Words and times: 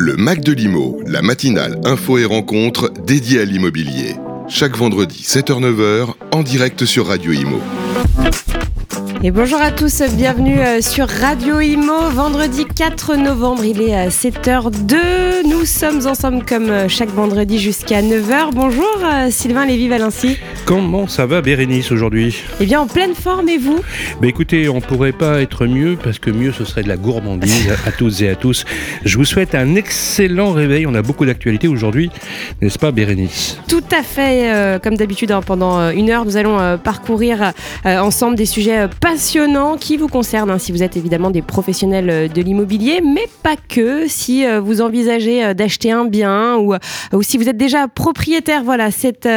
Le 0.00 0.14
Mac 0.14 0.44
de 0.44 0.52
l'Imo, 0.52 1.00
la 1.08 1.22
matinale 1.22 1.80
info 1.84 2.18
et 2.18 2.24
rencontre 2.24 2.92
dédiée 3.04 3.40
à 3.40 3.44
l'immobilier. 3.44 4.14
Chaque 4.46 4.76
vendredi 4.76 5.24
7h-9h 5.24 6.10
en 6.30 6.44
direct 6.44 6.84
sur 6.84 7.08
Radio 7.08 7.32
Imo. 7.32 7.58
Et 9.24 9.32
bonjour 9.32 9.60
à 9.60 9.72
tous, 9.72 10.00
bienvenue 10.12 10.60
euh, 10.60 10.80
sur 10.80 11.08
Radio 11.08 11.58
Imo. 11.58 12.10
Vendredi 12.10 12.64
4 12.78 13.16
novembre, 13.16 13.64
il 13.64 13.82
est 13.82 14.08
7h02. 14.08 14.94
Nous 15.48 15.64
sommes 15.64 16.06
ensemble 16.06 16.44
comme 16.44 16.70
euh, 16.70 16.88
chaque 16.88 17.08
vendredi 17.08 17.58
jusqu'à 17.58 18.02
9h. 18.02 18.52
Bonjour 18.52 18.86
euh, 19.02 19.30
Sylvain 19.30 19.66
Lévy-Valency. 19.66 20.38
Comment 20.64 21.08
ça 21.08 21.26
va 21.26 21.40
Bérénice 21.40 21.90
aujourd'hui? 21.90 22.40
Eh 22.60 22.66
bien 22.66 22.80
en 22.80 22.86
pleine 22.86 23.14
forme 23.14 23.48
et 23.48 23.58
vous? 23.58 23.80
Bah 24.20 24.28
Écoutez, 24.28 24.68
on 24.68 24.80
pourrait 24.80 25.10
pas 25.10 25.40
être 25.40 25.66
mieux 25.66 25.98
parce 26.00 26.20
que 26.20 26.30
mieux 26.30 26.52
ce 26.52 26.64
serait 26.64 26.84
de 26.84 26.88
la 26.88 26.96
gourmandise 26.96 27.72
à 27.86 27.90
toutes 27.90 28.20
et 28.20 28.28
à 28.28 28.36
tous. 28.36 28.64
Je 29.04 29.18
vous 29.18 29.24
souhaite 29.24 29.56
un 29.56 29.74
excellent 29.74 30.52
réveil. 30.52 30.86
On 30.86 30.94
a 30.94 31.02
beaucoup 31.02 31.26
d'actualités 31.26 31.66
aujourd'hui, 31.66 32.12
n'est-ce 32.62 32.78
pas 32.78 32.92
Bérénice? 32.92 33.58
Tout 33.66 33.82
à 33.90 34.04
fait. 34.04 34.78
comme 34.84 34.96
d'habitude, 34.96 35.32
hein, 35.32 35.40
pendant 35.44 35.90
une 35.90 36.10
heure, 36.10 36.24
nous 36.24 36.36
allons 36.36 36.78
parcourir 36.78 37.52
ensemble 37.84 38.36
des 38.36 38.46
sujets 38.46 38.86
passionnant 39.00 39.76
qui 39.76 39.96
vous 39.96 40.08
concerne 40.08 40.50
hein, 40.50 40.58
si 40.58 40.70
vous 40.70 40.84
êtes 40.84 40.96
évidemment 40.96 41.30
des 41.30 41.42
professionnels 41.42 42.28
euh, 42.28 42.28
de 42.28 42.42
l'immobilier, 42.42 42.67
mais 43.02 43.26
pas 43.42 43.56
que. 43.56 44.06
Si 44.08 44.44
euh, 44.44 44.60
vous 44.60 44.80
envisagez 44.80 45.44
euh, 45.44 45.54
d'acheter 45.54 45.90
un 45.90 46.04
bien 46.04 46.56
ou, 46.56 46.74
ou 47.12 47.22
si 47.22 47.38
vous 47.38 47.48
êtes 47.48 47.56
déjà 47.56 47.88
propriétaire, 47.88 48.62
voilà, 48.62 48.90
cette, 48.90 49.28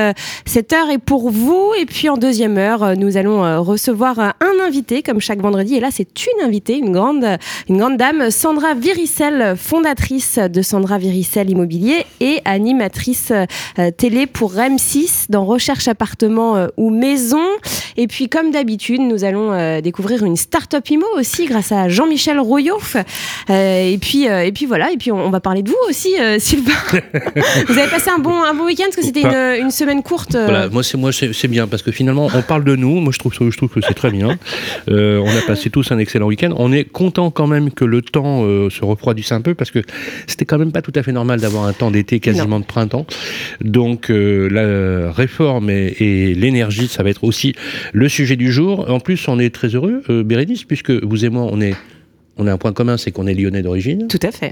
cette 0.46 0.74
heure 0.74 0.90
est 0.90 0.98
pour 0.98 1.30
vous. 1.30 1.72
Et 1.80 1.86
puis 1.86 2.10
en 2.10 2.18
deuxième 2.18 2.58
heure, 2.58 2.96
nous 2.98 3.18
allons 3.18 3.62
recevoir 3.64 4.20
un 4.20 4.66
invité 4.66 5.02
comme 5.02 5.20
chaque 5.20 5.42
vendredi. 5.42 5.76
Et 5.76 5.80
là, 5.80 5.90
c'est 5.92 6.26
une 6.26 6.46
invitée, 6.46 6.78
une 6.78 6.92
grande, 6.92 7.26
une 7.70 7.78
grande 7.78 7.98
dame, 7.98 8.30
Sandra 8.32 8.74
Viricel, 8.74 9.56
fondatrice 9.58 10.38
de 10.38 10.62
Sandra 10.62 10.98
Viricel 10.98 11.50
Immobilier 11.50 12.06
et 12.20 12.40
animatrice 12.46 13.32
télé 13.98 14.28
pour 14.28 14.54
M6 14.54 15.26
dans 15.30 15.46
Recherche 15.46 15.88
appartement 15.88 16.68
ou 16.78 16.90
maison. 16.90 17.42
Et 17.98 18.08
puis 18.08 18.30
comme 18.30 18.52
d'habitude, 18.52 19.02
nous 19.02 19.24
allons 19.24 19.52
euh, 19.52 19.82
découvrir 19.82 20.24
une 20.24 20.36
start-up 20.36 20.90
IMO 20.90 21.06
aussi 21.18 21.46
grâce 21.46 21.72
à 21.72 21.90
Jean-Michel 21.90 22.40
Royot. 22.40 22.80
Euh, 23.50 23.92
et, 23.92 23.98
puis, 23.98 24.28
euh, 24.28 24.46
et 24.46 24.52
puis 24.52 24.66
voilà, 24.66 24.92
et 24.92 24.98
puis 24.98 25.12
on, 25.12 25.30
va 25.30 25.40
parler 25.40 25.62
de 25.64 25.70
vous 25.70 25.78
aussi, 25.90 26.16
Sylvain. 26.40 26.72
vous 27.68 27.78
avez 27.78 27.90
passé 27.90 28.10
un 28.10 28.20
bon, 28.20 28.44
un 28.44 28.54
bon 28.54 28.66
week-end 28.66 28.86
parce 28.86 28.98
que 28.98 29.04
c'était 29.04 29.22
une, 29.22 29.64
une, 29.66 29.72
semaine 29.72 30.04
courte. 30.04 30.34
Voilà, 30.34 30.70
moi 30.70 30.84
c'est 30.84 30.98
moi 30.98 31.12
c'est 31.12 31.48
bien 31.48 31.68
parce 31.68 31.82
que 31.82 31.92
finalement 31.92 32.30
on 32.34 32.42
parle 32.42 32.64
de 32.64 32.76
nous. 32.76 33.00
Moi 33.00 33.12
je 33.14 33.20
trouve, 33.20 33.34
je 33.34 33.58
trouve 33.58 33.70
que 33.70 33.82
c'est 33.82 33.94
très 33.94 34.12
bien. 34.12 34.38
on 34.88 35.28
a 35.28 35.42
passé 35.48 35.70
tous 35.70 35.92
un 35.92 35.98
excellent 35.98 36.28
week-end. 36.28 36.54
On 36.58 36.72
est 36.72 36.84
content 36.84 37.32
quand 37.32 37.48
même 37.48 37.72
que 37.72 37.86
le 37.86 38.02
temps 38.02 38.44
se 38.70 38.84
refroidisse 38.84 39.32
un 39.32 39.42
peu 39.42 39.56
parce 39.56 39.72
que 39.72 39.80
c'était 40.28 40.46
quand 40.46 40.58
même 40.58 40.72
pas 40.72 40.82
tout 40.82 40.94
à 40.96 41.04
fait 41.04 41.12
normal 41.12 41.40
d'avoir 41.40 41.66
un 41.66 41.74
temps 41.74 41.92
d'été 41.92 42.20
quasiment 42.20 42.60
de 42.60 42.66
printemps. 42.66 43.06
Donc 43.62 44.08
la 44.10 45.12
réforme 45.12 45.70
et, 45.70 45.96
et 46.00 46.34
l'énergie, 46.34 46.88
ça 46.88 47.04
va 47.04 47.10
être 47.10 47.24
aussi 47.24 47.56
le 47.94 48.10
sujet 48.10 48.36
du 48.36 48.52
jour. 48.52 48.90
En 48.90 49.00
plus, 49.00 49.28
on 49.28 49.40
est 49.40 49.54
très 49.54 49.70
heureux, 49.70 50.04
euh, 50.10 50.24
Bérénice, 50.24 50.64
puisque 50.64 50.92
vous 50.92 51.26
et 51.26 51.30
moi, 51.30 51.48
on 51.52 51.62
est 51.62 51.76
on 52.38 52.48
a 52.48 52.54
un 52.54 52.58
point 52.58 52.74
commun, 52.74 52.98
c'est 52.98 53.12
qu'on 53.12 53.28
est 53.28 53.34
lyonnais 53.34 53.62
d'origine. 53.62 54.08
Tout 54.08 54.20
à 54.24 54.32
fait. 54.32 54.52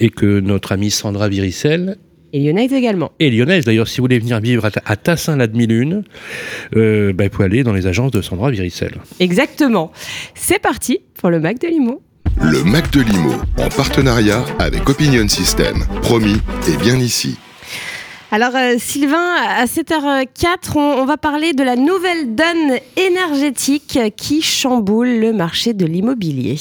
Et 0.00 0.10
que 0.10 0.40
notre 0.40 0.72
amie 0.72 0.90
Sandra 0.90 1.28
Viricel 1.28 1.96
et 2.34 2.40
lyonnaise 2.40 2.72
également. 2.72 3.12
Et 3.20 3.30
lyonnaise, 3.30 3.64
d'ailleurs, 3.64 3.86
si 3.86 3.98
vous 3.98 4.04
voulez 4.04 4.18
venir 4.18 4.40
vivre 4.40 4.68
à, 4.84 4.96
Tassin 4.96 5.36
la 5.36 5.46
demi-lune, 5.46 6.02
euh, 6.74 7.12
bah, 7.12 7.24
il 7.24 7.30
faut 7.30 7.44
aller 7.44 7.62
dans 7.62 7.72
les 7.72 7.86
agences 7.86 8.10
de 8.10 8.20
Sandra 8.22 8.50
Viricel. 8.50 8.96
Exactement. 9.20 9.92
C'est 10.34 10.58
parti 10.58 10.98
pour 11.14 11.30
le 11.30 11.38
Mac 11.38 11.60
de 11.60 11.68
Limo. 11.68 12.02
Le 12.42 12.64
Mac 12.64 12.90
de 12.90 13.02
Limo, 13.02 13.34
en 13.58 13.68
partenariat 13.68 14.44
avec 14.58 14.88
Opinion 14.90 15.28
System. 15.28 15.84
Promis, 16.02 16.40
et 16.68 16.76
bien 16.76 16.98
ici. 16.98 17.36
Alors 18.34 18.56
euh, 18.56 18.74
Sylvain, 18.78 19.36
à 19.46 19.64
7h04, 19.66 20.76
on, 20.76 21.04
va 21.04 21.16
parler 21.16 21.52
de 21.52 21.62
la 21.62 21.76
nouvelle 21.76 22.34
donne 22.34 22.80
énergétique 22.96 23.96
qui 24.16 24.42
chamboule 24.42 25.20
le 25.20 25.32
marché 25.32 25.72
de 25.72 25.86
l'immobilier. 25.86 26.56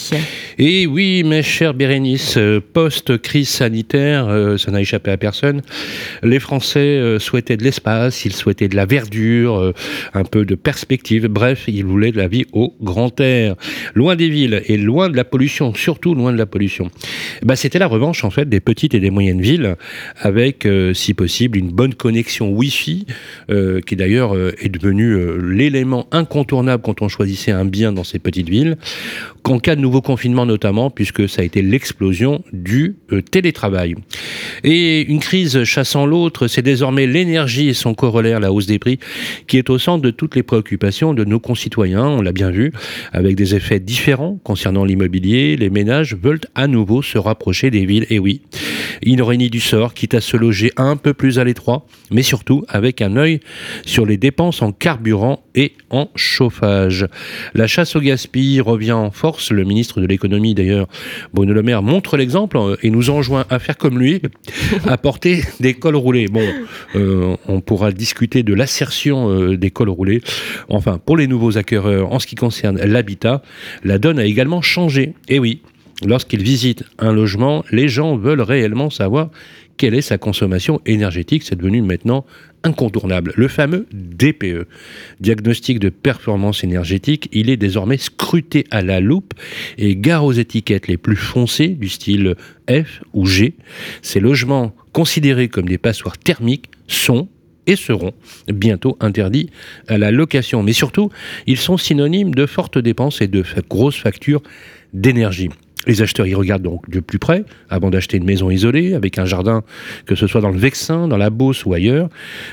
Et 0.59 0.85
oui, 0.85 1.23
mes 1.23 1.41
chers 1.41 1.73
Bérénice, 1.73 2.38
euh, 2.38 2.61
post-crise 2.61 3.50
sanitaire, 3.50 4.28
euh, 4.28 4.56
ça 4.57 4.69
n'a 4.69 4.81
échappé 4.81 5.09
à 5.09 5.17
personne, 5.17 5.63
les 6.22 6.39
Français 6.39 7.17
souhaitaient 7.17 7.57
de 7.57 7.63
l'espace, 7.63 8.23
ils 8.23 8.35
souhaitaient 8.35 8.67
de 8.67 8.75
la 8.75 8.85
verdure, 8.85 9.73
un 10.13 10.23
peu 10.25 10.45
de 10.45 10.53
perspective, 10.53 11.25
bref, 11.25 11.63
ils 11.67 11.85
voulaient 11.85 12.11
de 12.11 12.17
la 12.17 12.28
vie 12.28 12.45
au 12.53 12.75
grand 12.81 13.19
air, 13.19 13.55
loin 13.95 14.16
des 14.16 14.29
villes 14.29 14.61
et 14.67 14.78
loin 14.78 15.09
de 15.09 15.17
la 15.17 15.23
pollution, 15.23 15.73
surtout 15.73 16.13
loin 16.13 16.31
de 16.31 16.38
la 16.38 16.45
pollution. 16.45 16.91
Bah, 17.41 17.55
C'était 17.55 17.79
la 17.79 17.88
revanche 17.88 18.23
en 18.23 18.29
fait 18.29 18.47
des 18.47 18.59
petites 18.59 18.94
et 18.94 19.00
des 19.00 19.09
moyennes 19.09 19.41
villes, 19.41 19.75
avec, 20.22 20.67
si 20.94 21.16
possible, 21.16 21.62
une 21.62 21.62
bonne 21.72 21.94
connexion 21.94 22.51
Wi-Fi, 22.51 23.06
euh, 23.50 23.81
qui 23.81 23.96
d'ailleurs 23.96 24.35
euh, 24.35 24.53
est 24.59 24.69
devenu 24.69 25.12
euh, 25.12 25.38
l'élément 25.38 26.07
incontournable 26.12 26.84
quand 26.84 27.01
on 27.01 27.07
choisissait 27.07 27.51
un 27.51 27.66
bien 27.66 27.91
dans 27.91 28.03
ces 28.03 28.19
petites 28.19 28.50
villes, 28.50 28.78
qu'en 29.41 29.59
cas 29.59 29.75
de 29.75 29.81
nouveau 29.81 30.02
confinement 30.02 30.46
notamment, 30.46 30.90
puisque 30.90 31.28
ça 31.28 31.41
a 31.41 31.46
été 31.46 31.62
l'explosion 31.62 32.44
du 32.53 32.96
télétravail. 33.31 33.96
Et 34.63 35.02
une 35.02 35.19
crise 35.19 35.63
chassant 35.63 36.06
l'autre, 36.06 36.47
c'est 36.47 36.62
désormais 36.62 37.07
l'énergie 37.07 37.68
et 37.68 37.73
son 37.73 37.94
corollaire, 37.94 38.40
la 38.40 38.52
hausse 38.52 38.68
des 38.68 38.79
prix, 38.79 39.00
qui 39.47 39.57
est 39.57 39.69
au 39.69 39.78
centre 39.78 40.02
de 40.02 40.12
toutes 40.12 40.35
les 40.35 40.44
préoccupations 40.44 41.13
de 41.13 41.23
nos 41.25 41.40
concitoyens, 41.40 42.06
on 42.06 42.22
l'a 42.22 42.31
bien 42.31 42.52
vu, 42.52 42.72
avec 43.12 43.35
des 43.35 43.56
effets 43.56 43.79
différents 43.79 44.40
concernant 44.44 44.85
l'immobilier, 44.85 45.57
les 45.57 45.69
ménages 45.69 46.16
veulent 46.16 46.40
à 46.56 46.68
nouveau 46.68 47.02
se 47.02 47.18
rapprocher 47.18 47.69
des 47.69 47.85
villes, 47.85 48.06
et 48.09 48.19
oui, 48.19 48.41
il 49.02 49.22
ni 49.23 49.50
du 49.50 49.59
sort, 49.59 49.94
quitte 49.94 50.13
à 50.13 50.22
se 50.22 50.38
loger 50.38 50.72
un 50.78 50.96
peu 50.96 51.13
plus 51.13 51.40
à 51.40 51.44
mais 52.12 52.24
surtout 52.24 52.64
avec 52.68 53.02
un 53.02 53.16
œil 53.18 53.40
sur 53.86 54.06
les 54.06 54.18
dépenses 54.18 54.62
en 54.62 54.72
carburant 54.72 55.44
et 55.56 55.74
en 55.90 56.09
chauffage. 56.16 57.08
La 57.53 57.68
chasse 57.68 57.96
au 57.96 58.00
gaspillage 58.00 58.62
revient 58.62 58.94
en 58.94 59.12
force. 59.12 59.52
Le 59.52 59.64
ministre 59.64 60.02
de 60.02 60.06
l'économie, 60.08 60.56
d'ailleurs, 60.56 60.88
Bruno 61.34 61.53
Le 61.53 61.62
Maire, 61.62 61.84
montre 61.84 62.18
l'exemple 62.18 62.58
euh, 62.58 62.75
et 62.81 62.90
nous 62.90 63.09
enjoint 63.09 63.46
à 63.50 63.59
faire 63.59 63.78
comme 63.78 64.00
lui, 64.00 64.22
à 64.88 64.97
porter 64.97 65.44
des 65.59 65.74
cols 65.74 65.96
roulés. 65.96 66.28
Bon, 66.28 66.47
euh, 66.96 67.36
on 67.47 67.62
pourra 67.62 67.91
discuter 67.91 68.44
de 68.44 68.53
l'assertion 68.53 69.30
euh, 69.30 69.58
des 69.58 69.72
cols 69.72 69.90
roulés. 69.90 70.22
Enfin, 70.70 71.00
pour 71.03 71.18
les 71.18 71.28
nouveaux 71.28 71.58
acquéreurs, 71.58 72.12
en 72.12 72.20
ce 72.20 72.28
qui 72.28 72.35
concerne 72.35 72.80
l'habitat, 72.81 73.41
la 73.84 74.00
donne 74.00 74.20
a 74.20 74.25
également 74.25 74.62
changé. 74.62 75.14
Et 75.28 75.40
oui, 75.40 75.62
lorsqu'ils 76.06 76.44
visitent 76.44 76.84
un 77.00 77.14
logement, 77.14 77.64
les 77.72 77.88
gens 77.88 78.18
veulent 78.18 78.41
réellement 78.41 78.90
savoir 78.90 79.30
quelle 79.78 79.95
est 79.95 80.01
sa 80.01 80.17
consommation 80.17 80.81
énergétique. 80.85 81.44
C'est 81.44 81.56
devenu 81.56 81.81
maintenant 81.81 82.25
incontournable. 82.63 83.34
Le 83.35 83.47
fameux 83.47 83.88
DPE, 83.91 84.67
diagnostic 85.19 85.79
de 85.79 85.89
performance 85.89 86.63
énergétique, 86.63 87.29
il 87.31 87.50
est 87.50 87.57
désormais 87.57 87.97
scruté 87.97 88.66
à 88.72 88.81
la 88.81 89.00
loupe 89.00 89.34
et 89.78 89.95
gare 89.95 90.25
aux 90.25 90.31
étiquettes 90.31 90.88
les 90.88 90.97
plus 90.97 91.16
foncées 91.16 91.69
du 91.69 91.89
style 91.89 92.35
F 92.69 93.01
ou 93.13 93.25
G. 93.25 93.56
Ces 94.01 94.19
logements 94.19 94.73
considérés 94.94 95.50
comme 95.50 95.67
des 95.67 95.78
passoires 95.78 96.17
thermiques 96.17 96.69
sont 96.88 97.28
et 97.66 97.75
seront 97.75 98.11
bientôt 98.47 98.97
interdits 99.00 99.50
à 99.88 99.97
la 99.97 100.11
location. 100.11 100.63
Mais 100.63 100.73
surtout, 100.73 101.09
ils 101.47 101.57
sont 101.57 101.78
synonymes 101.78 102.34
de 102.34 102.45
fortes 102.45 102.78
dépenses 102.78 103.22
et 103.22 103.28
de 103.28 103.44
grosses 103.69 103.97
factures 103.97 104.44
d'énergie. 104.94 105.50
Les 105.88 106.01
acheteurs 106.01 106.27
y 106.27 106.33
regardent 106.33 106.63
donc 106.63 106.89
de 106.89 106.99
plus 106.99 107.19
près 107.19 107.44
avant 107.69 107.89
d'acheter 107.89 108.17
une 108.17 108.23
maison 108.23 108.49
isolée 108.49 108.94
avec 108.94 109.17
un 109.17 109.25
jardin, 109.25 109.63
que 110.05 110.16
ce 110.16 110.27
soit 110.27 110.41
dans 110.41 110.49
le 110.49 110.57
Vexin, 110.57 111.07
dans 111.07 111.17
la 111.17 111.29
Beauce 111.29 111.66
ou 111.66 111.73
ailleurs, 111.73 112.09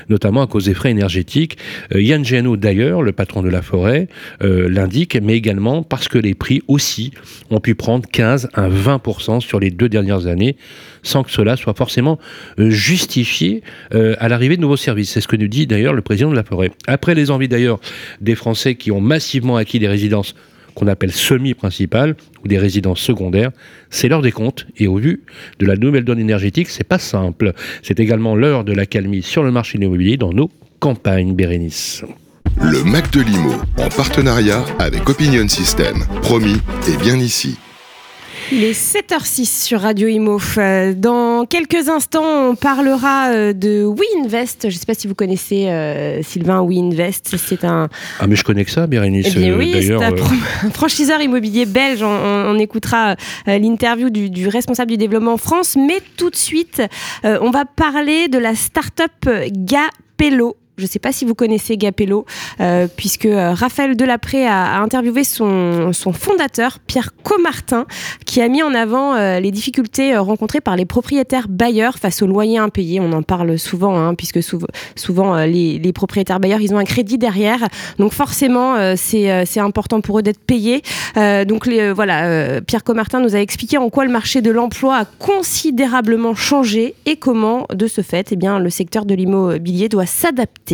notamment 0.09 0.41
à 0.41 0.47
cause 0.47 0.65
des 0.65 0.73
frais 0.73 0.91
énergétiques. 0.91 1.57
Euh, 1.95 2.01
Yann 2.01 2.25
Giano, 2.25 2.57
d'ailleurs, 2.57 3.01
le 3.01 3.11
patron 3.11 3.41
de 3.41 3.49
la 3.49 3.61
forêt, 3.61 4.07
euh, 4.43 4.69
l'indique, 4.69 5.17
mais 5.21 5.35
également 5.35 5.83
parce 5.83 6.07
que 6.07 6.17
les 6.17 6.33
prix 6.33 6.61
aussi 6.67 7.11
ont 7.49 7.59
pu 7.59 7.75
prendre 7.75 8.07
15 8.09 8.49
à 8.53 8.69
20% 8.69 9.39
sur 9.39 9.59
les 9.59 9.71
deux 9.71 9.89
dernières 9.89 10.27
années, 10.27 10.57
sans 11.03 11.23
que 11.23 11.31
cela 11.31 11.55
soit 11.55 11.73
forcément 11.73 12.19
euh, 12.59 12.69
justifié 12.69 13.63
à 13.91 14.29
l'arrivée 14.29 14.55
de 14.55 14.61
nouveaux 14.61 14.77
services. 14.77 15.11
C'est 15.11 15.21
ce 15.21 15.27
que 15.27 15.35
nous 15.35 15.47
dit 15.47 15.67
d'ailleurs 15.67 15.93
le 15.93 16.01
président 16.01 16.29
de 16.29 16.35
la 16.35 16.43
forêt. 16.43 16.71
Après 16.87 17.15
les 17.15 17.31
envies 17.31 17.47
d'ailleurs 17.47 17.79
des 18.21 18.35
Français 18.35 18.75
qui 18.75 18.91
ont 18.91 19.01
massivement 19.01 19.57
acquis 19.57 19.79
des 19.79 19.87
résidences 19.87 20.35
qu'on 20.73 20.87
appelle 20.87 21.11
semi-principales 21.11 22.15
ou 22.43 22.47
des 22.47 22.57
résidences 22.57 22.99
secondaires, 22.99 23.51
c'est 23.89 24.07
l'heure 24.07 24.21
des 24.21 24.31
comptes 24.31 24.67
et 24.77 24.87
au 24.87 24.97
vu 24.97 25.23
de 25.59 25.65
la 25.65 25.75
nouvelle 25.75 26.03
donne 26.03 26.19
énergétique, 26.19 26.69
c'est 26.69 26.83
pas 26.83 26.99
simple. 26.99 27.53
C'est 27.83 27.99
également 27.99 28.35
l'heure 28.35 28.63
de 28.63 28.73
la 28.73 28.85
calmie 28.85 29.21
sur 29.21 29.43
le 29.43 29.51
marché 29.51 29.77
immobilier 29.77 30.17
dans 30.17 30.33
nos 30.33 30.49
campagnes, 30.79 31.35
Bérénice. 31.35 32.03
Le 32.59 32.83
Mac 32.83 33.11
de 33.11 33.21
Limo, 33.21 33.53
en 33.77 33.89
partenariat 33.89 34.63
avec 34.79 35.09
Opinion 35.09 35.47
System. 35.47 36.03
Promis, 36.21 36.57
et 36.87 36.97
bien 36.97 37.15
ici. 37.17 37.57
Il 38.53 38.65
est 38.65 38.73
7h06 38.73 39.63
sur 39.63 39.79
Radio 39.79 40.09
Imo. 40.09 40.37
Euh, 40.57 40.93
dans 40.93 41.45
quelques 41.45 41.87
instants, 41.87 42.49
on 42.49 42.55
parlera 42.55 43.29
euh, 43.29 43.53
de 43.53 43.85
WeInvest. 43.85 44.63
Je 44.63 44.75
ne 44.75 44.79
sais 44.79 44.85
pas 44.85 44.93
si 44.93 45.07
vous 45.07 45.15
connaissez 45.15 45.69
euh, 45.69 46.21
Sylvain 46.21 46.61
WeInvest. 46.61 47.37
C'est 47.37 47.63
un. 47.63 47.87
Ah, 48.19 48.27
mais 48.27 48.35
je 48.35 48.43
connais 48.43 48.65
que 48.65 48.71
ça, 48.71 48.87
Bérénice. 48.87 49.27
Eh 49.35 49.39
bien, 49.39 49.57
oui, 49.57 49.73
c'est 49.81 49.93
un 50.65 50.69
franchiseur 50.71 51.21
immobilier 51.21 51.65
belge. 51.65 52.03
On, 52.03 52.59
écoutera 52.59 53.15
l'interview 53.47 54.09
du, 54.09 54.29
du, 54.29 54.49
responsable 54.49 54.91
du 54.91 54.97
développement 54.97 55.33
en 55.33 55.37
France. 55.37 55.77
Mais 55.77 55.99
tout 56.17 56.29
de 56.29 56.35
suite, 56.35 56.81
on 57.23 57.51
va 57.51 57.63
parler 57.63 58.27
de 58.27 58.37
la 58.37 58.53
start-up 58.53 59.29
Gapello. 59.49 60.57
Je 60.81 60.87
ne 60.87 60.89
sais 60.89 60.97
pas 60.97 61.11
si 61.11 61.25
vous 61.25 61.35
connaissez 61.35 61.77
Gapello, 61.77 62.25
euh, 62.59 62.87
puisque 62.97 63.27
euh, 63.27 63.53
Raphaël 63.53 63.95
Delapré 63.95 64.47
a, 64.47 64.81
interviewé 64.81 65.23
son, 65.23 65.91
fondateur, 66.11 66.79
Pierre 66.79 67.11
Comartin, 67.21 67.85
qui 68.25 68.41
a 68.41 68.47
mis 68.47 68.63
en 68.63 68.73
avant 68.73 69.13
euh, 69.13 69.39
les 69.39 69.51
difficultés 69.51 70.17
rencontrées 70.17 70.59
par 70.59 70.75
les 70.75 70.85
propriétaires 70.85 71.47
bailleurs 71.47 71.99
face 71.99 72.23
aux 72.23 72.25
loyers 72.25 72.57
impayés. 72.57 72.99
On 72.99 73.13
en 73.13 73.21
parle 73.21 73.59
souvent, 73.59 73.95
hein, 73.95 74.15
puisque 74.15 74.39
souvent 74.95 75.45
les, 75.45 75.93
propriétaires 75.93 76.39
bailleurs, 76.39 76.61
ils 76.61 76.73
ont 76.73 76.79
un 76.79 76.83
crédit 76.83 77.19
derrière. 77.19 77.59
Donc 77.99 78.11
forcément, 78.11 78.95
c'est 78.95 79.59
important 79.59 80.01
pour 80.01 80.17
eux 80.17 80.23
d'être 80.23 80.39
payés. 80.39 80.81
donc 81.15 81.69
voilà, 81.93 82.59
Pierre 82.61 82.83
Comartin 82.83 83.19
nous 83.19 83.35
a 83.35 83.39
expliqué 83.39 83.77
en 83.77 83.89
quoi 83.91 84.05
le 84.05 84.11
marché 84.11 84.41
de 84.41 84.49
l'emploi 84.49 84.97
a 84.97 85.05
considérablement 85.05 86.33
changé 86.33 86.95
et 87.05 87.17
comment, 87.17 87.67
de 87.71 87.85
ce 87.85 88.01
fait, 88.01 88.31
eh 88.31 88.35
bien, 88.35 88.57
le 88.57 88.71
secteur 88.71 89.05
de 89.05 89.13
l'immobilier 89.13 89.89
doit 89.89 90.07
s'adapter 90.07 90.70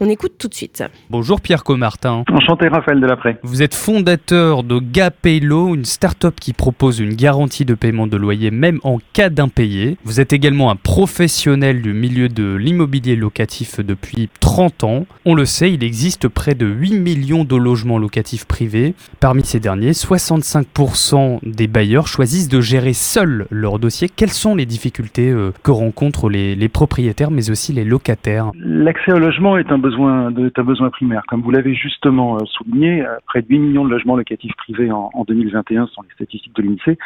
on 0.00 0.08
écoute 0.08 0.34
tout 0.38 0.48
de 0.48 0.54
suite. 0.54 0.84
Bonjour 1.10 1.40
Pierre 1.40 1.64
Comartin. 1.64 2.24
Enchanté 2.30 2.68
Raphaël 2.68 3.00
Delapré. 3.00 3.36
Vous 3.42 3.62
êtes 3.62 3.74
fondateur 3.74 4.62
de 4.62 4.78
Gapelo, 4.78 5.74
une 5.74 5.84
start-up 5.84 6.34
qui 6.40 6.52
propose 6.52 7.00
une 7.00 7.14
garantie 7.14 7.64
de 7.64 7.74
paiement 7.74 8.06
de 8.06 8.16
loyer 8.16 8.50
même 8.50 8.80
en 8.82 8.98
cas 9.12 9.30
d'impayé. 9.30 9.96
Vous 10.04 10.20
êtes 10.20 10.32
également 10.32 10.70
un 10.70 10.76
professionnel 10.76 11.82
du 11.82 11.92
milieu 11.92 12.28
de 12.28 12.54
l'immobilier 12.54 13.16
locatif 13.16 13.80
depuis 13.80 14.28
30 14.40 14.84
ans. 14.84 15.06
On 15.24 15.34
le 15.34 15.44
sait, 15.44 15.72
il 15.72 15.84
existe 15.84 16.28
près 16.28 16.54
de 16.54 16.66
8 16.66 16.98
millions 16.98 17.44
de 17.44 17.56
logements 17.56 17.98
locatifs 17.98 18.44
privés. 18.44 18.94
Parmi 19.20 19.44
ces 19.44 19.60
derniers, 19.60 19.92
65% 19.92 21.38
des 21.42 21.66
bailleurs 21.66 22.06
choisissent 22.06 22.48
de 22.48 22.60
gérer 22.60 22.92
seuls 22.92 23.46
leur 23.50 23.78
dossier. 23.78 24.08
Quelles 24.08 24.30
sont 24.30 24.54
les 24.54 24.66
difficultés 24.66 25.30
euh, 25.30 25.52
que 25.62 25.70
rencontrent 25.70 26.28
les, 26.28 26.54
les 26.54 26.68
propriétaires 26.68 27.30
mais 27.30 27.50
aussi 27.50 27.72
les 27.72 27.84
locataires? 27.84 28.50
L'accès 28.58 29.12
au 29.14 29.18
logement 29.18 29.56
est 29.56 29.70
un 29.70 29.78
besoin, 29.78 30.26
un 30.26 30.64
besoin 30.64 30.90
primaire. 30.90 31.22
Comme 31.28 31.42
vous 31.42 31.50
l'avez 31.50 31.74
justement 31.74 32.36
euh, 32.36 32.44
souligné, 32.46 33.02
euh, 33.02 33.16
près 33.26 33.42
de 33.42 33.48
8 33.48 33.58
millions 33.58 33.84
de 33.84 33.90
logements 33.90 34.16
locatifs 34.16 34.54
privés 34.56 34.90
en, 34.90 35.10
2021 35.26 35.86
sont 35.86 36.02
les 36.02 36.10
statistiques 36.14 36.54
de 36.54 36.62
l'INSEE. 36.62 36.98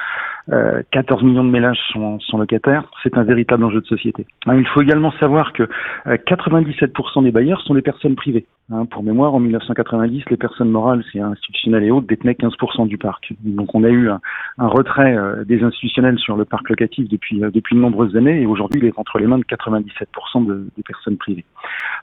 14 0.91 1.23
millions 1.23 1.45
de 1.45 1.51
ménages 1.51 1.79
sont, 1.93 2.19
sont 2.21 2.39
locataires. 2.39 2.85
C'est 3.03 3.17
un 3.19 3.23
véritable 3.23 3.65
enjeu 3.65 3.81
de 3.81 3.87
société. 3.87 4.27
Hein, 4.47 4.57
il 4.57 4.67
faut 4.67 4.83
également 4.83 5.13
savoir 5.13 5.53
que 5.53 5.69
97% 6.07 7.23
des 7.23 7.31
bailleurs 7.31 7.61
sont 7.63 7.75
des 7.75 7.83
personnes 7.83 8.17
privées. 8.17 8.47
Hein, 8.71 8.85
pour 8.85 9.03
mémoire, 9.03 9.35
en 9.35 9.41
1990, 9.41 10.25
les 10.29 10.37
personnes 10.37 10.69
morales, 10.69 11.03
c'est 11.11 11.21
institutionnelles 11.21 11.85
et 11.85 11.91
autres, 11.91 12.07
détenaient 12.07 12.35
15% 12.35 12.87
du 12.87 12.99
parc. 12.99 13.33
Donc 13.41 13.75
on 13.75 13.83
a 13.83 13.89
eu 13.89 14.11
un, 14.11 14.21
retrait 14.59 15.17
euh, 15.17 15.43
des 15.45 15.63
institutionnels 15.63 16.19
sur 16.19 16.37
le 16.37 16.45
parc 16.45 16.69
locatif 16.69 17.09
depuis, 17.09 17.43
euh, 17.43 17.51
depuis 17.51 17.77
de 17.77 17.81
nombreuses 17.81 18.15
années 18.15 18.43
et 18.43 18.47
aujourd'hui 18.47 18.81
il 18.83 18.87
est 18.87 18.99
entre 18.99 19.19
les 19.19 19.27
mains 19.27 19.39
de 19.39 19.45
97% 19.45 20.47
de, 20.47 20.69
des 20.77 20.83
personnes 20.83 21.17
privées. 21.17 21.47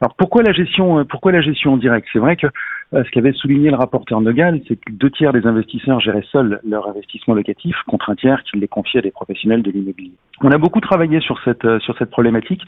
Alors 0.01 0.15
pourquoi 0.15 0.41
la 0.41 0.53
gestion, 0.53 0.99
euh, 0.99 1.03
pourquoi 1.03 1.31
la 1.31 1.41
gestion 1.41 1.73
en 1.73 1.77
direct? 1.77 2.07
C'est 2.11 2.19
vrai 2.19 2.35
que 2.35 2.47
ce 2.91 3.09
qu'avait 3.11 3.33
souligné 3.33 3.69
le 3.69 3.75
rapporteur 3.75 4.21
Nogal, 4.21 4.61
c'est 4.67 4.75
que 4.75 4.91
deux 4.91 5.09
tiers 5.09 5.33
des 5.33 5.45
investisseurs 5.45 5.99
géraient 5.99 6.25
seuls 6.31 6.59
leur 6.63 6.87
investissement 6.87 7.33
locatif 7.33 7.75
contre 7.87 8.09
un 8.09 8.15
tiers 8.15 8.41
qui 8.43 8.57
les 8.57 8.67
confiait 8.67 8.99
à 8.99 9.01
des 9.01 9.11
professionnels 9.11 9.63
de 9.63 9.71
l'immobilier. 9.71 10.13
On 10.41 10.51
a 10.51 10.57
beaucoup 10.57 10.79
travaillé 10.81 11.19
sur 11.19 11.39
cette, 11.43 11.67
sur 11.79 11.97
cette 11.97 12.11
problématique 12.11 12.61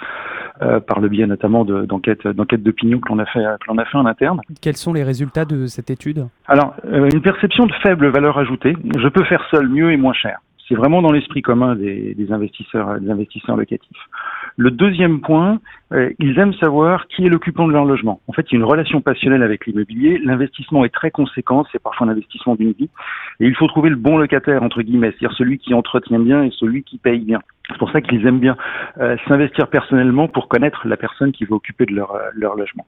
par 0.88 1.00
le 1.00 1.08
biais 1.08 1.28
notamment 1.28 1.66
d'enquêtes 1.66 2.28
d'enquêtes 2.28 2.64
d'opinion 2.64 3.00
que 3.00 3.10
l'on 3.10 3.20
a 3.20 3.26
fait, 3.26 3.40
que 3.40 3.68
l'on 3.68 3.78
a 3.78 3.86
fait 3.86 3.98
en 3.98 4.06
interne. 4.06 4.42
Quels 4.62 4.78
sont 4.78 4.94
les 4.94 5.04
résultats 5.04 5.46
de 5.46 5.68
cette 5.68 5.90
étude? 5.90 6.28
Alors, 6.48 6.74
euh, 6.86 7.10
une 7.12 7.22
perception 7.22 7.66
de 7.66 7.74
faible 7.84 8.08
valeur 8.08 8.38
ajoutée. 8.38 8.76
Je 8.98 9.08
peux 9.08 9.24
faire 9.26 9.44
seul 9.52 9.68
mieux 9.68 9.92
et 9.92 9.98
moins 9.98 10.14
cher. 10.14 10.40
C'est 10.68 10.76
vraiment 10.76 11.02
dans 11.02 11.12
l'esprit 11.12 11.42
commun 11.42 11.76
des, 11.76 12.28
investisseurs, 12.30 13.00
des 13.00 13.10
investisseurs 13.10 13.56
locatifs. 13.56 13.98
Le 14.60 14.72
deuxième 14.72 15.22
point, 15.22 15.60
euh, 15.94 16.10
ils 16.18 16.40
aiment 16.40 16.54
savoir 16.56 17.08
qui 17.08 17.24
est 17.24 17.30
l'occupant 17.30 17.68
de 17.68 17.74
leur 17.74 17.86
logement. 17.86 18.22
En 18.28 18.34
fait, 18.34 18.48
il 18.50 18.56
y 18.56 18.58
a 18.58 18.60
une 18.60 18.66
relation 18.66 19.02
passionnelle 19.02 19.44
avec 19.44 19.68
l'immobilier. 19.68 20.18
L'investissement 20.18 20.84
est 20.84 20.94
très 20.94 21.12
conséquent, 21.12 21.64
c'est 21.72 21.82
parfois 21.82 22.08
un 22.08 22.10
investissement 22.10 22.56
d'une 22.56 22.72
vie. 22.72 22.90
Et 23.40 23.46
il 23.46 23.56
faut 23.56 23.68
trouver 23.68 23.92
le 23.92 23.96
bon 23.96 24.18
locataire, 24.18 24.64
entre 24.64 24.82
guillemets, 24.82 25.12
c'est-à-dire 25.12 25.38
celui 25.38 25.60
qui 25.60 25.76
entretient 25.76 26.20
bien 26.20 26.44
et 26.44 26.50
celui 26.58 26.82
qui 26.82 26.98
paye 26.98 27.20
bien. 27.20 27.40
C'est 27.70 27.78
pour 27.78 27.92
ça 27.92 28.00
qu'ils 28.00 28.26
aiment 28.26 28.40
bien 28.40 28.56
euh, 29.00 29.18
s'investir 29.28 29.68
personnellement 29.68 30.30
pour 30.30 30.48
connaître 30.48 30.88
la 30.88 30.96
personne 30.96 31.34
qui 31.34 31.44
va 31.44 31.56
occuper 31.56 31.86
de 31.86 31.94
leur, 31.94 32.16
euh, 32.16 32.30
leur 32.34 32.56
logement. 32.56 32.86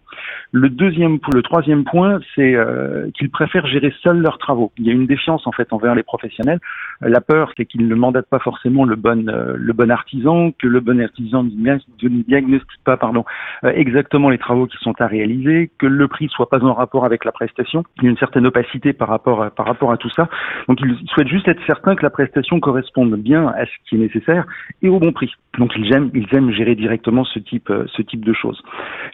Le 0.53 0.69
deuxième, 0.69 1.19
le 1.33 1.41
troisième 1.41 1.83
point, 1.83 2.19
c'est 2.33 2.55
euh, 2.55 3.09
qu'ils 3.13 3.29
préfèrent 3.29 3.67
gérer 3.67 3.93
seuls 4.01 4.19
leurs 4.19 4.37
travaux. 4.37 4.71
Il 4.77 4.87
y 4.87 4.89
a 4.89 4.93
une 4.93 5.05
défiance 5.05 5.45
en 5.47 5.51
fait 5.51 5.73
envers 5.73 5.95
les 5.95 6.03
professionnels. 6.03 6.59
la 7.01 7.19
peur, 7.19 7.51
c'est 7.57 7.65
qu'ils 7.65 7.87
ne 7.87 7.95
mandatent 7.95 8.29
pas 8.29 8.39
forcément 8.39 8.85
le 8.85 8.95
bon, 8.95 9.25
le 9.25 9.73
bon 9.73 9.91
artisan, 9.91 10.51
que 10.51 10.67
le 10.67 10.79
bon 10.79 11.01
artisan 11.01 11.43
ne 11.43 12.23
diagnostique 12.23 12.83
pas, 12.85 12.97
pardon, 12.97 13.25
exactement 13.63 14.29
les 14.29 14.37
travaux 14.37 14.65
qui 14.67 14.77
sont 14.77 14.93
à 15.01 15.07
réaliser, 15.07 15.69
que 15.77 15.87
le 15.87 16.07
prix 16.07 16.29
soit 16.29 16.49
pas 16.49 16.63
en 16.63 16.73
rapport 16.73 17.05
avec 17.05 17.25
la 17.25 17.31
prestation. 17.31 17.83
Il 17.97 18.03
y 18.03 18.07
a 18.07 18.09
une 18.09 18.17
certaine 18.17 18.47
opacité 18.47 18.93
par 18.93 19.09
rapport 19.09 19.51
par 19.51 19.65
rapport 19.65 19.91
à 19.91 19.97
tout 19.97 20.09
ça. 20.09 20.29
Donc 20.67 20.79
ils 20.81 20.97
souhaitent 21.09 21.27
juste 21.27 21.47
être 21.47 21.61
certains 21.67 21.95
que 21.95 22.03
la 22.03 22.09
prestation 22.09 22.59
corresponde 22.59 23.15
bien 23.15 23.47
à 23.47 23.65
ce 23.65 23.71
qui 23.87 23.95
est 23.95 23.99
nécessaire 23.99 24.45
et 24.81 24.89
au 24.89 24.99
bon 24.99 25.11
prix. 25.11 25.31
Donc 25.57 25.73
ils 25.75 25.93
aiment, 25.93 26.11
ils 26.13 26.27
aiment 26.33 26.51
gérer 26.51 26.75
directement 26.75 27.25
ce 27.25 27.39
type, 27.39 27.69
euh, 27.69 27.85
ce 27.95 28.01
type 28.01 28.23
de 28.23 28.33
choses. 28.33 28.61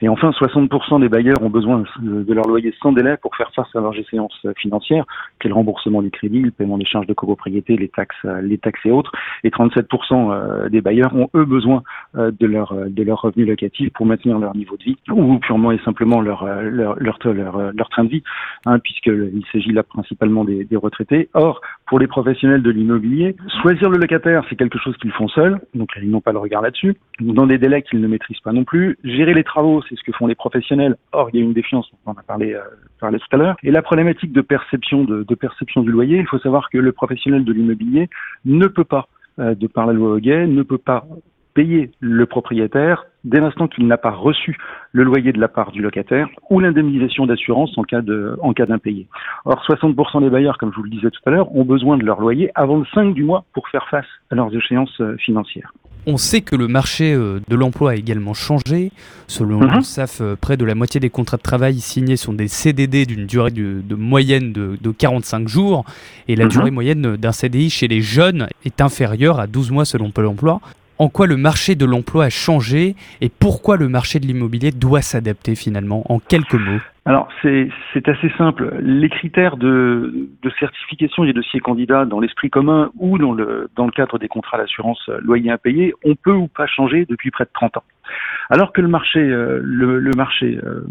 Et 0.02 0.10
enfin, 0.10 0.30
60% 0.32 1.00
des 1.00 1.10
bailleurs 1.10 1.42
ont 1.42 1.50
besoin 1.50 1.84
de 2.02 2.34
leur 2.34 2.46
loyer 2.46 2.74
sans 2.82 2.92
délai 2.92 3.18
pour 3.18 3.36
faire 3.36 3.52
face 3.56 3.68
à 3.74 3.80
leurs 3.80 3.98
échéances 3.98 4.46
financières, 4.58 5.06
qu'est 5.40 5.48
le 5.48 5.56
remboursement 5.56 6.02
des 6.02 6.12
crédits, 6.12 6.42
le 6.42 6.52
paiement 6.52 6.78
des 6.78 6.86
charges 6.86 7.08
de 7.08 7.14
copropriété, 7.14 7.78
les 7.78 7.88
taxes, 7.88 8.16
euh, 8.26 8.42
les 8.42 8.58
taxes 8.58 8.86
et 8.86 8.92
autres. 8.92 9.12
Et 9.44 9.50
37% 9.50 10.32
euh, 10.32 10.70
des 10.70 10.82
bailleurs 10.82 11.16
ont 11.16 11.30
eux 11.36 11.46
besoin 11.46 11.84
de 12.14 12.46
leur, 12.46 12.74
de 12.74 13.04
leur 13.04 13.22
revenu 13.22 13.46
locatif 13.46 13.92
pour 13.94 14.06
maintenir 14.06 14.40
leur 14.40 14.56
niveau 14.56 14.78
de 14.78 14.84
vie 14.84 14.98
ou 15.12 15.38
purement 15.40 15.72
et 15.72 15.80
simplement 15.80 16.22
leur, 16.22 16.46
leur, 16.46 16.98
leur, 17.00 17.18
leur, 17.74 17.90
train 17.90 18.04
de 18.04 18.10
vie, 18.10 18.24
hein, 18.66 18.80
puisqu'il 18.80 19.44
s'agit 19.52 19.72
là 19.72 19.84
principalement 19.84 20.44
des, 20.44 20.64
des 20.64 20.76
retraités. 20.76 21.30
Or, 21.34 21.62
pour 21.88 22.00
les 22.00 22.08
professionnels 22.08 22.64
de 22.64 22.72
l'immobilier, 22.72 23.36
choisir 23.62 23.90
le 23.90 23.98
locataire, 23.98 24.44
c'est 24.50 24.56
quelque 24.56 24.80
chose 24.80 24.98
qu'ils 24.98 25.12
font 25.12 25.28
seuls, 25.28 25.60
donc 25.76 25.90
ils 26.02 26.10
n'ont 26.10 26.22
pas 26.22 26.32
le 26.32 26.40
regard 26.40 26.62
là-dessus, 26.62 26.96
dans 27.20 27.46
des 27.46 27.58
délais 27.58 27.84
qu'ils 27.84 28.02
ne 28.02 28.08
maîtrisent 28.08 28.40
pas 28.40 28.54
non 28.54 28.64
plus. 28.64 28.98
Gérer 29.04 29.34
les 29.34 29.44
travaux, 29.44 29.84
c'est 29.88 29.96
ce 29.96 30.04
que 30.04 30.12
font 30.12 30.28
les 30.28 30.36
professionnels. 30.36 30.96
Or, 31.12 31.30
il 31.32 31.40
y 31.40 31.42
a 31.42 31.46
une 31.46 31.54
défiance, 31.54 31.90
on 32.06 32.12
en 32.12 32.16
a 32.16 32.24
parlé, 32.24 32.54
euh, 32.54 32.62
parlé 33.00 33.20
tout 33.20 33.28
à 33.32 33.38
l'heure. 33.38 33.56
Et 33.64 33.72
la 33.72 33.84
problématique 33.84 34.32
de 34.32 34.42
perception, 34.42 35.04
de, 35.04 35.24
de, 35.24 35.36
perception 35.36 35.82
du 35.82 35.92
loyer, 35.92 36.18
il 36.18 36.28
faut 36.28 36.40
savoir 36.40 36.70
que 36.70 36.80
le 36.80 36.92
professionnel 36.92 37.44
de 37.44 37.54
l'immobilier 37.54 38.10
ne 38.46 38.68
peut 38.68 38.84
pas, 38.84 39.08
euh, 39.40 39.54
de 39.54 39.68
par 39.68 39.86
la 39.86 39.94
loi 39.94 40.16
Hoguet, 40.16 40.48
ne 40.48 40.64
peut 40.64 40.80
pas 40.80 41.06
payer 41.56 41.92
le 42.00 42.26
propriétaire 42.28 43.06
dès 43.24 43.40
l'instant 43.40 43.68
qu'il 43.68 43.88
n'a 43.88 43.98
pas 43.98 44.12
reçu 44.12 44.56
le 44.92 45.04
loyer 45.04 45.32
de 45.32 45.40
la 45.40 45.48
part 45.48 45.72
du 45.72 45.82
locataire 45.82 46.30
ou 46.52 46.60
l'indemnisation 46.60 47.26
d'assurance 47.26 47.76
en 47.78 47.84
cas 47.84 48.02
de, 48.02 48.38
en 48.42 48.54
cas 48.54 48.68
d'impayé. 48.68 49.08
Or, 49.46 49.66
60% 49.68 50.22
des 50.22 50.30
bailleurs, 50.30 50.60
comme 50.60 50.72
je 50.72 50.78
vous 50.78 50.84
le 50.84 50.92
disais 50.92 51.10
tout 51.10 51.22
à 51.26 51.32
l'heure, 51.32 51.54
ont 51.56 51.66
besoin 51.66 51.98
de 51.98 52.06
leur 52.06 52.22
loyer 52.22 52.52
avant 52.54 52.78
le 52.78 52.86
5 52.94 53.16
du 53.16 53.24
mois 53.24 53.46
pour 53.54 53.68
faire 53.70 53.88
face 53.90 54.06
à 54.30 54.36
leurs 54.36 54.56
échéances 54.56 55.02
euh, 55.02 55.18
financières. 55.18 55.74
On 56.08 56.18
sait 56.18 56.42
que 56.42 56.56
le 56.56 56.68
marché 56.68 57.14
euh, 57.14 57.40
de 57.48 57.56
l'emploi 57.56 57.92
a 57.92 57.96
également 57.96 58.36
changé. 58.36 58.92
Selon 59.28 59.62
le 59.62 59.82
SAF, 59.82 60.22
euh, 60.22 60.36
près 60.40 60.56
de 60.56 60.64
la 60.64 60.76
moitié 60.76 61.00
des 61.00 61.10
contrats 61.10 61.38
de 61.38 61.42
travail 61.42 61.80
signés 61.80 62.16
sont 62.16 62.34
des 62.34 62.48
CDD 62.48 63.08
d'une 63.08 63.26
durée 63.26 63.50
de, 63.50 63.96
moyenne 63.96 64.54
de, 64.54 64.92
45 64.92 65.48
jours. 65.48 65.84
Et 66.28 66.36
la 66.36 66.46
mhm. 66.46 66.52
durée 66.52 66.72
moyenne 66.72 67.18
d'un 67.18 67.32
CDI 67.32 67.72
chez 67.72 67.88
les 67.88 68.02
jeunes 68.02 68.48
est 68.66 68.82
inférieure 68.82 69.40
à 69.40 69.48
12 69.48 69.72
mois 69.72 69.86
selon 69.86 70.12
Pôle 70.12 70.28
emploi 70.28 70.62
en 71.00 71.10
quoi 71.10 71.28
le 71.28 71.38
marché 71.38 71.76
de 71.76 71.86
l'emploi 71.86 72.26
a 72.26 72.30
changé 72.30 72.96
et 73.22 73.30
pourquoi 73.30 73.78
le 73.78 73.90
marché 73.90 74.20
de 74.20 74.26
l'immobilier 74.26 74.72
doit 74.72 75.02
s'adapter 75.02 75.56
finalement 75.56 76.04
en 76.12 76.20
quelques 76.20 76.56
mots 76.56 76.82
alors 77.08 77.28
c'est 77.44 77.70
assez 78.08 78.32
simple. 78.36 78.78
Les 78.82 79.10
critères 79.10 79.58
de, 79.58 80.28
de 80.42 80.52
certification 80.60 81.24
des 81.24 81.34
dossiers 81.34 81.60
candidats 81.60 82.04
dans 82.04 82.20
l'esprit 82.20 82.50
commun 82.50 82.90
ou 82.98 83.20
dans 83.20 83.32
le, 83.32 83.70
cadre 83.96 84.18
des 84.18 84.28
contrats 84.28 84.58
d'assurance 84.58 85.08
loyer 85.22 85.52
impayé, 85.52 85.94
on 86.04 86.16
peut 86.16 86.34
ou 86.34 86.48
pas 86.48 86.66
changer 86.66 87.06
depuis 87.06 87.30
près 87.30 87.44
de 87.44 87.52
30 87.54 87.78
ans. 87.78 87.84
Alors 88.50 88.74
que 88.74 88.82
le 88.82 88.88
marché, 88.88 89.20
euh, 89.20 89.60
le, 89.64 90.00
le, 90.00 90.12
marché 90.16 90.60
euh, 90.64 90.86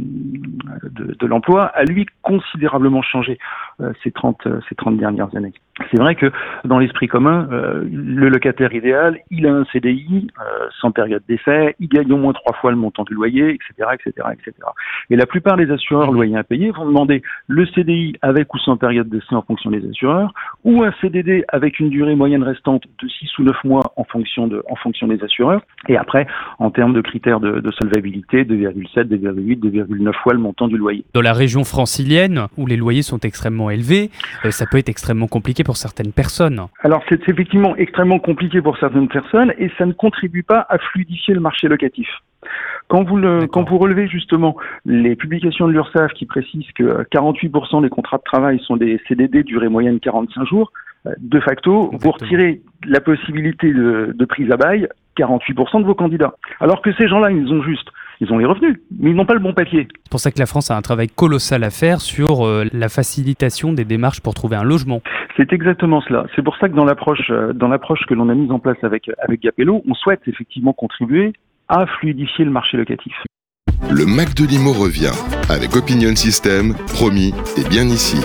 de, 0.91 1.15
de 1.19 1.27
l'emploi 1.27 1.67
a 1.67 1.85
lui 1.85 2.07
considérablement 2.23 3.03
changé 3.03 3.39
euh, 3.81 3.93
ces, 4.03 4.13
30, 4.13 4.47
ces 4.69 4.75
30 4.77 4.99
dernières 4.99 5.35
années. 5.37 5.53
c'est 5.91 5.99
vrai 5.99 6.15
que 6.15 6.31
dans 6.65 6.79
l'esprit 6.79 7.09
commun, 7.09 7.49
euh, 7.51 7.83
le 7.91 8.29
locataire 8.29 8.73
idéal, 8.73 9.19
il 9.31 9.49
a 9.49 9.53
un 9.53 9.65
CDI 9.73 10.29
euh, 10.39 10.69
sans 10.81 10.93
période 10.93 11.25
d'essai, 11.29 11.75
il 11.81 11.89
gagne 11.89 12.13
au 12.13 12.17
moins 12.17 12.33
trois 12.33 12.55
fois 12.55 12.71
le 12.71 12.77
montant 12.77 13.03
du 13.03 13.15
loyer, 13.15 13.51
etc., 13.51 13.91
etc., 13.95 14.29
etc. 14.33 14.53
Et 15.11 15.17
la 15.17 15.27
plupart 15.27 15.57
des 15.57 15.71
assureurs 15.73 16.13
loyers 16.13 16.37
impayés 16.37 16.71
vont 16.71 16.87
demander 16.87 17.23
le 17.49 17.67
CDI 17.67 18.15
avec 18.23 18.55
ou 18.55 18.59
sans 18.59 18.77
période 18.77 19.09
d'essai 19.09 19.35
en 19.35 19.43
fonction 19.43 19.71
des 19.71 19.85
assureurs, 19.89 20.33
ou 20.63 20.85
un 20.85 20.93
CDD 21.01 21.45
avec 21.49 21.81
une 21.81 21.91
durée 21.91 22.15
moyenne 22.15 22.45
restante 22.45 22.85
de 23.03 23.09
6 23.09 23.39
ou 23.39 23.43
9 23.43 23.65
mois 23.65 23.93
en 23.97 24.05
fonction 24.05 24.47
de, 24.47 24.63
en 24.71 24.77
fonction 24.77 25.09
des 25.09 25.23
assureurs. 25.25 25.63
Et 25.89 25.97
après, 25.97 26.29
en 26.61 26.71
termes 26.71 26.93
de 26.93 27.01
critères 27.01 27.41
de, 27.45 27.61
de 27.61 27.71
solvabilité, 27.73 28.45
2,7, 28.45 29.05
2,8, 29.05 29.61
2,9 29.61 30.13
fois 30.23 30.33
le 30.33 30.39
montant 30.39 30.69
du 30.69 30.77
loyer. 30.77 31.05
Dans 31.13 31.21
la 31.21 31.33
région 31.33 31.65
francilienne, 31.65 32.47
où 32.57 32.67
les 32.67 32.77
loyers 32.77 33.03
sont 33.03 33.21
extrêmement 33.21 33.71
élevés, 33.71 34.11
euh, 34.45 34.51
ça 34.51 34.67
peut 34.67 34.79
être 34.79 34.89
extrêmement 34.89 35.27
compliqué 35.27 35.65
pour 35.65 35.77
certaines 35.77 36.13
personnes. 36.13 36.61
Alors 36.81 37.03
c'est 37.09 37.29
effectivement 37.29 37.77
extrêmement 37.77 38.19
compliqué 38.19 38.63
pour 38.63 38.79
certaines 38.79 39.09
personnes 39.09 39.53
et 39.59 39.71
ça 39.79 39.87
ne 39.87 39.93
contribue 39.93 40.43
pas 40.43 40.67
à 40.69 40.79
fluidifier 40.79 41.35
le 41.35 41.41
marché 41.41 41.69
locatif. 41.69 42.09
Quand 42.89 43.03
vous, 43.03 43.17
le, 43.17 43.47
quand 43.47 43.69
vous 43.69 43.79
relevez 43.79 44.09
justement 44.09 44.57
les 44.85 45.17
publications 45.17 45.67
de 45.67 45.73
l'URSSAF 45.73 46.13
qui 46.13 46.27
précisent 46.27 46.71
que 46.75 47.05
48% 47.13 47.83
des 47.83 47.89
contrats 47.89 48.19
de 48.19 48.23
travail 48.23 48.61
sont 48.61 48.77
des 48.77 49.01
CDD 49.09 49.43
durée 49.43 49.69
moyenne 49.69 50.01
45 50.01 50.47
jours, 50.47 50.71
euh, 51.07 51.13
de 51.19 51.41
facto, 51.41 51.91
vous 51.93 52.11
retirez 52.11 52.61
la 52.87 53.01
possibilité 53.01 53.73
de, 53.73 54.15
de 54.15 54.25
prise 54.25 54.51
à 54.51 54.57
bail 54.57 54.89
48% 55.17 55.81
de 55.81 55.87
vos 55.87 55.95
candidats. 55.95 56.35
Alors 56.61 56.83
que 56.83 56.93
ces 56.95 57.09
gens-là, 57.09 57.31
ils 57.31 57.53
ont 57.53 57.63
juste 57.63 57.89
ils 58.21 58.33
ont 58.33 58.39
les 58.39 58.45
revenus, 58.45 58.79
mais 58.99 59.11
ils 59.11 59.17
n'ont 59.17 59.27
pas 59.27 59.35
le 59.35 59.41
bon 59.41 59.53
papier. 59.53 59.89
C'est 60.05 60.11
pour 60.11 60.21
ça 60.21 60.31
que 60.31 60.39
la 60.39 60.47
France 60.47 60.71
a 60.71 60.77
un 60.77 60.83
travail 60.83 61.09
colossal 61.09 61.65
à 61.65 61.71
faire 61.71 62.01
sur 62.01 62.47
euh, 62.47 62.65
la 62.73 62.89
facilitation 62.89 63.73
des 63.73 63.85
démarches 63.85 64.21
pour 64.21 64.35
trouver 64.35 64.57
un 64.57 64.63
logement. 64.63 65.03
C'est 65.37 65.53
exactement 65.53 66.01
cela. 66.01 66.27
C'est 66.37 66.43
pour 66.43 66.57
ça 66.57 66.69
que 66.69 66.75
dans 66.75 66.85
l'approche, 66.85 67.31
euh, 67.31 67.53
dans 67.53 67.69
l'approche 67.69 68.01
que 68.07 68.15
l'on 68.15 68.29
a 68.29 68.35
mise 68.35 68.51
en 68.51 68.59
place 68.59 68.77
avec, 68.83 69.11
avec 69.19 69.43
Gapello, 69.43 69.83
on 69.89 69.95
souhaite 69.95 70.23
effectivement 70.27 70.73
contribuer 70.73 71.33
à 71.69 71.87
fluidifier 71.87 72.45
le 72.45 72.51
marché 72.51 72.77
locatif. 72.77 73.15
Le 73.91 74.07
Mac 74.07 74.35
de 74.35 74.45
Limo 74.45 74.73
revient 74.73 75.13
avec 75.49 75.77
Opinion 75.77 76.15
System, 76.17 76.75
promis 76.95 77.33
et 77.57 77.69
bien 77.69 77.85
ici. 77.85 78.17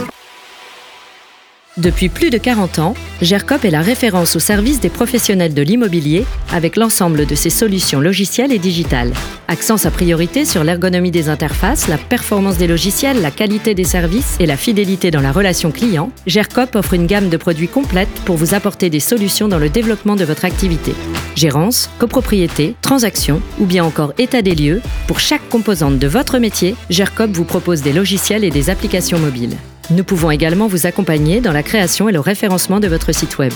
Depuis 1.79 2.09
plus 2.09 2.29
de 2.29 2.38
40 2.38 2.79
ans, 2.79 2.93
GERCOP 3.21 3.63
est 3.63 3.71
la 3.71 3.79
référence 3.79 4.36
au 4.36 4.39
service 4.39 4.81
des 4.81 4.89
professionnels 4.89 5.53
de 5.53 5.62
l'immobilier 5.62 6.25
avec 6.51 6.75
l'ensemble 6.75 7.25
de 7.25 7.36
ses 7.36 7.50
solutions 7.50 8.01
logicielles 8.01 8.51
et 8.51 8.59
digitales. 8.59 9.13
Accent 9.48 9.77
sa 9.77 9.89
priorité 9.89 10.43
sur 10.43 10.65
l'ergonomie 10.65 11.09
des 11.09 11.29
interfaces, 11.29 11.88
la 11.88 11.98
performance 11.98 12.57
des 12.57 12.67
logiciels, 12.67 13.21
la 13.21 13.31
qualité 13.31 13.75
des 13.75 13.86
services 13.86 14.36
et 14.41 14.45
la 14.45 14.57
fidélité 14.57 15.09
dans 15.09 15.21
la 15.21 15.31
relation 15.31 15.71
client, 15.71 16.12
GERCOP 16.27 16.75
offre 16.75 16.95
une 16.95 17.07
gamme 17.07 17.29
de 17.29 17.38
produits 17.38 17.69
complète 17.69 18.09
pour 18.25 18.36
vous 18.36 18.53
apporter 18.53 18.89
des 18.89 19.00
solutions 19.00 19.48
dans 19.48 19.57
le 19.57 19.69
développement 19.69 20.17
de 20.17 20.25
votre 20.25 20.43
activité. 20.43 20.93
Gérance, 21.38 21.89
copropriété, 21.98 22.75
transaction 22.81 23.41
ou 23.57 23.65
bien 23.65 23.86
encore 23.86 24.12
état 24.17 24.41
des 24.41 24.55
lieux, 24.55 24.81
pour 25.07 25.21
chaque 25.21 25.48
composante 25.48 25.98
de 25.98 26.07
votre 26.07 26.39
métier, 26.39 26.75
GERCOP 26.89 27.31
vous 27.31 27.45
propose 27.45 27.81
des 27.81 27.93
logiciels 27.93 28.43
et 28.43 28.51
des 28.51 28.69
applications 28.69 29.17
mobiles. 29.17 29.55
Nous 29.91 30.03
pouvons 30.03 30.29
également 30.29 30.67
vous 30.67 30.86
accompagner 30.86 31.41
dans 31.41 31.51
la 31.51 31.63
création 31.63 32.10
et 32.10 32.12
le 32.12 32.19
référencement 32.19 32.79
de 32.79 32.88
votre 32.88 33.12
site 33.12 33.39
web. 33.39 33.53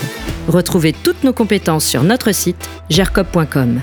Retrouvez 0.48 0.92
toutes 0.92 1.22
nos 1.22 1.32
compétences 1.32 1.84
sur 1.84 2.02
notre 2.02 2.32
site 2.32 2.68
gercop.com. 2.90 3.80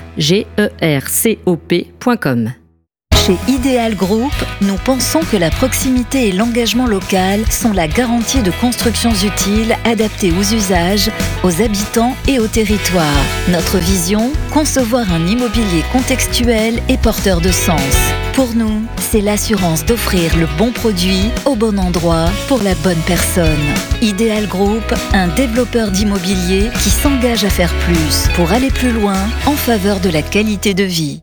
Chez 3.26 3.36
Ideal 3.46 3.94
Group, 3.94 4.32
nous 4.62 4.76
pensons 4.84 5.20
que 5.20 5.36
la 5.36 5.50
proximité 5.50 6.28
et 6.28 6.32
l'engagement 6.32 6.86
local 6.86 7.40
sont 7.50 7.72
la 7.72 7.86
garantie 7.86 8.42
de 8.42 8.50
constructions 8.50 9.12
utiles 9.12 9.76
adaptées 9.84 10.32
aux 10.32 10.54
usages, 10.54 11.10
aux 11.44 11.62
habitants 11.62 12.16
et 12.26 12.40
au 12.40 12.48
territoire. 12.48 13.06
Notre 13.48 13.78
vision, 13.78 14.32
concevoir 14.52 15.10
un 15.12 15.24
immobilier 15.26 15.84
contextuel 15.92 16.82
et 16.88 16.98
porteur 16.98 17.40
de 17.40 17.52
sens. 17.52 18.12
Pour 18.34 18.54
nous, 18.54 18.82
c'est 18.98 19.20
l'assurance 19.20 19.84
d'offrir 19.84 20.36
le 20.38 20.46
bon 20.56 20.72
produit 20.72 21.30
au 21.44 21.54
bon 21.54 21.78
endroit 21.78 22.30
pour 22.48 22.62
la 22.62 22.74
bonne 22.76 23.00
personne. 23.06 23.60
Ideal 24.00 24.46
Group, 24.46 24.82
un 25.12 25.28
développeur 25.28 25.90
d'immobilier 25.90 26.70
qui 26.82 26.88
s'engage 26.88 27.44
à 27.44 27.50
faire 27.50 27.72
plus 27.80 28.28
pour 28.34 28.50
aller 28.52 28.70
plus 28.70 28.92
loin 28.92 29.18
en 29.44 29.52
faveur 29.52 30.00
de 30.00 30.08
la 30.08 30.22
qualité 30.22 30.72
de 30.72 30.84
vie. 30.84 31.20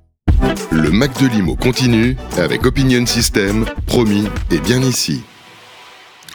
Le 0.72 0.92
Mac 0.92 1.20
de 1.20 1.28
Limo 1.28 1.56
continue 1.56 2.16
avec 2.38 2.66
Opinion 2.66 3.06
System, 3.08 3.66
promis 3.88 4.28
et 4.52 4.60
bien 4.60 4.82
ici. 4.82 5.24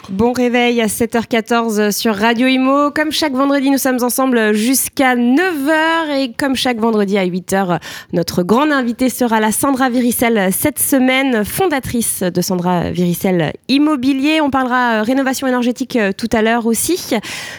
Bon 0.09 0.33
réveil 0.33 0.81
à 0.81 0.85
7h14 0.85 1.91
sur 1.91 2.15
Radio 2.15 2.47
Imo. 2.47 2.91
Comme 2.91 3.11
chaque 3.11 3.33
vendredi, 3.33 3.71
nous 3.71 3.79
sommes 3.79 4.03
ensemble 4.03 4.53
jusqu'à 4.53 5.15
9h 5.15 6.19
et 6.19 6.31
comme 6.37 6.55
chaque 6.55 6.77
vendredi 6.77 7.17
à 7.17 7.25
8h, 7.25 7.79
notre 8.13 8.43
grande 8.43 8.71
invitée 8.71 9.09
sera 9.09 9.39
la 9.39 9.51
Sandra 9.51 9.89
Viricel 9.89 10.49
cette 10.51 10.77
semaine, 10.77 11.43
fondatrice 11.43 12.21
de 12.21 12.41
Sandra 12.41 12.91
Viricel 12.91 13.53
Immobilier. 13.67 14.41
On 14.41 14.51
parlera 14.51 15.01
rénovation 15.01 15.47
énergétique 15.47 15.97
tout 16.17 16.29
à 16.33 16.43
l'heure 16.43 16.67
aussi. 16.67 17.15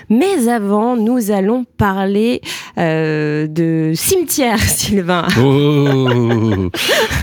Mais 0.09 0.49
avant, 0.49 0.97
nous 0.97 1.33
allons 1.33 1.65
parler 1.79 2.43
euh, 2.79 3.49
de 3.49 3.93
cimetière, 3.95 4.61
Sylvain. 4.61 5.27
Oh, 5.41 6.69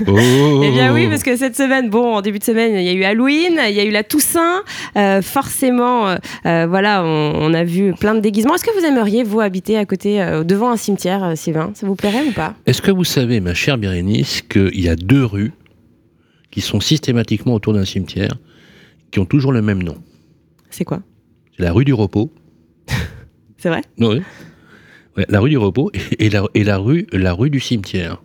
oh. 0.07 0.61
Eh 0.63 0.71
bien 0.71 0.93
oui, 0.93 1.07
parce 1.07 1.23
que 1.23 1.37
cette 1.37 1.55
semaine, 1.55 1.89
bon, 1.89 2.15
en 2.15 2.21
début 2.21 2.39
de 2.39 2.43
semaine, 2.43 2.75
il 2.75 2.83
y 2.83 2.89
a 2.89 2.93
eu 2.93 3.03
Halloween, 3.03 3.59
il 3.69 3.75
y 3.75 3.79
a 3.79 3.85
eu 3.85 3.91
la 3.91 4.03
Toussaint. 4.03 4.63
Euh, 4.97 5.12
forcément, 5.21 6.07
euh, 6.07 6.17
euh, 6.45 6.65
voilà, 6.67 7.03
on, 7.03 7.33
on 7.35 7.53
a 7.53 7.63
vu 7.63 7.93
plein 7.93 8.15
de 8.15 8.19
déguisements. 8.19 8.55
Est-ce 8.55 8.63
que 8.63 8.77
vous 8.77 8.85
aimeriez, 8.85 9.23
vous, 9.23 9.39
habiter 9.39 9.77
à 9.77 9.85
côté, 9.85 10.21
euh, 10.21 10.43
devant 10.43 10.71
un 10.71 10.77
cimetière, 10.77 11.23
euh, 11.23 11.35
Sylvain? 11.35 11.71
Ça 11.75 11.85
vous 11.85 11.95
plairait 11.95 12.25
ou 12.27 12.31
pas? 12.31 12.55
Est-ce 12.65 12.81
que 12.81 12.91
vous 12.91 13.03
savez, 13.03 13.39
ma 13.39 13.53
chère 13.53 13.77
Bérénice, 13.77 14.41
qu'il 14.41 14.79
y 14.79 14.89
a 14.89 14.95
deux 14.95 15.25
rues 15.25 15.53
qui 16.51 16.61
sont 16.61 16.79
systématiquement 16.79 17.53
autour 17.53 17.73
d'un 17.73 17.85
cimetière, 17.85 18.33
qui 19.11 19.19
ont 19.19 19.25
toujours 19.25 19.51
le 19.51 19.61
même 19.61 19.81
nom? 19.83 19.95
C'est 20.69 20.85
quoi? 20.85 21.01
C'est 21.57 21.63
la 21.63 21.71
rue 21.71 21.85
du 21.85 21.93
Repos. 21.93 22.31
C'est 23.57 23.69
vrai? 23.69 23.81
Oui. 23.99 24.21
Ouais, 25.15 25.25
la 25.29 25.39
rue 25.39 25.49
du 25.49 25.57
Repos 25.57 25.91
et, 25.93 26.25
et 26.25 26.29
la, 26.29 26.43
et 26.53 26.63
la 26.63 26.77
rue, 26.77 27.05
la 27.11 27.33
rue 27.33 27.49
du 27.49 27.59
cimetière. 27.59 28.21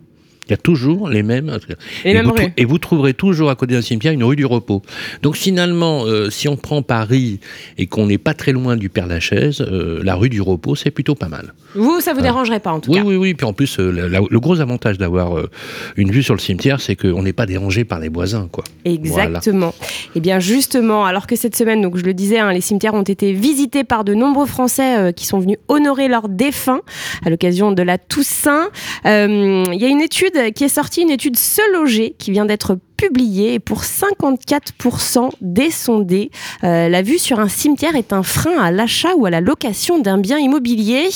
Il 0.49 0.53
y 0.53 0.55
a 0.55 0.57
toujours 0.57 1.09
les 1.09 1.21
mêmes. 1.23 1.57
Et, 2.03 2.19
vous, 2.21 2.29
rue. 2.31 2.35
trou- 2.35 2.47
et 2.57 2.65
vous 2.65 2.77
trouverez 2.79 3.13
toujours 3.13 3.49
à 3.51 3.55
côté 3.55 3.75
d'un 3.75 3.81
cimetière 3.83 4.13
une 4.13 4.23
rue 4.23 4.35
du 4.35 4.45
repos. 4.45 4.81
Donc 5.21 5.35
finalement, 5.35 6.05
euh, 6.05 6.29
si 6.31 6.47
on 6.47 6.57
prend 6.57 6.81
Paris 6.81 7.39
et 7.77 7.85
qu'on 7.85 8.07
n'est 8.07 8.17
pas 8.17 8.33
très 8.33 8.51
loin 8.51 8.75
du 8.75 8.89
Père 8.89 9.05
Lachaise, 9.07 9.61
euh, 9.61 10.01
la 10.03 10.15
rue 10.15 10.29
du 10.29 10.41
repos, 10.41 10.75
c'est 10.75 10.91
plutôt 10.91 11.13
pas 11.15 11.27
mal. 11.27 11.53
Vous, 11.75 12.01
ça 12.01 12.13
vous 12.13 12.21
dérangerait 12.21 12.59
pas 12.59 12.71
en 12.71 12.79
tout 12.79 12.89
Oui, 12.91 12.97
cas 12.97 13.03
oui, 13.03 13.15
oui. 13.15 13.33
Puis 13.35 13.45
en 13.45 13.53
plus, 13.53 13.79
euh, 13.79 13.91
la- 13.91 14.07
la- 14.07 14.21
le 14.27 14.39
gros 14.39 14.59
avantage 14.59 14.97
d'avoir 14.97 15.37
euh, 15.37 15.49
une 15.97 16.09
vue 16.11 16.23
sur 16.23 16.33
le 16.33 16.39
cimetière, 16.39 16.81
c'est 16.81 16.95
qu'on 16.95 17.21
n'est 17.21 17.33
pas 17.33 17.45
dérangé 17.45 17.83
par 17.83 17.99
les 17.99 18.09
voisins, 18.09 18.47
quoi. 18.51 18.63
Exactement. 18.85 19.73
Et 20.15 20.19
bien 20.19 20.39
justement, 20.39 21.05
alors 21.05 21.27
que 21.27 21.35
cette 21.35 21.55
semaine, 21.55 21.81
donc 21.81 21.97
je 21.97 22.03
le 22.03 22.13
disais, 22.13 22.39
hein, 22.39 22.51
les 22.53 22.61
cimetières 22.61 22.93
ont 22.95 23.03
été 23.03 23.33
visités 23.33 23.83
par 23.83 24.03
de 24.03 24.13
nombreux 24.13 24.45
Français 24.47 24.97
euh, 24.97 25.11
qui 25.11 25.25
sont 25.25 25.39
venus 25.39 25.57
honorer 25.67 26.07
leurs 26.07 26.27
défunts 26.29 26.81
à 27.25 27.29
l'occasion 27.29 27.71
de 27.71 27.83
la 27.83 27.97
Toussaint. 27.97 28.69
Euh, 29.05 29.65
Il 29.71 29.79
y 29.79 29.85
a 29.85 29.89
une 29.89 30.01
étude 30.01 30.35
qui 30.53 30.63
est 30.63 30.69
sortie, 30.69 31.01
une 31.01 31.11
étude 31.11 31.37
Se 31.37 31.61
Loger, 31.73 32.15
qui 32.17 32.31
vient 32.31 32.45
d'être 32.45 32.77
publiée. 32.99 33.55
Et 33.55 33.59
pour 33.59 33.83
54% 33.83 35.29
des 35.41 35.71
sondés, 35.71 36.31
la 36.61 37.01
vue 37.01 37.17
sur 37.17 37.39
un 37.39 37.47
cimetière 37.47 37.95
est 37.95 38.13
un 38.13 38.23
frein 38.23 38.57
à 38.59 38.71
l'achat 38.71 39.15
ou 39.15 39.25
à 39.25 39.29
la 39.29 39.41
location 39.41 39.99
d'un 39.99 40.17
bien 40.17 40.37
immobilier. 40.37 41.09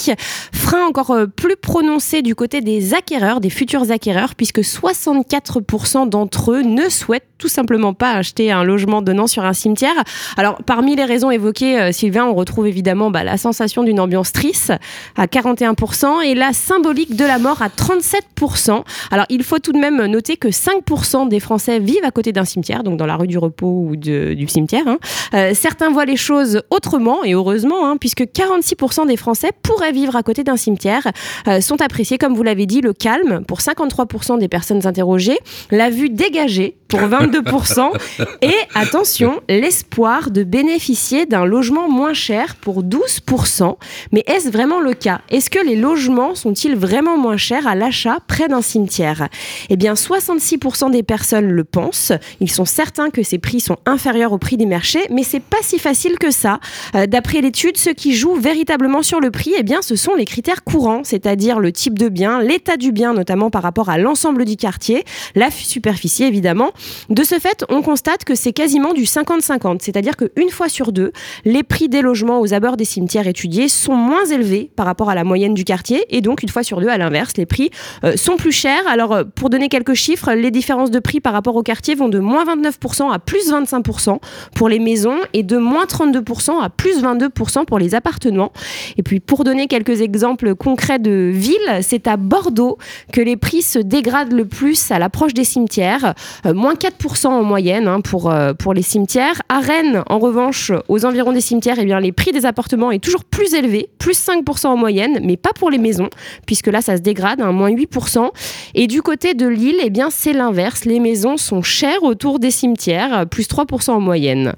Frein 0.52 0.86
encore 0.86 1.12
euh, 1.12 1.25
plus 1.28 1.56
prononcé 1.56 2.22
du 2.22 2.36
côté 2.36 2.62
des 2.62 2.94
acquéreurs, 2.94 3.40
des 3.40 3.50
futurs 3.50 3.92
acquéreurs, 3.92 4.36
puisque 4.36 4.60
64% 4.60 6.10
d'entre 6.10 6.52
eux 6.52 6.62
ne 6.62 6.90
souhaitent 6.90 7.28
tout 7.38 7.48
simplement 7.48 7.94
pas 7.94 8.12
acheter 8.12 8.52
un 8.52 8.63
logement 8.63 9.02
donnant 9.02 9.28
sur 9.28 9.44
un 9.44 9.54
cimetière. 9.54 9.96
Alors, 10.38 10.62
parmi 10.66 10.96
les 10.96 11.04
raisons 11.04 11.32
évoquées, 11.32 11.80
euh, 11.80 11.92
Sylvain, 11.92 12.25
on 12.25 12.34
retrouve 12.34 12.68
évidemment 12.68 13.12
bah, 13.12 13.24
la 13.24 13.38
sensation 13.38 13.84
d'une 13.84 14.00
ambiance 14.00 14.32
triste 14.32 14.72
à 15.18 15.25
41% 15.25 16.24
et 16.24 16.36
la 16.36 16.54
symbolique 16.54 17.16
de 17.16 17.25
la 17.25 17.40
mort 17.40 17.62
à 17.62 17.68
37%. 17.68 18.84
Alors, 19.12 19.25
il 19.30 19.44
faut 19.44 19.60
tout 19.60 19.74
de 19.74 19.80
même 19.80 20.06
noter 20.06 20.38
que 20.38 20.48
5% 20.48 21.28
des 21.28 21.40
Français 21.40 21.73
vivent 21.80 22.03
à 22.03 22.12
côté 22.12 22.32
d'un 22.32 22.46
cimetière, 22.46 22.84
donc 22.84 22.98
dans 22.98 23.06
la 23.06 23.15
rue 23.15 23.27
du 23.27 23.38
repos 23.38 23.86
ou 23.89 23.96
de- 23.96 24.34
du 24.34 24.48
cimetière. 24.48 24.88
hein. 24.88 24.98
Euh, 25.34 25.51
certains 25.53 25.89
voient 25.89 26.06
les 26.06 26.15
choses 26.18 26.62
autrement, 26.70 27.24
et 27.24 27.34
heureusement, 27.34 27.88
hein, 27.88 27.98
puisque 27.98 28.25
46% 28.25 29.06
des 29.06 29.18
Français 29.18 29.50
pourraient 29.62 29.92
vivre 29.92 30.15
à 30.15 30.24
côté 30.24 30.44
d'un 30.44 30.58
cimetière, 30.58 31.08
euh, 31.48 31.62
sont 31.62 31.82
appréciés, 31.82 32.18
comme 32.18 32.34
vous 32.36 32.44
l'avez 32.44 32.65
dit, 32.65 32.82
le 32.82 32.94
calme 32.94 33.44
pour 33.48 33.60
53% 33.62 34.38
des 34.38 34.48
personnes 34.48 34.86
interrogées, 34.86 35.38
la 35.72 35.89
vue 35.89 36.10
dégagée 36.10 36.75
pour 36.88 37.00
22%, 37.01 37.92
et 38.42 38.53
attention, 38.75 39.42
l'espoir 39.50 40.30
de 40.32 40.44
bénéficier 40.44 41.25
d'un 41.25 41.46
logement 41.46 41.89
moins 41.89 42.13
cher 42.13 42.56
pour 42.56 42.84
12%. 42.84 43.75
Mais 44.12 44.24
est-ce 44.27 44.50
vraiment 44.50 44.80
le 44.80 44.94
cas? 44.94 45.22
Est-ce 45.30 45.50
que 45.50 45.63
les 45.65 45.75
logements 45.75 46.36
sont-ils 46.36 46.75
vraiment 46.75 47.18
moins 47.18 47.38
chers 47.38 47.65
à 47.68 47.75
l'achat 47.75 48.18
près 48.27 48.48
d'un 48.48 48.62
cimetière? 48.62 49.27
Eh 49.70 49.75
bien, 49.75 49.94
66% 49.96 50.92
des 50.92 51.03
personnes 51.03 51.48
le 51.50 51.62
le 51.63 51.65
pensent. 51.65 52.12
Ils 52.39 52.51
sont 52.51 52.65
certains 52.65 53.10
que 53.10 53.24
ces 53.24 53.39
prix 53.39 53.60
sont 53.60 53.77
inférieurs 53.86 54.34
au 54.34 54.38
prix 54.38 54.58
des 54.58 54.65
marchés, 54.65 55.05
mais 55.10 55.24
c'est 55.24 55.39
pas 55.39 55.58
si 55.62 55.79
facile 55.79 56.17
que 56.20 56.32
ça. 56.32 56.60
Euh, 56.96 57.08
D'après 57.08 57.41
l'étude, 57.41 57.77
ceux 57.77 57.93
qui 57.93 58.13
jouent 58.13 58.36
véritablement 58.36 59.01
sur 59.01 59.20
le 59.20 59.32
prix, 59.32 59.53
eh 59.58 59.63
bien, 59.63 59.82
ce 59.82 59.96
sont 59.96 60.15
les 60.15 60.25
critères 60.25 60.63
courants, 60.63 61.01
c'est-à-dire 61.03 61.60
le 61.60 61.72
type 61.72 61.98
de 61.98 62.10
bien, 62.10 62.41
l'état 62.41 62.75
du 62.75 62.91
bien, 62.91 63.13
notamment 63.13 63.50
par 63.50 63.62
rapport 63.62 63.89
à 63.89 63.98
l'ensemble 63.98 64.46
du 64.46 64.55
quartier, 64.55 65.03
la 65.36 65.51
superficie 65.51 66.24
évidemment. 66.24 66.72
De 67.10 67.24
ce 67.24 67.39
fait, 67.39 67.65
on 67.70 67.82
constate 67.82 68.24
que 68.25 68.36
c'est 68.36 68.51
quasiment 68.51 68.93
du 68.93 69.03
50-50, 69.03 69.77
c'est-à-dire 69.82 70.17
qu'une 70.17 70.50
fois 70.50 70.70
sur 70.70 70.91
deux, 70.91 71.12
les 71.46 71.63
prix 71.63 71.88
des 71.88 72.01
logements 72.01 72.41
aux 72.41 72.53
abords 72.53 72.77
des 72.77 72.86
cimetières 72.86 73.27
étudiés 73.27 73.67
sont 73.67 73.96
moins 73.96 74.25
élevés 74.25 74.70
par 74.75 74.86
rapport 74.86 75.10
à 75.10 75.15
la 75.15 75.24
moyenne 75.24 75.53
du 75.53 75.63
quartier, 75.63 76.05
et 76.10 76.22
donc 76.22 76.43
une 76.43 76.50
fois 76.50 76.63
sur 76.63 76.82
deux, 76.82 76.89
à 76.89 76.98
l'inverse, 76.98 77.34
les 77.38 77.46
prix 77.46 77.70
euh, 78.03 78.17
sont 78.17 78.38
plus 78.38 78.51
chers. 78.51 78.88
Alors, 78.88 79.13
euh, 79.13 79.24
pour 79.24 79.50
donner 79.50 79.70
quelques 79.70 79.93
chiffres, 79.93 80.34
les 80.34 80.51
différences 80.51 80.91
de 80.91 81.00
prix 81.00 81.20
par 81.20 81.34
rapport 81.34 81.52
au 81.55 81.63
quartier 81.63 81.95
vont 81.95 82.10
de 82.10 82.19
moins 82.19 82.45
29% 82.45 83.12
à 83.12 83.19
plus 83.19 83.51
25% 83.51 84.19
pour 84.55 84.69
les 84.69 84.79
maisons 84.79 85.17
et 85.33 85.43
de 85.43 85.57
moins 85.57 85.86
32% 85.86 86.62
à 86.62 86.69
plus 86.69 87.01
22% 87.01 87.65
pour 87.65 87.79
les 87.79 87.95
appartements. 87.95 88.51
Et 88.98 89.03
puis, 89.03 89.19
pour 89.19 89.43
donner 89.43 89.67
quelques 89.67 90.01
exemples 90.01 90.55
concrets 90.55 91.00
de 91.00 91.31
villes, 91.33 91.79
c'est 91.81 92.07
à 92.07 92.17
Bordeaux 92.17 92.77
que 93.12 93.22
les 93.22 93.38
prix 93.38 93.62
se 93.62 93.79
dégradent 93.79 94.33
le 94.33 94.45
plus 94.45 94.91
à 94.91 95.00
l'approche 95.00 95.33
des 95.33 95.43
cimetières, 95.43 96.13
euh, 96.45 96.53
moins 96.53 96.75
4% 96.75 97.27
en 97.27 97.43
moyenne 97.43 97.88
hein, 97.88 98.01
pour, 98.01 98.31
euh, 98.31 98.53
pour 98.53 98.74
les 98.74 98.81
cimetières. 98.81 99.41
À 99.50 99.60
Rennes, 99.60 100.03
en 100.10 100.19
revanche, 100.19 100.72
aux 100.88 101.05
environs 101.05 101.31
des 101.31 101.41
cimetières, 101.41 101.77
eh 101.79 101.86
bien, 101.86 102.00
les 102.00 102.12
prix 102.12 102.31
des 102.31 102.45
appartements 102.45 102.91
est 102.91 103.03
toujours 103.03 103.24
plus 103.24 103.53
élevé, 103.53 103.89
plus 104.00 104.17
5% 104.17 104.67
en 104.67 104.77
moyenne, 104.77 105.19
mais 105.24 105.38
pas 105.38 105.51
pour 105.53 105.69
les 105.69 105.77
maisons, 105.77 106.10
puisque 106.45 106.67
là, 106.67 106.81
ça 106.81 106.98
se 106.98 107.01
dégrade, 107.01 107.41
hein, 107.41 107.51
moins 107.51 107.72
8%. 107.72 108.31
Et 108.75 108.88
du 108.88 109.01
côté 109.01 109.33
de 109.33 109.48
Lille, 109.48 109.77
eh 109.83 109.91
c'est 110.10 110.33
l'inverse. 110.33 110.86
Les 110.86 111.00
maisons 111.00 111.38
sont 111.43 111.62
chères 111.62 112.03
autour 112.03 112.39
des 112.39 112.51
cimetières, 112.51 113.27
plus 113.27 113.47
3% 113.47 113.91
en 113.91 114.00
moyenne. 114.00 114.53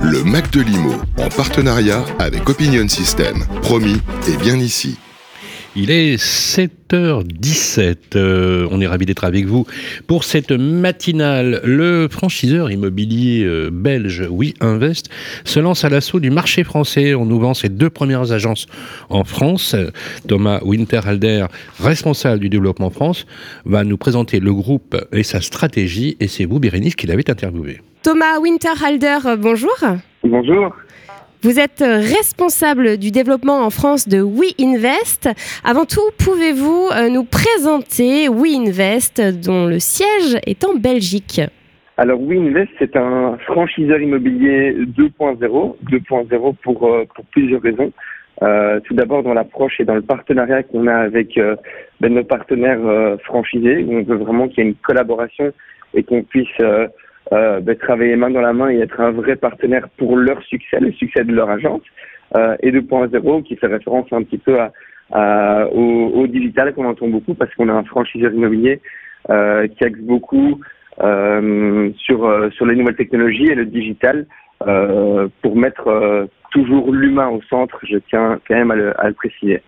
Le 0.00 0.22
Mac 0.22 0.50
de 0.52 0.60
Limo, 0.60 0.92
en 1.18 1.28
partenariat 1.28 2.04
avec 2.18 2.48
Opinion 2.48 2.86
System. 2.88 3.44
Promis, 3.62 4.00
et 4.28 4.36
bien 4.36 4.58
ici. 4.58 4.98
Il 5.80 5.92
est 5.92 6.16
7h17. 6.16 8.16
Euh, 8.16 8.66
on 8.72 8.80
est 8.80 8.88
ravi 8.88 9.06
d'être 9.06 9.22
avec 9.22 9.46
vous 9.46 9.64
pour 10.08 10.24
cette 10.24 10.50
matinale. 10.50 11.60
Le 11.62 12.08
franchiseur 12.10 12.72
immobilier 12.72 13.44
euh, 13.44 13.70
belge 13.72 14.26
WeInvest 14.28 15.08
se 15.44 15.60
lance 15.60 15.84
à 15.84 15.88
l'assaut 15.88 16.18
du 16.18 16.30
marché 16.30 16.64
français 16.64 17.14
en 17.14 17.30
ouvrant 17.30 17.54
ses 17.54 17.68
deux 17.68 17.90
premières 17.90 18.32
agences 18.32 18.66
en 19.08 19.22
France. 19.22 19.76
Thomas 20.26 20.58
Winterhalder, 20.64 21.46
responsable 21.78 22.40
du 22.40 22.48
développement 22.48 22.90
France, 22.90 23.24
va 23.64 23.84
nous 23.84 23.96
présenter 23.96 24.40
le 24.40 24.52
groupe 24.52 24.96
et 25.12 25.22
sa 25.22 25.40
stratégie. 25.40 26.16
Et 26.18 26.26
c'est 26.26 26.44
vous, 26.44 26.58
Bérénice, 26.58 26.96
qui 26.96 27.06
l'avez 27.06 27.22
interviewé. 27.28 27.78
Thomas 28.02 28.40
Winterhalder, 28.40 29.18
bonjour. 29.38 29.76
Bonjour. 30.24 30.74
Vous 31.42 31.60
êtes 31.60 31.80
responsable 31.80 32.96
du 32.96 33.10
développement 33.10 33.64
en 33.64 33.70
France 33.70 34.08
de 34.08 34.20
WeInvest. 34.20 35.28
Avant 35.64 35.84
tout, 35.84 36.10
pouvez-vous 36.18 36.88
euh, 36.92 37.08
nous 37.08 37.24
présenter 37.24 38.28
WeInvest, 38.28 39.20
dont 39.46 39.66
le 39.66 39.78
siège 39.78 40.40
est 40.46 40.64
en 40.64 40.74
Belgique? 40.74 41.40
Alors 41.96 42.20
WeInvest, 42.20 42.70
c'est 42.78 42.96
un 42.96 43.38
franchiseur 43.46 44.00
immobilier 44.00 44.72
2.0, 44.72 45.38
2.0 45.38 46.54
pour, 46.62 46.86
euh, 46.86 47.04
pour 47.14 47.24
plusieurs 47.26 47.62
raisons. 47.62 47.92
Euh, 48.42 48.78
tout 48.80 48.94
d'abord 48.94 49.24
dans 49.24 49.34
l'approche 49.34 49.80
et 49.80 49.84
dans 49.84 49.96
le 49.96 50.02
partenariat 50.02 50.62
qu'on 50.62 50.86
a 50.86 50.94
avec 50.94 51.36
euh, 51.38 51.56
ben, 52.00 52.14
nos 52.14 52.22
partenaires 52.22 52.84
euh, 52.84 53.16
franchisés, 53.24 53.84
on 53.88 54.02
veut 54.02 54.16
vraiment 54.16 54.46
qu'il 54.46 54.62
y 54.62 54.66
ait 54.66 54.70
une 54.70 54.76
collaboration 54.76 55.52
et 55.94 56.04
qu'on 56.04 56.22
puisse 56.22 56.46
euh, 57.32 57.60
ben, 57.60 57.76
travailler 57.76 58.16
main 58.16 58.30
dans 58.30 58.40
la 58.40 58.52
main 58.52 58.70
et 58.70 58.78
être 58.78 59.00
un 59.00 59.10
vrai 59.10 59.36
partenaire 59.36 59.88
pour 59.96 60.16
leur 60.16 60.42
succès, 60.42 60.78
le 60.80 60.92
succès 60.92 61.24
de 61.24 61.32
leur 61.32 61.50
agence. 61.50 61.82
Euh, 62.36 62.56
et 62.60 62.70
2.0 62.72 63.42
qui 63.42 63.56
fait 63.56 63.66
référence 63.66 64.06
un 64.12 64.22
petit 64.22 64.38
peu 64.38 64.58
à, 64.60 64.70
à- 65.12 65.66
au, 65.72 66.08
au 66.14 66.26
digital 66.26 66.74
qu'on 66.74 66.84
entend 66.86 67.08
beaucoup 67.08 67.34
parce 67.34 67.54
qu'on 67.54 67.68
a 67.70 67.72
un 67.72 67.84
franchiseur 67.84 68.32
immobilier 68.32 68.80
euh, 69.30 69.66
qui 69.66 69.84
axe 69.84 69.98
beaucoup 70.00 70.60
euh, 71.02 71.90
sur, 71.96 72.26
euh, 72.26 72.50
sur 72.50 72.66
les 72.66 72.76
nouvelles 72.76 72.96
technologies 72.96 73.46
et 73.46 73.54
le 73.54 73.64
digital 73.64 74.26
euh, 74.66 75.28
pour 75.42 75.56
mettre 75.56 76.28
toujours 76.50 76.92
l'humain 76.92 77.28
au 77.28 77.40
centre, 77.42 77.78
je 77.82 77.98
tiens 78.10 78.38
quand 78.46 78.54
même 78.54 78.70
à 78.70 78.76
le, 78.76 79.00
à 79.00 79.08
le 79.08 79.14
préciser. 79.14 79.60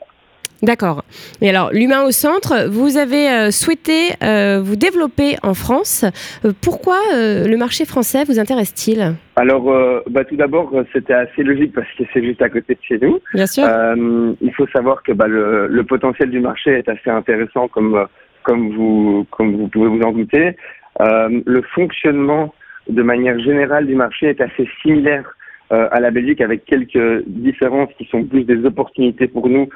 D'accord. 0.62 1.04
Et 1.40 1.48
alors, 1.48 1.70
l'humain 1.72 2.02
au 2.04 2.10
centre, 2.10 2.68
vous 2.68 2.98
avez 2.98 3.30
euh, 3.30 3.50
souhaité 3.50 4.10
euh, 4.22 4.60
vous 4.62 4.76
développer 4.76 5.36
en 5.42 5.54
France. 5.54 6.04
Euh, 6.44 6.52
pourquoi 6.62 6.98
euh, 7.14 7.48
le 7.48 7.56
marché 7.56 7.86
français 7.86 8.24
vous 8.24 8.38
intéresse-t-il? 8.38 9.14
Alors, 9.36 9.70
euh, 9.70 10.02
bah, 10.10 10.24
tout 10.24 10.36
d'abord, 10.36 10.70
euh, 10.74 10.84
c'était 10.92 11.14
assez 11.14 11.42
logique 11.42 11.72
parce 11.72 11.88
que 11.96 12.04
c'est 12.12 12.22
juste 12.22 12.42
à 12.42 12.50
côté 12.50 12.74
de 12.74 12.80
chez 12.82 12.98
nous. 12.98 13.20
Bien 13.32 13.46
sûr. 13.46 13.64
Euh, 13.66 14.34
il 14.42 14.52
faut 14.54 14.66
savoir 14.68 15.02
que 15.02 15.12
bah, 15.12 15.28
le, 15.28 15.66
le 15.66 15.84
potentiel 15.84 16.30
du 16.30 16.40
marché 16.40 16.72
est 16.72 16.88
assez 16.88 17.08
intéressant, 17.08 17.68
comme, 17.68 18.06
comme, 18.42 18.74
vous, 18.74 19.26
comme 19.30 19.56
vous 19.56 19.68
pouvez 19.68 19.88
vous 19.88 20.02
en 20.02 20.12
douter. 20.12 20.56
Euh, 21.00 21.40
le 21.46 21.62
fonctionnement 21.74 22.52
de 22.88 23.02
manière 23.02 23.38
générale 23.38 23.86
du 23.86 23.94
marché 23.94 24.26
est 24.26 24.40
assez 24.40 24.68
similaire 24.82 25.24
euh, 25.72 25.88
à 25.92 26.00
la 26.00 26.10
Belgique, 26.10 26.40
avec 26.40 26.64
quelques 26.64 27.24
différences 27.26 27.90
qui 27.96 28.04
sont 28.06 28.24
plus 28.24 28.44
des 28.44 28.64
opportunités 28.66 29.28
pour 29.28 29.48
nous 29.48 29.68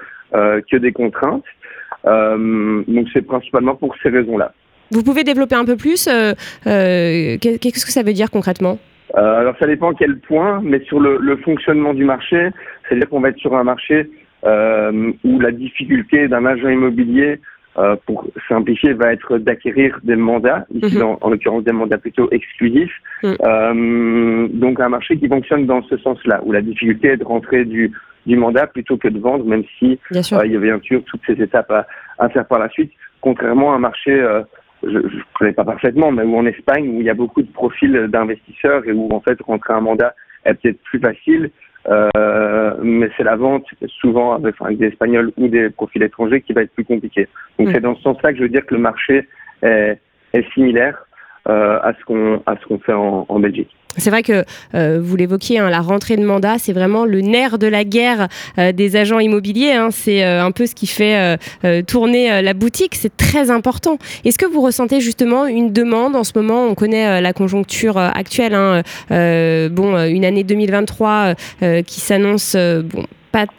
que 0.71 0.77
des 0.77 0.93
contraintes. 0.93 1.45
Euh, 2.07 2.83
donc, 2.89 3.07
c'est 3.13 3.23
principalement 3.27 3.75
pour 3.77 3.95
ces 4.03 4.09
raisons-là. 4.11 4.53
Vous 4.91 5.03
pouvez 5.03 5.25
développer 5.25 5.55
un 5.55 5.65
peu 5.65 5.77
plus 5.77 6.07
euh, 6.07 6.33
euh, 6.67 7.37
qu'est- 7.41 7.59
Qu'est-ce 7.59 7.87
que 7.87 7.93
ça 7.93 8.03
veut 8.03 8.13
dire 8.13 8.31
concrètement? 8.31 8.79
Euh, 9.17 9.41
alors 9.41 9.55
ça 9.59 9.67
dépend 9.67 9.93
à 9.93 9.95
quel 9.95 10.19
point, 10.19 10.61
mais 10.63 10.81
sur 10.85 10.99
le, 11.01 11.19
le 11.21 11.37
fonctionnement 11.39 11.95
du 11.95 12.05
marché, 12.05 12.49
c'est-à-dire 12.89 13.09
qu'on 13.09 13.21
va 13.21 13.29
être 13.31 13.39
sur 13.39 13.55
un 13.55 13.63
marché 13.65 14.11
euh, 14.45 15.13
où 15.25 15.41
la 15.41 15.53
difficulté 15.53 16.29
d'un 16.29 16.45
agent 16.45 16.69
immobilier, 16.69 17.41
euh, 17.79 17.97
pour 18.07 18.27
simplifier, 18.49 18.93
va 18.93 19.13
être 19.13 19.39
d'acquérir 19.39 19.99
des 20.05 20.17
mandats, 20.17 20.67
ici 20.75 20.97
Mhm. 20.99 21.03
en, 21.03 21.19
en 21.23 21.31
l'occurrence 21.31 21.65
des 21.65 21.73
mandats 21.73 21.99
plutôt 21.99 22.29
exclusifs. 22.31 22.93
Mhm. 23.23 23.37
Euh, 23.43 24.49
donc 24.53 24.81
un 24.81 24.89
marché 24.91 25.17
qui 25.17 25.29
fonctionne 25.29 25.65
dans 25.67 25.83
ce 25.85 25.97
sens-là, 25.99 26.41
où 26.45 26.53
la 26.53 26.61
difficulté 26.61 27.09
est 27.09 27.17
de 27.17 27.25
rentrer 27.25 27.65
du, 27.65 27.91
du 28.27 28.37
mandat 28.37 28.67
plutôt 28.67 28.97
que 28.97 29.09
de 29.09 29.19
vendre, 29.19 29.45
même 29.45 29.65
si 29.79 29.99
euh, 30.15 30.47
il 30.47 30.53
y 30.53 30.57
avait 30.57 30.69
bien 30.69 30.81
sûr 30.81 31.03
toutes 31.05 31.23
ces 31.27 31.41
étapes 31.43 31.71
à, 31.71 31.87
à 32.19 32.29
faire 32.29 32.47
par 32.47 32.59
la 32.59 32.69
suite, 32.69 32.93
contrairement 33.21 33.73
à 33.73 33.77
un 33.77 33.79
marché, 33.79 34.13
euh, 34.13 34.43
je 34.83 34.99
ne 34.99 35.09
connais 35.39 35.53
pas 35.53 35.65
parfaitement, 35.65 36.11
mais 36.13 36.23
où 36.23 36.37
en 36.37 36.47
Espagne, 36.47 36.89
où 36.89 37.01
il 37.01 37.07
y 37.07 37.11
a 37.11 37.15
beaucoup 37.15 37.43
de 37.43 37.53
profils 37.53 38.07
d'investisseurs 38.09 38.87
et 38.87 38.93
où 38.93 39.09
en 39.13 39.21
fait 39.21 39.41
rentrer 39.41 39.73
un 39.75 39.81
mandat 39.81 40.15
est 40.45 40.55
peut-être 40.55 40.83
plus 40.83 41.01
facile, 41.01 41.51
euh, 41.89 42.75
mais 42.83 43.11
c'est 43.17 43.25
la 43.25 43.37
vente 43.37 43.67
souvent 44.01 44.35
avec, 44.35 44.55
enfin, 44.55 44.67
avec 44.67 44.79
des 44.79 44.87
Espagnols 44.89 45.33
ou 45.37 45.49
des 45.49 45.71
profils 45.71 46.03
étrangers 46.03 46.41
qui 46.41 46.53
va 46.53 46.63
être 46.63 46.73
plus 46.75 46.85
compliqué. 46.85 47.29
Donc 47.59 47.69
c'est 47.73 47.81
dans 47.81 47.95
ce 47.95 48.03
sens-là 48.03 48.33
que 48.33 48.39
je 48.39 48.43
veux 48.43 48.49
dire 48.49 48.65
que 48.67 48.75
le 48.75 48.81
marché 48.81 49.29
est, 49.63 49.99
est 50.33 50.53
similaire 50.53 51.07
euh, 51.49 51.79
à 51.83 51.93
ce 51.99 52.05
qu'on 52.05 52.43
à 52.47 52.57
ce 52.57 52.67
qu'on 52.67 52.79
fait 52.79 52.95
en, 52.95 53.27
en 53.29 53.39
Belgique. 53.39 53.75
C'est 53.97 54.11
vrai 54.11 54.23
que 54.23 54.45
euh, 54.75 55.01
vous 55.03 55.17
l'évoquiez, 55.17 55.59
hein, 55.59 55.71
la 55.71 55.81
rentrée 55.81 56.17
de 56.17 56.25
mandat, 56.25 56.57
c'est 56.59 56.73
vraiment 56.73 57.05
le 57.05 57.21
nerf 57.21 57.59
de 57.59 57.67
la 57.67 57.85
guerre 57.85 58.29
euh, 58.59 58.73
des 58.73 58.97
agents 58.97 59.21
immobiliers. 59.21 59.73
hein. 59.73 59.89
c'est 59.93 60.25
euh, 60.25 60.45
un 60.45 60.51
peu 60.51 60.67
ce 60.67 60.75
qui 60.75 60.87
fait 60.87 61.39
tourner 61.87 62.43
la 62.43 62.55
boutique. 62.55 62.95
C'est 62.95 63.17
très 63.17 63.51
important. 63.51 63.99
Est-ce 64.25 64.39
que 64.39 64.47
vous 64.47 64.61
ressentez 64.61 65.01
justement 65.01 65.47
une 65.47 65.73
demande 65.73 66.17
en 66.17 66.25
ce 66.25 66.33
moment? 66.35 66.67
On 66.67 66.75
connaît 66.75 67.21
la 67.21 67.33
conjoncture 67.33 67.99
actuelle. 67.99 68.55
hein, 68.55 68.83
bon, 69.11 70.07
une 70.07 70.25
année 70.25 70.45
2023 70.45 71.35
euh, 71.63 71.83
qui 71.83 72.01
s'annonce 72.01 72.57
bon. 72.57 73.05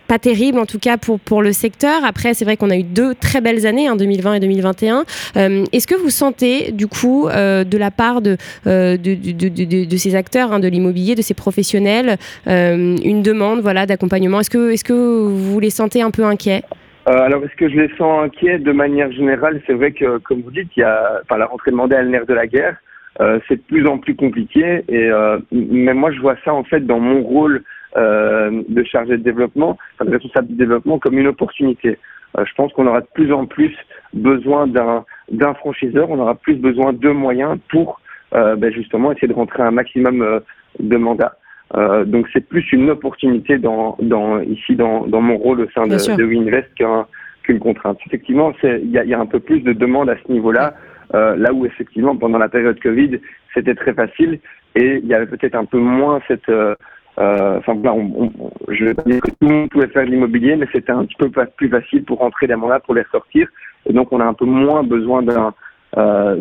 Pas, 0.08 0.20
terrible 0.20 0.58
en 0.60 0.66
tout 0.66 0.80
cas 0.80 0.96
pour, 0.96 1.20
pour 1.20 1.42
le 1.42 1.52
secteur. 1.52 2.06
Après, 2.06 2.34
c'est 2.34 2.46
vrai 2.46 2.56
qu'on 2.56 2.70
a 2.70 2.78
eu 2.78 2.84
deux 2.84 3.14
très 3.14 3.42
belles 3.42 3.68
années, 3.68 3.90
hein, 3.90 3.98
2020 3.98 4.36
et 4.36 4.40
2021. 4.40 5.04
Euh, 5.36 5.66
Est-ce 5.74 5.86
que 5.86 5.96
vous 5.96 6.10
sentez 6.10 6.72
du 6.72 6.88
coup 6.88 7.28
euh, 7.28 7.66
de 7.66 7.78
la 7.78 7.92
part 7.92 8.22
de, 8.22 8.38
euh, 8.68 8.96
de, 8.96 9.16
de, 9.16 9.50
de, 9.50 9.86
de- 9.86 9.98
ces 9.98 10.16
acteurs 10.16 10.54
hein, 10.54 10.60
de 10.62 10.70
l'immobilier, 10.70 11.16
de 11.16 11.22
ces 11.22 11.34
professionnels, 11.34 12.16
euh, 12.48 12.96
une 13.04 13.22
demande 13.22 13.60
voilà, 13.60 13.86
d'accompagnement? 13.86 14.40
Est-ce 14.40 14.50
que, 14.50 14.72
est 14.72 14.82
que 14.82 14.94
vous 14.94 15.60
les 15.60 15.72
sentez 15.72 16.02
un 16.02 16.12
peu 16.12 16.24
inquiets? 16.24 16.64
Euh, 17.10 17.12
alors, 17.12 17.44
est-ce 17.44 17.56
que 17.58 17.70
je 17.70 17.76
les 17.76 17.90
sens 17.98 18.24
inquiets 18.24 18.60
de 18.60 18.72
manière 18.72 19.12
générale? 19.12 19.62
C'est 19.68 19.74
vrai 19.74 19.92
que, 19.92 20.20
comme 20.20 20.42
vous 20.42 20.52
dites, 20.52 20.70
il 20.78 20.80
y 20.80 20.84
a, 20.84 21.20
enfin, 21.24 21.38
la 21.38 21.48
rentrée 21.48 21.72
de 21.72 21.76
mandat 21.76 22.00
est 22.00 22.04
le 22.04 22.10
nerf 22.10 22.26
de 22.26 22.34
la 22.34 22.48
guerre. 22.48 22.78
Euh, 23.22 23.40
c'est 23.48 23.56
de 23.56 23.62
plus 23.62 23.86
en 23.88 23.98
plus 23.98 24.16
compliqué. 24.16 24.84
Et 24.88 25.10
euh, 25.10 25.38
mais 25.52 25.94
moi, 25.94 26.12
je 26.12 26.20
vois 26.20 26.36
ça 26.46 26.54
en 26.54 26.64
fait 26.64 26.82
dans 26.86 27.00
mon 27.00 27.22
rôle 27.22 27.64
euh, 27.98 28.62
de 28.68 28.84
chargé 28.84 29.18
de 29.18 29.24
développement, 29.24 29.78
enfin, 29.94 30.06
de 30.06 30.12
responsable 30.12 30.48
du 30.50 30.56
développement, 30.56 31.00
comme 31.00 31.18
une 31.18 31.28
opportunité. 31.28 31.98
Euh, 32.38 32.44
je 32.46 32.54
pense 32.56 32.72
qu'on 32.74 32.88
aura 32.88 33.02
de 33.02 33.08
plus 33.14 33.32
en 33.32 33.46
plus 33.46 33.74
besoin 34.14 34.68
d'un 34.68 35.06
d'un 35.32 35.54
franchiseur. 35.56 36.10
On 36.10 36.20
aura 36.20 36.36
plus 36.36 36.56
besoin 36.56 36.94
de 36.94 37.10
moyens 37.10 37.58
pour 37.70 38.00
euh, 38.34 38.56
ben, 38.56 38.72
justement 38.74 39.12
essayer 39.12 39.28
de 39.28 39.34
rentrer 39.34 39.64
un 39.64 39.72
maximum 39.72 40.22
euh, 40.22 40.40
de 40.80 40.98
mandats. 40.98 41.36
Euh, 41.76 42.06
donc 42.06 42.28
c'est 42.32 42.48
plus 42.48 42.66
une 42.74 42.90
opportunité 42.90 43.58
dans, 43.58 43.98
dans 44.02 44.40
ici 44.42 44.76
dans, 44.76 45.08
dans 45.08 45.22
mon 45.22 45.38
rôle 45.38 45.62
au 45.62 45.70
sein 45.72 45.84
de, 45.88 46.18
de 46.18 46.24
WinVest 46.24 46.68
qu'un 46.76 47.08
qu'une 47.44 47.60
contrainte. 47.60 48.00
Effectivement, 48.08 48.52
il 48.64 48.92
y 48.92 48.98
a, 48.98 49.04
y 49.06 49.14
a 49.14 49.20
un 49.20 49.26
peu 49.26 49.40
plus 49.40 49.62
de 49.62 49.74
demandes 49.74 50.10
à 50.10 50.16
ce 50.24 50.32
niveau-là. 50.32 50.74
euh, 51.14 51.36
là 51.36 51.54
où 51.54 51.66
effectivement 51.66 52.16
pendant 52.16 52.38
la 52.38 52.50
période 52.50 52.80
Covid 52.80 53.20
c'était 53.54 53.76
très 53.76 53.94
facile 53.94 54.40
et 54.76 55.00
il 55.02 55.06
y 55.06 55.14
avait 55.14 55.28
peut-être 55.28 55.56
un 55.56 55.66
peu 55.66 55.78
moins 55.78 56.20
cette 56.28 56.50
euh, 56.50 56.76
enfin 57.18 57.74
voilà, 57.74 57.94
on, 57.94 58.32
je 58.68 58.86
vais 58.86 58.94
pas 58.94 59.04
dire 59.04 59.22
que 59.22 59.32
tout 59.32 59.38
le 59.42 59.48
monde 59.48 59.70
pouvait 59.70 59.88
faire 59.88 60.06
de 60.06 60.12
l'immobilier, 60.12 60.56
mais 60.56 60.68
c'était 60.72 60.92
un 60.92 61.06
petit 61.06 61.16
peu 61.18 61.30
plus 61.56 61.70
facile 61.70 62.04
pour 62.04 62.20
rentrer 62.20 62.48
des 62.48 62.56
mandats, 62.56 62.80
pour 62.80 62.96
les 62.96 63.04
ressortir. 63.04 63.48
Et 63.86 63.94
donc 63.94 64.12
on 64.12 64.20
a 64.20 64.26
un 64.26 64.34
peu 64.34 64.46
moins 64.46 64.84
besoin 64.84 65.22
d'un 65.22 65.54
euh, 65.98 66.36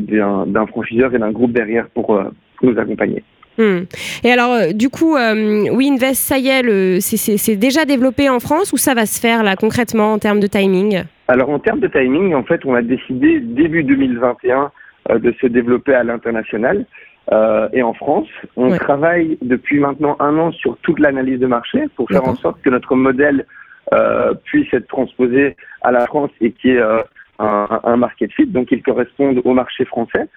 d'un 0.46 0.66
franchiseur 0.66 1.14
et 1.14 1.18
d'un 1.18 1.30
groupe 1.30 1.52
derrière 1.52 1.86
pour, 1.90 2.14
euh, 2.14 2.24
pour 2.56 2.70
nous 2.70 2.78
accompagner. 2.78 3.22
Hmm. 3.56 3.84
Et 4.24 4.32
alors, 4.32 4.52
euh, 4.52 4.72
du 4.72 4.88
coup, 4.88 5.16
euh, 5.16 5.66
WeInvest, 5.70 6.20
ça 6.20 6.38
y 6.38 6.48
est, 6.48 7.00
c'est 7.00 7.56
déjà 7.56 7.84
développé 7.84 8.28
en 8.28 8.40
France 8.40 8.72
ou 8.72 8.76
ça 8.76 8.94
va 8.94 9.06
se 9.06 9.20
faire 9.20 9.44
là 9.44 9.54
concrètement 9.54 10.12
en 10.12 10.18
termes 10.18 10.40
de 10.40 10.48
timing? 10.48 11.04
Alors, 11.28 11.50
en 11.50 11.58
termes 11.58 11.80
de 11.80 11.86
timing, 11.86 12.34
en 12.34 12.42
fait, 12.42 12.64
on 12.64 12.74
a 12.74 12.82
décidé 12.82 13.40
début 13.40 13.84
2021 13.84 14.72
euh, 15.10 15.18
de 15.18 15.32
se 15.40 15.46
développer 15.46 15.94
à 15.94 16.02
l'international. 16.02 16.84
Euh, 17.32 17.68
et 17.72 17.82
en 17.82 17.94
France, 17.94 18.28
on 18.56 18.70
Ouais. 18.70 18.78
travaille 18.78 19.38
depuis 19.40 19.78
maintenant 19.78 20.16
un 20.20 20.36
an 20.38 20.52
sur 20.52 20.76
toute 20.82 20.98
l'analyse 20.98 21.40
de 21.40 21.46
marché 21.46 21.84
pour 21.96 22.08
faire 22.08 22.24
en 22.24 22.34
sorte 22.36 22.60
que 22.62 22.70
notre 22.70 22.94
modèle 22.94 23.46
euh, 23.94 24.34
puisse 24.44 24.72
être 24.74 24.88
transposé 24.88 25.56
à 25.82 25.90
la 25.92 26.06
France 26.06 26.30
et 26.40 26.52
qui 26.52 26.70
est 26.70 26.78
euh, 26.80 27.02
un, 27.38 27.80
un 27.82 27.96
market 27.96 28.30
fit, 28.32 28.46
donc 28.46 28.68
qu'il 28.68 28.82
corresponde 28.82 29.40
au 29.44 29.54
marché 29.54 29.84
français. 29.86 30.28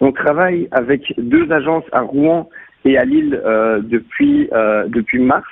On 0.00 0.12
travaille 0.12 0.68
avec 0.72 1.12
deux 1.18 1.50
agences 1.50 1.84
à 1.92 2.00
Rouen 2.02 2.48
et 2.84 2.96
à 2.96 3.04
Lille 3.04 3.40
euh, 3.44 3.80
depuis 3.82 4.48
depuis 4.88 5.18
mars. 5.18 5.48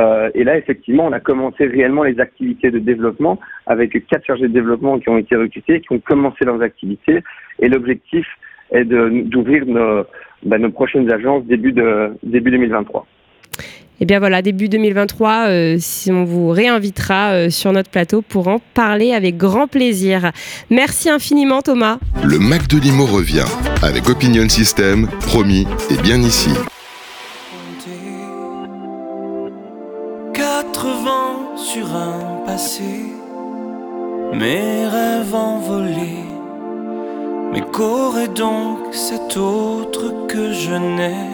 Euh, 0.00 0.30
et 0.34 0.44
là, 0.44 0.56
effectivement, 0.56 1.04
on 1.06 1.12
a 1.12 1.20
commencé 1.20 1.66
réellement 1.66 2.04
les 2.04 2.18
activités 2.18 2.70
de 2.70 2.78
développement 2.78 3.38
avec 3.66 3.90
quatre 4.06 4.24
chargés 4.24 4.48
de 4.48 4.54
développement 4.54 4.98
qui 4.98 5.10
ont 5.10 5.18
été 5.18 5.36
recrutés, 5.36 5.80
qui 5.82 5.92
ont 5.92 5.98
commencé 6.00 6.46
leurs 6.46 6.62
activités. 6.62 7.22
Et 7.60 7.68
l'objectif 7.68 8.26
de- 8.72 9.22
d'ouvrir 9.28 9.64
nos, 9.66 10.04
bah, 10.44 10.58
nos 10.58 10.70
prochaines 10.70 11.10
agences 11.12 11.44
début 11.44 11.72
de 11.72 12.12
début 12.22 12.50
2023. 12.50 13.06
Eh 14.00 14.04
bien 14.04 14.18
voilà, 14.18 14.42
début 14.42 14.68
2023, 14.68 15.46
euh, 15.48 15.76
si 15.78 16.10
on 16.10 16.24
vous 16.24 16.48
réinvitera 16.48 17.34
euh, 17.34 17.50
sur 17.50 17.70
notre 17.72 17.88
plateau 17.90 18.20
pour 18.20 18.48
en 18.48 18.58
parler 18.74 19.12
avec 19.12 19.36
grand 19.36 19.68
plaisir. 19.68 20.32
Merci 20.70 21.08
infiniment 21.08 21.62
Thomas. 21.62 21.98
Le 22.24 22.38
Mac 22.40 22.66
de 22.66 22.78
Limo 22.80 23.04
revient 23.06 23.44
avec 23.82 24.08
Opinion 24.08 24.48
System, 24.48 25.06
promis 25.20 25.66
et 25.90 26.02
bien 26.02 26.16
ici. 26.20 26.50
Quatre 30.34 30.86
vents 31.04 31.56
sur 31.56 31.86
un 31.94 32.44
passé, 32.46 32.82
mes 34.34 34.86
rêves 34.86 35.34
envolés. 35.34 36.24
Mais 37.52 37.60
qu'aurait 37.60 38.28
donc 38.28 38.78
cet 38.92 39.36
autre 39.36 40.26
que 40.28 40.52
je 40.52 40.74
n'ai. 40.74 41.28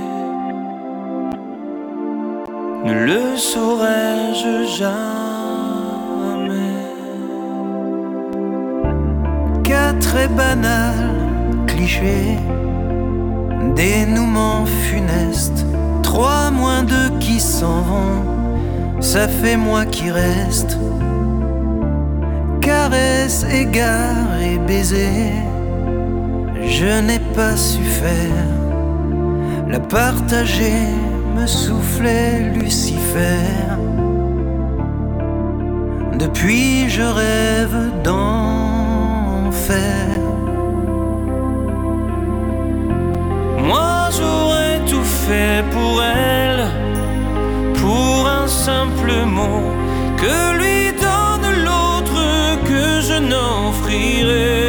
Ne 2.85 3.07
le 3.07 3.37
saurais-je 3.37 4.67
jamais? 4.79 4.99
Qu'un 9.63 9.95
très 10.01 10.29
banal 10.29 10.95
cliché, 11.67 12.39
dénouement 13.77 14.67
funeste, 14.67 15.65
trois 16.03 16.51
moins 16.51 16.83
deux 16.83 17.11
qui 17.21 17.39
s'en 17.39 17.83
vont 17.83 18.39
ça 19.01 19.29
fait 19.29 19.57
moi 19.57 19.85
qui 19.87 20.11
reste. 20.11 20.77
Caresse, 22.61 23.45
égard 23.51 24.41
et 24.43 24.59
baiser, 24.59 25.33
je 26.63 27.01
n'ai 27.01 27.21
pas 27.35 27.57
su 27.57 27.83
faire. 27.83 28.47
La 29.69 29.81
partager 29.81 30.87
me 31.37 31.47
soufflait 31.47 32.53
Lucifer. 32.55 33.45
Depuis 36.19 36.89
je 36.89 37.03
rêve 37.03 37.77
d'enfer. 38.03 40.07
Moi 43.59 44.09
j'aurais 44.17 44.81
tout 44.91 45.09
fait 45.27 45.63
pour 45.71 46.03
elle 46.03 46.65
pour 47.75 48.27
un 48.27 48.49
simple 48.49 49.13
mot 49.27 49.63
que 50.17 50.57
lui 50.59 50.93
donne 51.07 51.49
l'autre 51.67 52.23
que 52.65 53.01
je 53.01 53.19
n'offrirai. 53.31 54.68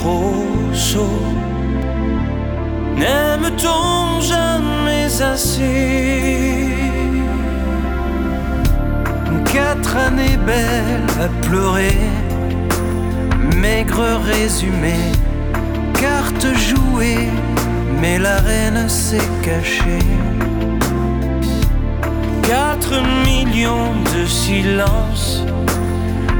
Trop 0.00 0.34
sot 0.72 1.22
N'aime-t-on 2.96 4.20
jamais 4.20 5.22
assez 5.22 6.68
Quatre 9.52 9.96
années 9.96 10.38
belles 10.46 11.10
à 11.20 11.28
pleurer, 11.46 11.98
maigre 13.56 14.06
résumé, 14.24 14.94
carte 15.94 16.46
jouée, 16.68 17.28
mais 18.00 18.16
la 18.18 18.36
reine 18.38 18.88
s'est 18.88 19.30
cachée. 19.42 20.06
Quatre 22.42 22.94
millions 23.26 23.92
de 24.14 24.24
silences, 24.26 25.42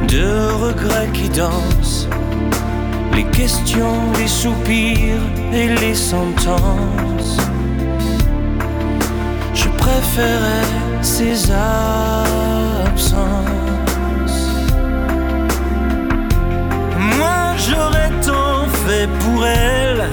de 0.06 0.28
regrets 0.64 1.10
qui 1.12 1.28
dansent, 1.30 2.08
les 3.14 3.24
questions, 3.24 4.12
les 4.18 4.28
soupirs 4.28 5.24
et 5.52 5.68
les 5.82 5.94
sentences. 5.94 7.38
Je 9.54 9.68
préférais 9.68 10.68
ces 11.02 11.50
absences. 11.50 13.10
Moi 17.18 17.40
j'aurais 17.66 18.12
tant 18.26 18.66
fait 18.84 19.08
pour 19.20 19.40
elle, 19.46 20.08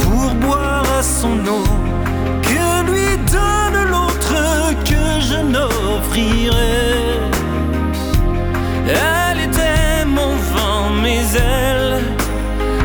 pour 0.00 0.28
boire 0.46 0.86
à 0.98 1.02
son 1.02 1.38
eau, 1.56 1.66
que 2.42 2.68
lui 2.90 3.10
donne 3.36 3.78
l'autre 3.92 4.34
que 4.90 5.04
je 5.28 5.38
n'offrirai. 5.52 6.76
Elle 8.88 9.40
était 9.48 10.04
mon 10.06 10.34
vent, 10.52 10.90
mes 11.02 11.26
ailes, 11.36 11.85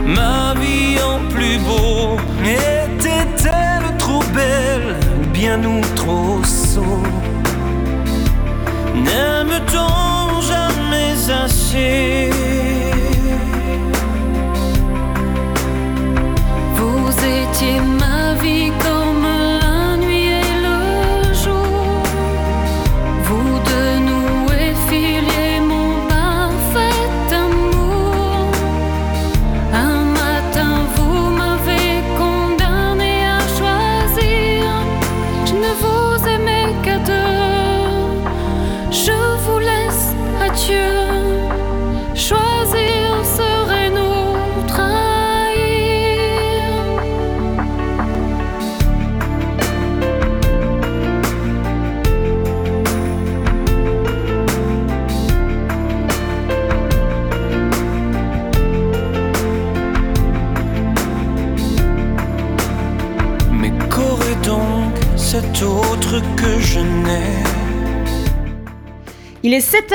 ma 0.05 0.53
vie 0.59 0.97
en 1.01 1.19
plus 1.29 1.57
beau. 1.59 2.17
Était-elle 2.43 3.97
trop 3.97 4.23
belle 4.33 4.95
bien 5.33 5.57
nous 5.57 5.81
trop 5.95 6.43
sots 6.43 7.03
N'aime-t-on 8.95 10.41
jamais 10.41 11.13
assez 11.43 12.50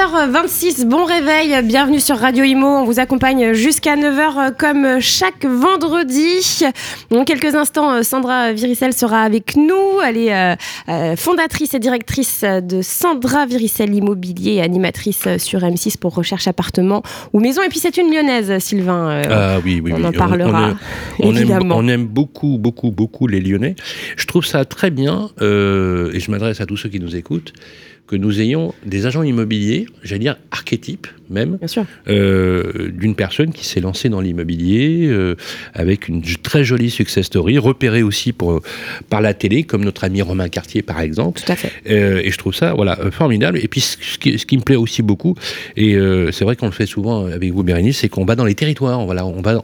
26, 0.09 0.87
bon 0.87 1.05
réveil, 1.05 1.61
bienvenue 1.65 1.99
sur 1.99 2.17
Radio 2.17 2.45
Imo. 2.45 2.67
On 2.67 2.85
vous 2.85 3.01
accompagne 3.01 3.55
jusqu'à 3.55 3.97
9h 3.97 4.21
euh, 4.39 4.51
comme 4.57 5.01
chaque 5.01 5.45
vendredi. 5.45 6.63
Dans 7.11 7.25
quelques 7.25 7.57
instants, 7.57 7.93
euh, 7.93 8.03
Sandra 8.03 8.53
Viricel 8.53 8.93
sera 8.93 9.23
avec 9.23 9.57
nous. 9.57 10.01
Elle 10.07 10.17
est 10.17 10.33
euh, 10.33 11.17
fondatrice 11.17 11.75
et 11.75 11.81
directrice 11.81 12.45
de 12.45 12.83
Sandra 12.83 13.47
Viricel 13.47 13.93
Immobilier 13.95 14.55
et 14.55 14.63
animatrice 14.63 15.27
sur 15.39 15.61
M6 15.61 15.99
pour 15.99 16.15
recherche 16.15 16.47
appartement 16.47 17.03
ou 17.33 17.41
maison. 17.41 17.63
Et 17.63 17.69
puis 17.69 17.81
c'est 17.81 17.97
une 17.97 18.13
lyonnaise, 18.13 18.59
Sylvain. 18.63 19.23
Ah 19.29 19.59
oui, 19.65 19.81
oui, 19.83 19.93
on 19.93 20.05
en 20.05 20.13
parlera. 20.13 20.75
On, 21.19 21.31
on, 21.31 21.37
évidemment. 21.37 21.81
Aime, 21.81 21.85
on, 21.85 21.89
aime, 21.89 22.07
beaucoup, 22.07 22.59
beaucoup, 22.59 22.93
beaucoup 22.93 23.27
les 23.27 23.41
lyonnais. 23.41 23.75
Je 24.17 24.27
trouve 24.27 24.47
ça 24.47 24.65
très 24.65 24.91
bien, 24.91 25.31
et 25.41 26.21
je 26.21 26.31
m'adresse 26.31 26.61
à 26.61 26.67
tous 26.67 26.77
ceux 26.77 26.89
qui 26.91 27.01
nous 27.01 27.17
écoutent 27.17 27.53
que 28.07 28.17
nous 28.17 28.41
ayons 28.41 28.73
des 28.85 29.07
agents 29.07 29.23
immobiliers, 29.23 29.87
j'allais 30.03 30.21
dire 30.21 30.37
archétypes 30.51 31.09
même, 31.29 31.59
euh, 32.09 32.91
d'une 32.93 33.17
personne 33.17 33.53
qui 33.53 33.67
s'est 33.67 33.81
lancée 33.81 34.09
dans 34.09 34.21
l'immobilier 34.21 35.09
euh, 35.09 35.35
avec 35.75 36.07
une 36.07 36.23
très 36.23 36.63
jolie 36.63 36.91
success 36.91 37.27
story, 37.27 37.59
repérée 37.59 38.03
aussi 38.05 38.33
pour, 38.33 38.63
par 39.11 39.21
la 39.21 39.35
télé, 39.35 39.65
comme 39.65 39.85
notre 39.85 40.05
ami 40.05 40.23
Romain 40.23 40.49
Cartier 40.49 40.83
par 40.83 41.01
exemple. 41.01 41.41
Tout 41.41 41.51
à 41.53 41.57
fait. 41.57 41.73
Euh, 41.91 42.21
et 42.23 42.31
je 42.31 42.39
trouve 42.39 42.55
ça 42.55 42.75
voilà 42.75 42.99
euh, 43.01 43.11
formidable. 43.11 43.59
Et 43.59 43.69
puis 43.69 43.81
ce 43.81 44.19
qui, 44.19 44.39
ce 44.39 44.47
qui 44.47 44.57
me 44.57 44.63
plaît 44.63 44.77
aussi 44.77 45.03
beaucoup, 45.03 45.35
et 45.77 45.97
euh, 45.97 46.31
c'est 46.31 46.45
vrai 46.45 46.57
qu'on 46.57 46.67
le 46.67 46.73
fait 46.73 46.87
souvent 46.87 47.27
avec 47.27 47.53
vous, 47.53 47.63
Bérénice, 47.63 47.99
c'est 47.99 48.09
qu'on 48.09 48.25
va 48.25 48.37
dans 48.37 48.45
les 48.45 48.55
territoires. 48.55 49.05
Voilà, 49.05 49.27
on 49.27 49.43
va, 49.43 49.63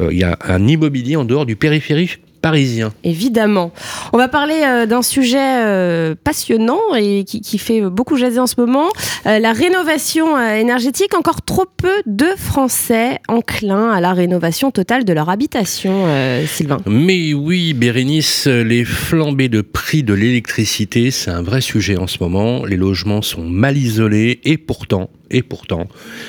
euh, 0.00 0.08
il 0.10 0.18
y 0.18 0.24
a 0.24 0.38
un 0.44 0.66
immobilier 0.66 1.16
en 1.16 1.24
dehors 1.24 1.46
du 1.46 1.56
périphérique 1.56 2.20
parisien. 2.44 2.92
Évidemment. 3.04 3.72
On 4.12 4.18
va 4.18 4.28
parler 4.28 4.60
euh, 4.66 4.84
d'un 4.84 5.00
sujet 5.00 5.38
euh, 5.40 6.14
passionnant 6.14 6.94
et 6.94 7.24
qui, 7.24 7.40
qui 7.40 7.56
fait 7.56 7.80
beaucoup 7.80 8.18
jaser 8.18 8.38
en 8.38 8.46
ce 8.46 8.56
moment, 8.58 8.88
euh, 9.24 9.38
la 9.38 9.54
rénovation 9.54 10.38
énergétique. 10.38 11.14
Encore 11.14 11.40
trop 11.40 11.64
peu 11.64 12.02
de 12.04 12.26
Français 12.36 13.18
enclins 13.28 13.90
à 13.90 14.02
la 14.02 14.12
rénovation 14.12 14.70
totale 14.70 15.06
de 15.06 15.14
leur 15.14 15.30
habitation, 15.30 16.04
Sylvain. 16.46 16.76
Mais 16.84 17.32
oui, 17.32 17.72
Bérénice, 17.72 18.46
les 18.46 18.84
flambées 18.84 19.48
de 19.48 19.62
prix 19.62 20.02
de 20.02 20.12
l'électricité, 20.12 21.10
c'est 21.10 21.30
un 21.30 21.42
vrai 21.42 21.62
sujet 21.62 21.96
en 21.96 22.06
ce 22.06 22.18
moment. 22.20 22.66
Les 22.66 22.76
logements 22.76 23.22
sont 23.22 23.44
mal 23.44 23.78
isolés 23.78 24.40
et 24.44 24.58
pourtant, 24.58 25.08
et 25.34 25.42
pourtant, 25.42 25.88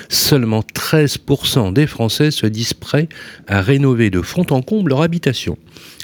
seulement 0.10 0.62
13% 0.62 1.72
des 1.72 1.86
Français 1.86 2.32
se 2.32 2.48
disent 2.48 2.74
prêts 2.74 3.08
à 3.48 3.62
rénover 3.62 4.10
de 4.10 4.22
fond 4.22 4.48
en 4.50 4.64
comble 4.64 4.90
leur 4.90 5.04
habitation. 5.04 5.58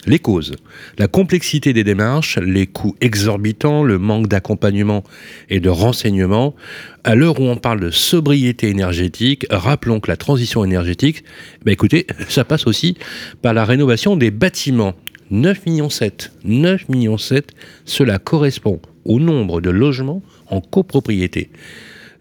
Les 0.06 0.20
causes, 0.20 0.56
la 1.00 1.08
complexité 1.08 1.74
des 1.74 1.84
démarches, 1.84 2.38
les 2.38 2.68
coûts 2.68 2.96
exorbitants, 3.02 3.84
le 3.84 3.98
manque 3.98 4.28
d'accompagnement 4.28 5.04
et 5.50 5.60
de 5.60 5.70
renseignement. 5.70 6.56
À 7.04 7.16
l'heure 7.16 7.40
où 7.40 7.44
on 7.46 7.58
parle 7.58 7.80
de 7.80 7.90
sobriété 7.90 8.70
énergétique, 8.70 9.48
rappelons 9.50 10.00
que 10.00 10.10
la 10.10 10.18
transition 10.18 10.64
énergétique, 10.64 11.24
ben 11.66 11.72
écoutez, 11.72 12.06
ça 12.30 12.44
passe 12.44 12.68
aussi 12.68 12.98
par 13.42 13.56
la 13.56 13.66
rénovation 13.66 14.16
des 14.16 14.30
bâtiments. 14.30 14.94
9 15.32 15.66
millions 15.66 15.90
7. 15.90 16.32
9 16.44 16.90
millions 16.90 17.18
7, 17.18 17.52
cela 17.86 18.20
correspond 18.20 18.80
au 19.06 19.20
nombre 19.20 19.60
de 19.60 19.72
logements 19.72 20.22
en 20.48 20.62
copropriété. 20.62 21.50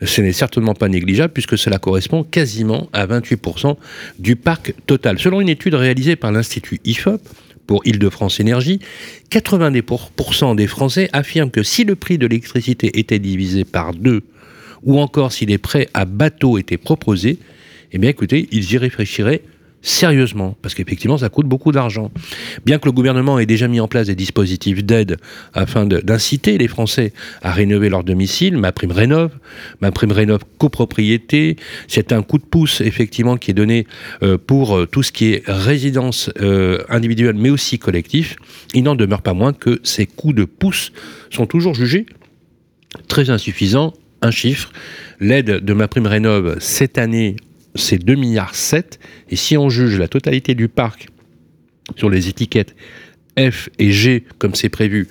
Ce 0.02 0.22
n'est 0.22 0.32
certainement 0.32 0.74
pas 0.74 0.88
négligeable 0.88 1.32
puisque 1.32 1.58
cela 1.58 1.78
correspond 1.78 2.24
quasiment 2.24 2.88
à 2.92 3.06
28% 3.06 3.76
du 4.18 4.36
parc 4.36 4.74
total. 4.86 5.18
Selon 5.18 5.40
une 5.40 5.48
étude 5.48 5.74
réalisée 5.74 6.16
par 6.16 6.32
l'Institut 6.32 6.80
IFOP 6.84 7.20
pour 7.66 7.82
Île-de-France 7.84 8.40
Énergie, 8.40 8.80
90% 9.30 10.56
des 10.56 10.66
Français 10.66 11.10
affirment 11.12 11.50
que 11.50 11.62
si 11.62 11.84
le 11.84 11.96
prix 11.96 12.18
de 12.18 12.26
l'électricité 12.26 12.98
était 12.98 13.18
divisé 13.18 13.64
par 13.64 13.92
deux, 13.92 14.22
ou 14.82 14.98
encore 14.98 15.32
si 15.32 15.46
des 15.46 15.58
prêts 15.58 15.88
à 15.92 16.06
bateau 16.06 16.58
étaient 16.58 16.78
proposés, 16.78 17.38
eh 17.92 17.98
bien 17.98 18.10
écoutez, 18.10 18.48
ils 18.52 18.72
y 18.72 18.78
réfléchiraient 18.78 19.42
sérieusement, 19.82 20.56
parce 20.62 20.74
qu'effectivement, 20.74 21.18
ça 21.18 21.28
coûte 21.28 21.46
beaucoup 21.46 21.72
d'argent. 21.72 22.10
Bien 22.66 22.78
que 22.78 22.86
le 22.86 22.92
gouvernement 22.92 23.38
ait 23.38 23.46
déjà 23.46 23.68
mis 23.68 23.80
en 23.80 23.88
place 23.88 24.06
des 24.06 24.14
dispositifs 24.14 24.84
d'aide 24.84 25.16
afin 25.54 25.86
d'inciter 25.86 26.58
les 26.58 26.68
Français 26.68 27.12
à 27.42 27.52
rénover 27.52 27.88
leur 27.88 28.04
domicile, 28.04 28.56
ma 28.56 28.72
prime 28.72 28.92
rénove, 28.92 29.32
ma 29.80 29.90
prime 29.90 30.12
rénove 30.12 30.42
copropriété, 30.58 31.56
c'est 31.88 32.12
un 32.12 32.22
coup 32.22 32.38
de 32.38 32.44
pouce 32.44 32.80
effectivement 32.80 33.36
qui 33.36 33.50
est 33.50 33.54
donné 33.54 33.86
euh, 34.22 34.36
pour 34.38 34.76
euh, 34.76 34.86
tout 34.86 35.02
ce 35.02 35.12
qui 35.12 35.32
est 35.32 35.42
résidence 35.46 36.30
euh, 36.40 36.78
individuelle, 36.88 37.36
mais 37.36 37.50
aussi 37.50 37.78
collectif. 37.78 38.36
Il 38.74 38.84
n'en 38.84 38.94
demeure 38.94 39.22
pas 39.22 39.34
moins 39.34 39.52
que 39.52 39.80
ces 39.82 40.06
coups 40.06 40.34
de 40.34 40.44
pouce 40.44 40.92
sont 41.30 41.46
toujours 41.46 41.74
jugés 41.74 42.06
très 43.08 43.30
insuffisant. 43.30 43.94
Un 44.22 44.30
chiffre, 44.30 44.70
l'aide 45.18 45.64
de 45.64 45.72
ma 45.72 45.88
prime 45.88 46.06
rénove 46.06 46.56
cette 46.60 46.98
année, 46.98 47.36
c'est 47.74 47.98
2 47.98 48.14
milliards 48.14 48.54
7. 48.54 48.98
Et 49.30 49.36
si 49.36 49.56
on 49.56 49.68
juge 49.68 49.98
la 49.98 50.08
totalité 50.08 50.54
du 50.54 50.68
parc 50.68 51.08
sur 51.96 52.10
les 52.10 52.28
étiquettes 52.28 52.74
F 53.38 53.68
et 53.78 53.92
G, 53.92 54.24
comme 54.38 54.54
c'est 54.54 54.68
prévu 54.68 55.08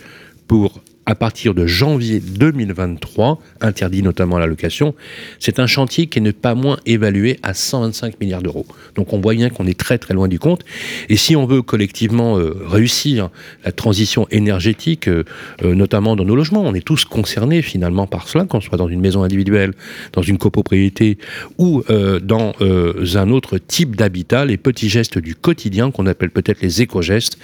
pour 0.48 0.82
à 1.10 1.16
partir 1.16 1.56
de 1.56 1.66
janvier 1.66 2.20
2023, 2.20 3.42
interdit 3.62 4.04
notamment 4.04 4.38
la 4.38 4.46
location, 4.46 4.94
c'est 5.40 5.58
un 5.58 5.66
chantier 5.66 6.06
qui 6.06 6.22
n'est 6.22 6.34
pas 6.34 6.54
moins 6.54 6.78
évalué 6.86 7.40
à 7.42 7.56
125 7.56 8.20
milliards 8.22 8.44
d'euros. 8.44 8.68
Donc 8.94 9.12
on 9.12 9.20
voit 9.20 9.34
bien 9.34 9.50
qu'on 9.50 9.66
est 9.66 9.78
très 9.78 9.98
très 9.98 10.14
loin 10.14 10.28
du 10.28 10.38
compte. 10.38 10.64
Et 11.10 11.18
si 11.18 11.36
on 11.36 11.48
veut 11.48 11.64
collectivement 11.64 12.38
euh, 12.38 12.56
réussir 12.64 13.32
la 13.66 13.72
transition 13.72 14.28
énergétique, 14.30 15.08
euh, 15.08 15.24
euh, 15.64 15.74
notamment 15.74 16.16
dans 16.16 16.26
nos 16.26 16.36
logements, 16.36 16.62
on 16.62 16.76
est 16.76 16.86
tous 16.86 17.06
concernés 17.06 17.64
finalement 17.64 18.06
par 18.06 18.28
cela, 18.28 18.46
qu'on 18.46 18.62
soit 18.62 18.78
dans 18.78 18.88
une 18.88 19.02
maison 19.02 19.24
individuelle, 19.24 19.74
dans 20.14 20.22
une 20.22 20.38
copropriété 20.38 21.18
ou 21.58 21.84
dans 22.22 22.54
un 22.62 23.32
autre 23.32 23.58
type 23.58 23.96
d'habitat, 23.96 24.46
les 24.46 24.58
petits 24.58 24.90
gestes 24.90 25.18
du 25.18 25.34
quotidien 25.34 25.90
qu'on 25.90 26.06
appelle 26.06 26.30
peut-être 26.30 26.62
les 26.62 26.84
éco-gestes 26.84 27.40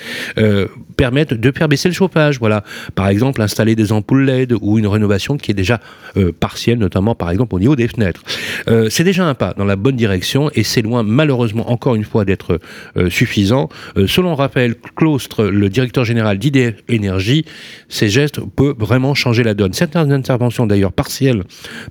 permettent 0.98 1.34
de 1.34 1.52
faire 1.52 1.68
baisser 1.68 1.90
le 1.90 1.96
chauffage. 1.96 2.38
Voilà, 2.40 2.64
par 2.94 3.08
exemple 3.08 3.42
installer 3.56 3.76
des 3.76 3.94
ampoules 3.94 4.26
LED 4.26 4.54
ou 4.60 4.78
une 4.78 4.88
rénovation 4.88 5.38
qui 5.38 5.52
est 5.52 5.54
déjà 5.54 5.80
euh, 6.18 6.34
partielle, 6.38 6.78
notamment 6.78 7.16
par 7.16 7.32
exemple 7.32 7.56
au 7.56 7.60
niveau 7.60 7.78
des 7.78 7.88
fenêtres. 7.88 8.22
Euh, 8.68 8.90
c'est 8.90 9.06
déjà 9.06 9.26
un 9.26 9.34
pas 9.34 9.54
dans 9.58 9.64
la 9.64 9.78
bonne 9.78 9.96
direction 9.96 10.52
et 10.56 10.64
c'est 10.64 10.82
loin 10.82 11.04
malheureusement 11.04 11.72
encore 11.72 11.96
une 11.96 12.04
fois 12.04 12.26
d'être 12.26 12.60
euh, 12.98 13.10
suffisant. 13.10 13.70
Selon 14.08 14.36
Raphaël 14.36 14.76
Claustre, 14.98 15.46
le 15.46 15.70
directeur 15.70 16.04
général 16.04 16.38
d'IDF 16.38 16.76
Énergie, 16.90 17.46
ces 17.88 18.10
gestes 18.10 18.42
peuvent 18.42 18.76
vraiment 18.78 19.14
changer 19.14 19.44
la 19.44 19.54
donne. 19.54 19.72
Certaines 19.72 20.12
interventions 20.12 20.68
d'ailleurs 20.68 20.92
partielles 20.92 21.44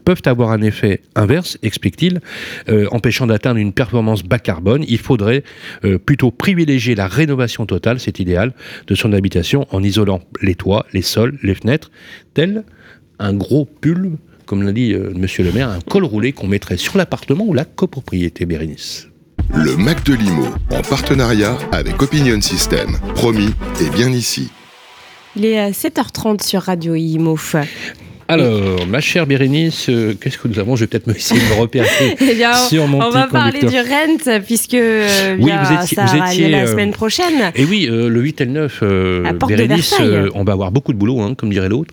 peuvent 0.05 0.21
avoir 0.27 0.51
un 0.51 0.61
effet 0.61 1.01
inverse, 1.15 1.57
explique-t-il, 1.63 2.21
empêchant 2.91 3.27
d'atteindre 3.27 3.59
une 3.59 3.73
performance 3.73 4.23
bas 4.23 4.39
carbone. 4.39 4.85
Il 4.87 4.99
faudrait 4.99 5.45
plutôt 6.05 6.31
privilégier 6.31 6.95
la 6.95 7.07
rénovation 7.07 7.65
totale, 7.65 8.01
c'est 8.01 8.21
idéal, 8.21 8.53
de 8.87 8.95
son 8.95 9.13
habitation 9.13 9.67
en 9.71 9.83
isolant 9.83 10.21
les 10.43 10.55
toits, 10.55 10.87
les 10.93 11.03
sols, 11.03 11.39
les 11.43 11.54
fenêtres, 11.55 11.91
tel 12.35 12.65
un 13.19 13.33
gros 13.35 13.65
pull, 13.65 14.13
comme 14.47 14.63
l'a 14.63 14.73
dit 14.73 14.93
euh, 14.93 15.13
Monsieur 15.15 15.45
le 15.45 15.53
maire, 15.53 15.69
un 15.69 15.81
col 15.81 16.05
roulé 16.05 16.33
qu'on 16.33 16.49
mettrait 16.49 16.77
sur 16.77 16.99
l'appartement 16.99 17.45
ou 17.45 17.55
la 17.55 17.65
copropriété, 17.65 18.47
Bérénice. 18.47 19.09
Le 19.55 19.77
Mac 19.77 20.05
de 20.05 20.15
Limo, 20.15 20.47
en 20.71 20.83
partenariat 20.83 21.57
avec 21.71 22.03
Opinion 22.03 22.41
System. 22.41 22.97
Promis, 23.15 23.51
et 23.81 23.91
bien 23.91 24.11
ici. 24.11 24.51
Il 25.37 25.45
est 25.45 25.61
euh, 25.61 25.71
7h30 25.71 26.43
sur 26.47 26.63
Radio 26.63 26.95
Imo. 26.95 27.37
Alors, 28.29 28.87
ma 28.87 29.01
chère 29.01 29.27
Bérénice, 29.27 29.89
euh, 29.89 30.15
qu'est-ce 30.19 30.39
que 30.39 30.49
nous 30.49 30.59
avons? 30.59 30.77
Je 30.77 30.83
vais 30.85 30.87
peut-être 30.87 31.07
me 31.07 31.15
essayer 31.15 31.41
de 31.41 31.47
me 31.55 31.61
repérer 31.61 31.87
Eh 32.21 32.35
bien, 32.35 32.55
sur 32.55 32.87
mon 32.87 32.99
on 33.01 33.09
petit 33.11 33.15
va 33.19 33.27
parler 33.27 33.61
du 33.61 33.67
rent 33.77 34.41
puisque 34.45 34.75
euh, 34.75 35.37
Oui, 35.39 35.51
vous 35.53 35.75
étiez- 35.83 35.95
ça 35.97 36.07
vous 36.07 36.17
étiez, 36.17 36.49
la 36.49 36.63
euh, 36.63 36.67
semaine 36.67 36.93
prochaine. 36.93 37.53
Et 37.55 37.65
oui, 37.65 37.87
euh, 37.91 38.09
le 38.09 38.21
8 38.21 38.41
et 38.41 38.45
le 38.47 38.51
9, 38.53 38.81
euh, 38.83 39.25
À 39.25 39.35
Porte 39.35 39.53
de 39.53 39.57
Bérénice, 39.57 39.91
Versailles. 39.99 40.31
on 40.35 40.45
va 40.45 40.53
avoir 40.53 40.73
beaucoup 40.73 40.93
de 40.93 40.99
boulot, 40.99 41.21
hein, 41.21 41.35
comme 41.35 41.51
dirait 41.51 41.69
l'autre, 41.69 41.93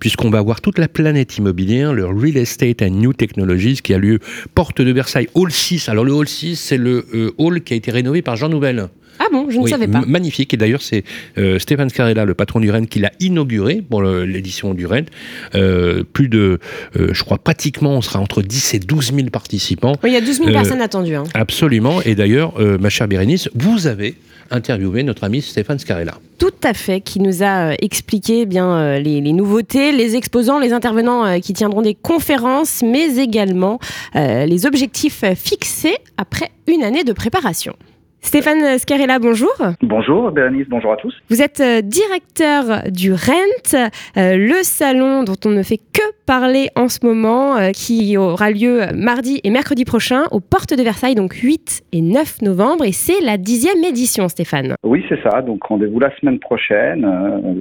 puisqu'on 0.00 0.30
va 0.30 0.38
avoir 0.38 0.60
toute 0.60 0.78
la 0.78 0.88
planète 0.88 1.36
immobilière, 1.38 1.92
le 1.92 2.06
Real 2.06 2.36
Estate 2.36 2.82
and 2.82 2.90
New 2.90 3.12
Technologies, 3.12 3.80
qui 3.82 3.94
a 3.94 3.98
lieu 3.98 4.18
porte 4.54 4.80
de 4.80 4.90
Versailles, 4.92 5.28
Hall 5.34 5.52
6. 5.52 5.88
Alors 5.88 6.04
le 6.04 6.12
Hall 6.12 6.28
6, 6.28 6.56
c'est 6.56 6.78
le 6.78 7.34
hall 7.38 7.62
qui 7.62 7.74
a 7.74 7.76
été 7.76 7.90
rénové 7.90 8.22
par 8.22 8.36
Jean 8.36 8.48
Nouvel. 8.48 8.88
Ah 9.18 9.26
bon, 9.32 9.46
je 9.50 9.58
ne 9.58 9.62
Oui, 9.62 9.70
savais 9.70 9.86
pas. 9.88 10.02
Magnifique. 10.06 10.52
Et 10.52 10.56
d'ailleurs, 10.56 10.82
c'est 10.82 11.04
euh, 11.38 11.58
Stéphane 11.58 11.88
Scarella, 11.90 12.24
le 12.24 12.34
patron 12.34 12.60
du 12.60 12.70
Rennes, 12.70 12.86
qui 12.88 12.98
l'a 12.98 13.12
inauguré 13.20 13.82
pour 13.88 14.02
l'édition 14.02 14.74
du 14.74 14.86
Rennes. 14.86 15.06
Euh, 15.54 16.02
plus 16.12 16.28
de, 16.28 16.58
euh, 16.98 17.08
je 17.12 17.22
crois, 17.22 17.38
pratiquement, 17.38 17.90
on 17.92 18.02
sera 18.02 18.18
entre 18.20 18.42
10 18.42 18.74
et 18.74 18.78
12 18.78 19.12
000 19.14 19.28
participants. 19.30 19.94
Oui, 20.02 20.10
il 20.10 20.14
y 20.14 20.16
a 20.16 20.20
12 20.20 20.38
000 20.38 20.48
Euh, 20.48 20.52
personnes 20.52 20.80
attendues. 20.82 21.14
hein. 21.14 21.24
Absolument. 21.34 22.02
Et 22.02 22.14
d'ailleurs, 22.14 22.54
ma 22.80 22.88
chère 22.88 23.06
Bérénice, 23.08 23.48
vous 23.54 23.86
avez 23.86 24.16
interviewé 24.50 25.02
notre 25.02 25.24
ami 25.24 25.40
Stéphane 25.40 25.78
Scarella. 25.78 26.14
Tout 26.38 26.50
à 26.64 26.74
fait, 26.74 27.00
qui 27.00 27.20
nous 27.20 27.42
a 27.42 27.72
expliqué 27.80 28.40
eh 28.40 28.46
bien 28.46 28.98
les, 28.98 29.20
les 29.20 29.32
nouveautés, 29.32 29.92
les 29.92 30.16
exposants, 30.16 30.58
les 30.58 30.72
intervenants 30.72 31.40
qui 31.40 31.52
tiendront 31.54 31.80
des 31.82 31.94
conférences, 31.94 32.82
mais 32.84 33.16
également 33.16 33.78
les 34.14 34.66
objectifs 34.66 35.24
fixés 35.36 35.96
après 36.18 36.50
une 36.66 36.82
année 36.82 37.04
de 37.04 37.12
préparation. 37.12 37.74
Stéphane 38.24 38.78
Scarella, 38.78 39.18
bonjour. 39.18 39.50
Bonjour 39.82 40.30
Bérénice, 40.30 40.66
bonjour 40.68 40.92
à 40.92 40.96
tous. 40.96 41.12
Vous 41.28 41.42
êtes 41.42 41.60
euh, 41.60 41.82
directeur 41.82 42.88
du 42.90 43.12
RENT, 43.12 43.74
euh, 44.16 44.36
le 44.36 44.62
salon 44.62 45.24
dont 45.24 45.34
on 45.44 45.50
ne 45.50 45.62
fait 45.64 45.76
que 45.76 46.00
parler 46.24 46.68
en 46.76 46.88
ce 46.88 47.04
moment, 47.04 47.56
euh, 47.56 47.70
qui 47.72 48.16
aura 48.16 48.50
lieu 48.52 48.82
mardi 48.94 49.40
et 49.42 49.50
mercredi 49.50 49.84
prochain 49.84 50.22
aux 50.30 50.38
portes 50.38 50.72
de 50.72 50.82
Versailles, 50.82 51.16
donc 51.16 51.34
8 51.34 51.82
et 51.92 52.00
9 52.00 52.42
novembre, 52.42 52.84
et 52.84 52.92
c'est 52.92 53.20
la 53.22 53.36
dixième 53.38 53.82
édition, 53.84 54.28
Stéphane. 54.28 54.76
Oui, 54.84 55.04
c'est 55.08 55.20
ça. 55.22 55.42
Donc 55.42 55.64
rendez-vous 55.64 55.98
la 55.98 56.16
semaine 56.20 56.38
prochaine, 56.38 57.02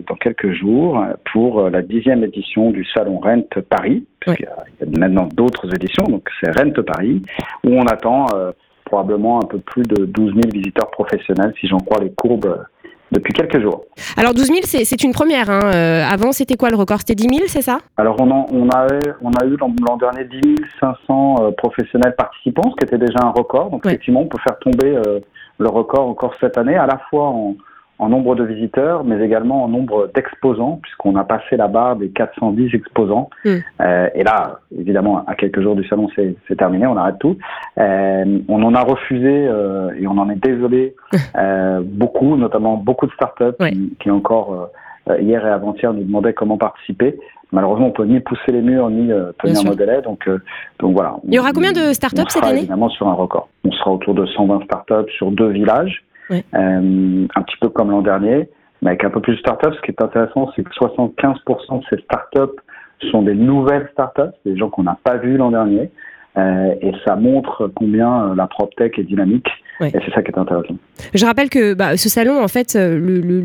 dans 0.08 0.16
quelques 0.16 0.54
jours, 0.54 1.04
pour 1.34 1.70
la 1.72 1.82
dixième 1.82 2.24
édition 2.24 2.70
du 2.70 2.86
salon 2.94 3.18
Rent 3.20 3.42
Paris. 3.68 4.06
Puisqu'il 4.20 4.44
y 4.44 4.48
a- 4.48 4.64
il 4.80 4.94
y 4.94 4.96
a 4.96 5.00
maintenant 5.00 5.28
d'autres 5.34 5.74
éditions, 5.74 6.04
donc 6.04 6.30
c'est 6.40 6.52
Rent 6.58 6.72
Paris, 6.86 7.24
où 7.66 7.70
on 7.74 7.86
attend 7.88 8.28
euh, 8.36 8.52
probablement 8.92 9.38
un 9.44 9.48
peu 9.48 9.60
plus 9.60 9.84
de 9.84 10.06
12 10.06 10.34
000 10.36 10.40
visiteurs 10.54 10.92
professionnels, 10.92 11.54
si 11.60 11.68
j'en 11.68 11.78
crois 11.78 12.00
les 12.04 12.12
courbes, 12.12 12.46
euh, 12.46 12.58
depuis 13.12 13.34
quelques 13.34 13.60
jours. 13.62 13.84
Alors 14.18 14.34
12 14.34 14.48
000, 14.48 14.60
c'est 14.64 15.04
une 15.04 15.12
première. 15.12 15.50
hein. 15.50 15.60
Euh, 15.74 16.04
avant, 16.16 16.32
c'était 16.32 16.56
quoi 16.56 16.70
le 16.70 16.78
record? 16.78 17.00
C'était 17.00 17.16
10 17.16 17.28
000, 17.30 17.40
c'est 17.48 17.62
ça? 17.62 17.80
Alors 17.98 18.16
on, 18.20 18.30
en- 18.32 18.48
on, 18.54 18.70
a, 18.70 18.88
on 19.22 19.32
a 19.34 19.46
eu 19.46 19.58
l'an 19.58 19.98
dernier 19.98 20.24
10 20.26 20.56
500 20.80 21.36
euh, 21.42 21.52
professionnels 21.52 22.16
participants, 22.18 22.70
ce 22.72 22.76
qui 22.78 22.86
était 22.86 22.98
déjà 23.06 23.20
un 23.24 23.32
record. 23.32 23.70
Donc 23.70 23.86
effectivement, 23.86 24.22
on 24.22 24.28
peut 24.28 24.38
faire 24.44 24.58
tomber 24.60 24.96
euh, 24.96 25.20
le 25.58 25.68
record 25.70 26.08
encore 26.08 26.34
cette 26.40 26.58
année, 26.58 26.76
à 26.76 26.86
la 26.86 27.00
fois 27.10 27.28
en, 27.28 27.56
en 28.02 28.10
nombre 28.10 28.34
de 28.34 28.44
visiteurs, 28.44 29.04
mais 29.04 29.24
également 29.24 29.64
en 29.64 29.68
nombre 29.68 30.10
d'exposants, 30.16 30.80
puisqu'on 30.82 31.16
a 31.18 31.24
passé 31.24 31.56
la 31.56 31.68
barre 31.68 31.98
des 31.98 32.10
410 32.10 32.74
exposants. 32.74 33.30
Mm. 33.46 33.50
Euh, 33.80 34.10
et 34.16 34.24
là, 34.24 34.60
évidemment, 34.76 35.24
à 35.28 35.36
quelques 35.36 35.62
jours 35.62 35.76
du 35.76 35.88
salon, 35.88 36.10
c'est 36.16 36.56
terminé, 36.58 36.88
on 36.88 36.98
arrête 36.98 37.20
tout. 37.20 37.38
Euh, 37.78 38.40
on 38.48 38.64
en 38.64 38.74
a 38.74 38.82
refusé, 38.82 39.48
euh, 39.48 39.92
et 40.00 40.08
on 40.08 40.18
en 40.18 40.32
est 40.32 40.44
désolé, 40.44 40.96
beaucoup, 41.84 42.36
notamment 42.38 42.76
beaucoup 42.76 43.06
de 43.06 43.12
startups 43.12 43.70
qui, 43.70 43.96
qui 44.00 44.10
encore 44.10 44.72
hier 45.20 45.46
et 45.46 45.52
avant-hier 45.52 45.94
nous 45.94 46.04
demandaient 46.04 46.34
comment 46.34 46.58
participer. 46.58 47.20
Malheureusement, 47.52 47.88
on 47.88 47.92
peut 47.92 48.06
ni 48.06 48.20
pousser 48.20 48.52
les 48.52 48.62
murs 48.62 48.90
ni 48.90 49.12
tenir 49.44 49.64
nos 49.64 49.76
délais, 49.76 50.02
donc 50.02 50.28
donc 50.80 50.94
voilà. 50.94 51.18
Il 51.28 51.36
y 51.36 51.40
aura 51.40 51.52
combien 51.52 51.74
de 51.74 51.94
startups 51.94 52.30
cette 52.30 52.44
année? 52.44 52.60
Évidemment 52.60 52.90
sur 52.90 53.08
un 53.08 53.14
record. 53.14 53.48
On 53.64 53.72
sera 53.72 53.92
autour 53.92 54.16
de 54.16 54.26
120 54.26 54.64
startups 54.64 55.12
sur 55.18 55.30
deux 55.32 55.50
villages, 55.50 56.04
Euh, 56.32 57.28
un 57.36 57.42
petit 57.42 57.58
peu 57.60 57.70
comme 57.70 57.92
l'an 57.92 58.02
dernier, 58.02 58.50
mais 58.82 58.92
avec 58.92 59.04
un 59.04 59.10
peu 59.10 59.22
plus 59.22 59.34
de 59.34 59.40
startups. 59.40 59.74
Ce 59.76 59.82
qui 59.82 59.92
est 59.92 60.02
intéressant, 60.02 60.52
c'est 60.56 60.64
que 60.64 60.74
75% 60.74 61.80
de 61.80 61.86
ces 61.90 62.02
startups 62.04 62.62
sont 63.12 63.24
des 63.24 63.36
nouvelles 63.36 63.90
startups, 63.94 64.36
des 64.46 64.56
gens 64.58 64.70
qu'on 64.70 64.84
n'a 64.84 64.98
pas 65.04 65.18
vus 65.18 65.38
l'an 65.38 65.52
dernier, 65.52 65.92
euh, 66.38 66.76
et 66.82 66.92
ça 67.06 67.16
montre 67.16 67.72
combien 67.76 68.30
euh, 68.30 68.36
la 68.36 68.48
PropTech 68.48 68.98
est 68.98 69.04
dynamique. 69.04 69.48
Ouais. 69.82 69.90
Et 69.90 70.00
c'est 70.06 70.14
ça 70.14 70.22
qui 70.22 70.32
est 70.32 70.38
intéressant. 70.38 70.76
Je 71.14 71.26
rappelle 71.26 71.50
que 71.50 71.74
bah, 71.74 71.98
ce 71.98 72.08
salon, 72.08 72.44
en 72.44 72.48
fait, 72.48 72.76
euh, 72.76 73.00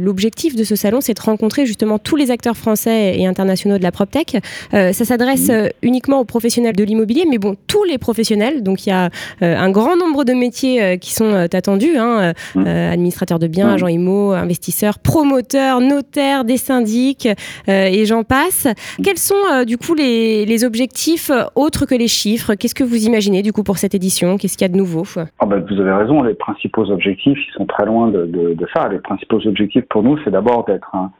l'objectif 0.04 0.54
de 0.54 0.64
ce 0.64 0.76
salon, 0.76 1.00
c'est 1.00 1.14
de 1.14 1.20
rencontrer 1.20 1.64
justement 1.64 1.98
tous 1.98 2.16
les 2.16 2.30
acteurs 2.30 2.56
français 2.56 3.18
et 3.18 3.26
internationaux 3.26 3.78
de 3.78 3.82
la 3.82 3.90
PropTech. 3.90 4.36
Euh, 4.74 4.92
ça 4.92 5.04
s'adresse 5.06 5.50
uniquement 5.82 6.20
aux 6.20 6.24
professionnels 6.24 6.76
de 6.76 6.84
l'immobilier, 6.84 7.24
mais 7.28 7.38
bon, 7.38 7.56
tous 7.66 7.84
les 7.84 7.96
professionnels. 7.96 8.62
Donc 8.62 8.86
il 8.86 8.90
y 8.90 8.92
a 8.92 9.08
euh, 9.42 9.56
un 9.56 9.70
grand 9.70 9.96
nombre 9.96 10.24
de 10.24 10.34
métiers 10.34 10.98
qui 10.98 11.14
sont 11.14 11.32
attendus 11.32 11.96
hein, 11.96 12.34
administrateurs 12.56 13.38
de 13.38 13.46
biens, 13.46 13.72
agents 13.72 13.88
IMO, 13.88 14.32
investisseurs, 14.32 14.98
promoteurs, 14.98 15.80
notaires, 15.80 16.44
des 16.44 16.56
syndics, 16.56 17.28
et 17.66 18.04
j'en 18.04 18.24
passe. 18.24 18.68
Quels 19.02 19.18
sont 19.18 19.64
du 19.66 19.78
coup 19.78 19.94
les, 19.94 20.44
les 20.44 20.64
objectifs 20.64 21.30
autres 21.54 21.86
que 21.86 21.94
les 21.94 22.08
chiffres? 22.08 22.54
Qu'est-ce 22.54 22.74
que 22.76 22.84
vous 22.84 23.06
imaginez 23.06 23.42
du 23.42 23.52
coup 23.52 23.64
pour 23.64 23.78
cette 23.78 23.94
édition? 23.94 24.36
Qu'est-ce 24.36 24.56
qu'il 24.56 24.66
y 24.66 24.70
a 24.70 24.72
de 24.72 24.76
nouveau? 24.76 25.04
Ah 25.40 25.46
ben, 25.46 25.64
vous 25.68 25.80
avez 25.80 25.92
raison, 25.92 26.22
les 26.22 26.34
principaux 26.34 26.88
objectifs, 26.90 27.38
ils 27.48 27.52
sont 27.54 27.66
très 27.66 27.86
loin 27.86 28.08
de, 28.08 28.56
ça. 28.74 28.88
Les 28.88 28.98
principaux 28.98 29.44
objectifs 29.46 29.84
pour 29.88 30.02
nous, 30.02 30.18
c'est 30.22 30.30
d'abord 30.30 30.64
d'être 30.64 30.94
un, 30.94 31.10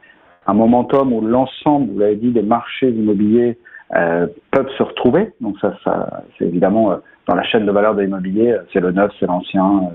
momentum 0.53 1.11
où 1.11 1.21
l'ensemble, 1.21 1.91
vous 1.91 1.99
l'avez 1.99 2.15
dit, 2.15 2.31
des 2.31 2.43
marchés 2.43 2.89
immobiliers 2.89 3.57
euh, 3.95 4.27
peuvent 4.51 4.69
se 4.77 4.83
retrouver. 4.83 5.33
Donc 5.41 5.57
ça, 5.59 5.75
c'est 6.37 6.45
évidemment 6.45 6.91
euh, 6.91 6.97
dans 7.27 7.35
la 7.35 7.43
chaîne 7.43 7.65
de 7.65 7.71
valeur 7.71 7.95
de 7.95 8.01
l'immobilier, 8.01 8.51
euh, 8.51 8.61
c'est 8.71 8.79
le 8.79 8.91
neuf, 8.91 9.11
c'est 9.19 9.25
l'ancien, 9.25 9.91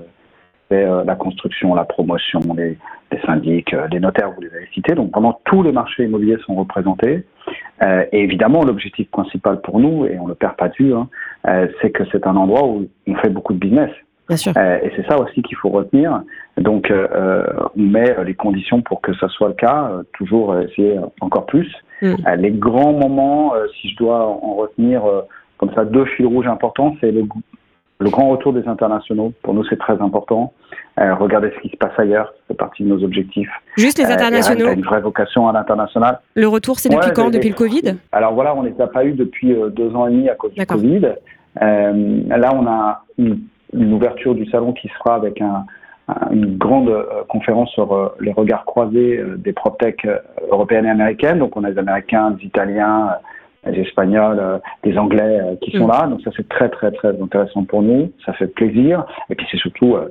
c'est 0.69 0.85
la 1.05 1.15
construction, 1.15 1.73
la 1.73 1.85
promotion, 1.85 2.39
les, 2.55 2.77
les 3.11 3.21
syndics, 3.21 3.75
les 3.91 3.99
notaires, 3.99 4.31
vous 4.31 4.41
les 4.41 4.53
avez 4.53 4.67
cités. 4.73 4.95
Donc 4.95 5.11
vraiment 5.11 5.39
tous 5.45 5.63
les 5.63 5.71
marchés 5.71 6.03
immobiliers 6.03 6.37
sont 6.45 6.55
représentés. 6.55 7.25
Euh, 7.81 8.05
et 8.11 8.21
évidemment, 8.21 8.63
l'objectif 8.63 9.09
principal 9.09 9.61
pour 9.61 9.79
nous, 9.79 10.05
et 10.05 10.19
on 10.19 10.27
le 10.27 10.35
perd 10.35 10.55
pas 10.55 10.69
de 10.69 10.75
vue, 10.79 10.93
hein, 10.93 11.09
euh, 11.47 11.67
c'est 11.81 11.89
que 11.89 12.03
c'est 12.11 12.27
un 12.27 12.35
endroit 12.35 12.65
où 12.65 12.87
on 13.07 13.15
fait 13.15 13.29
beaucoup 13.29 13.53
de 13.53 13.59
business. 13.59 13.89
Bien 14.27 14.37
sûr. 14.37 14.53
Euh, 14.55 14.79
et 14.81 14.91
c'est 14.95 15.05
ça 15.07 15.19
aussi 15.19 15.41
qu'il 15.41 15.57
faut 15.57 15.69
retenir. 15.69 16.21
Donc, 16.57 16.91
on 16.91 17.81
met 17.81 18.15
les 18.23 18.35
conditions 18.35 18.81
pour 18.81 19.01
que 19.01 19.13
ça 19.15 19.27
soit 19.29 19.49
le 19.49 19.53
cas, 19.55 19.91
toujours 20.13 20.57
essayer 20.59 20.99
encore 21.19 21.45
plus. 21.45 21.69
Mm. 22.01 22.15
Les 22.37 22.51
grands 22.51 22.93
moments, 22.93 23.53
si 23.81 23.89
je 23.89 23.97
dois 23.97 24.27
en 24.27 24.55
retenir 24.55 25.01
comme 25.57 25.73
ça 25.73 25.83
deux 25.83 26.05
fils 26.05 26.25
rouges 26.25 26.47
importants, 26.47 26.95
c'est 27.01 27.11
le, 27.11 27.25
le 27.99 28.09
grand 28.09 28.29
retour 28.29 28.53
des 28.53 28.67
internationaux. 28.67 29.33
Pour 29.41 29.53
nous, 29.55 29.65
c'est 29.65 29.79
très 29.79 29.99
important. 30.01 30.53
Euh, 30.99 31.15
regardez 31.15 31.51
ce 31.55 31.61
qui 31.61 31.69
se 31.69 31.77
passe 31.77 31.97
ailleurs, 31.97 32.31
fait 32.47 32.53
partie 32.53 32.83
de 32.83 32.89
nos 32.89 33.03
objectifs. 33.03 33.49
Juste 33.77 33.97
les 33.97 34.05
Euh, 34.05 34.13
internationaux 34.13 34.67
a 34.67 34.73
une 34.73 34.83
vraie 34.83 35.01
vocation 35.01 35.47
à 35.47 35.51
l'international. 35.53 36.19
Le 36.35 36.47
retour, 36.47 36.79
c'est 36.79 36.89
depuis 36.89 37.07
Ouais, 37.07 37.13
quand 37.15 37.31
Depuis 37.31 37.49
le 37.49 37.55
Covid? 37.55 37.95
Alors 38.11 38.33
voilà, 38.35 38.55
on 38.55 38.61
ne 38.61 38.69
les 38.69 38.79
a 38.79 38.85
pas 38.87 39.03
eu 39.03 39.13
depuis 39.13 39.53
euh, 39.53 39.69
deux 39.69 39.93
ans 39.95 40.07
et 40.07 40.11
demi 40.11 40.29
à 40.29 40.35
cause 40.35 40.53
du. 40.53 40.63
Covid. 40.65 41.07
Euh, 41.61 42.21
là, 42.27 42.51
on 42.53 42.67
a 42.67 43.03
une, 43.17 43.39
une 43.73 43.93
ouverture 43.93 44.35
du 44.35 44.45
salon 44.51 44.73
qui 44.73 44.87
sera 44.99 45.15
avec 45.15 45.41
un, 45.41 45.65
un- 46.09 46.31
une 46.31 46.57
grande 46.57 46.89
euh, 46.89 47.03
conférence 47.27 47.71
sur 47.71 47.91
euh, 47.93 48.09
les 48.19 48.31
regards 48.31 48.65
croisés 48.65 49.17
euh, 49.17 49.35
des 49.37 49.53
PropTech 49.53 50.05
euh, 50.05 50.17
européennes 50.51 50.85
et 50.85 50.89
américaines. 50.91 51.39
Donc 51.39 51.55
on 51.57 51.63
a 51.63 51.71
des 51.71 51.79
Américains, 51.79 52.31
des 52.31 52.45
Italiens, 52.45 53.15
euh, 53.67 53.71
des 53.71 53.79
Espagnols, 53.81 54.37
euh, 54.39 54.57
des 54.83 54.97
Anglais 54.97 55.39
euh, 55.41 55.55
qui 55.61 55.71
sont 55.77 55.85
Mm. 55.87 55.91
là. 55.91 56.07
Donc 56.07 56.21
ça 56.21 56.29
c'est 56.35 56.47
très 56.49 56.69
très 56.69 56.91
très 56.91 57.09
intéressant 57.19 57.63
pour 57.63 57.81
nous. 57.81 58.11
Ça 58.25 58.33
fait 58.33 58.47
plaisir. 58.47 59.05
Et 59.31 59.35
puis 59.35 59.45
c'est 59.49 59.57
surtout 59.57 59.95
euh, 59.95 60.01
euh, 60.01 60.09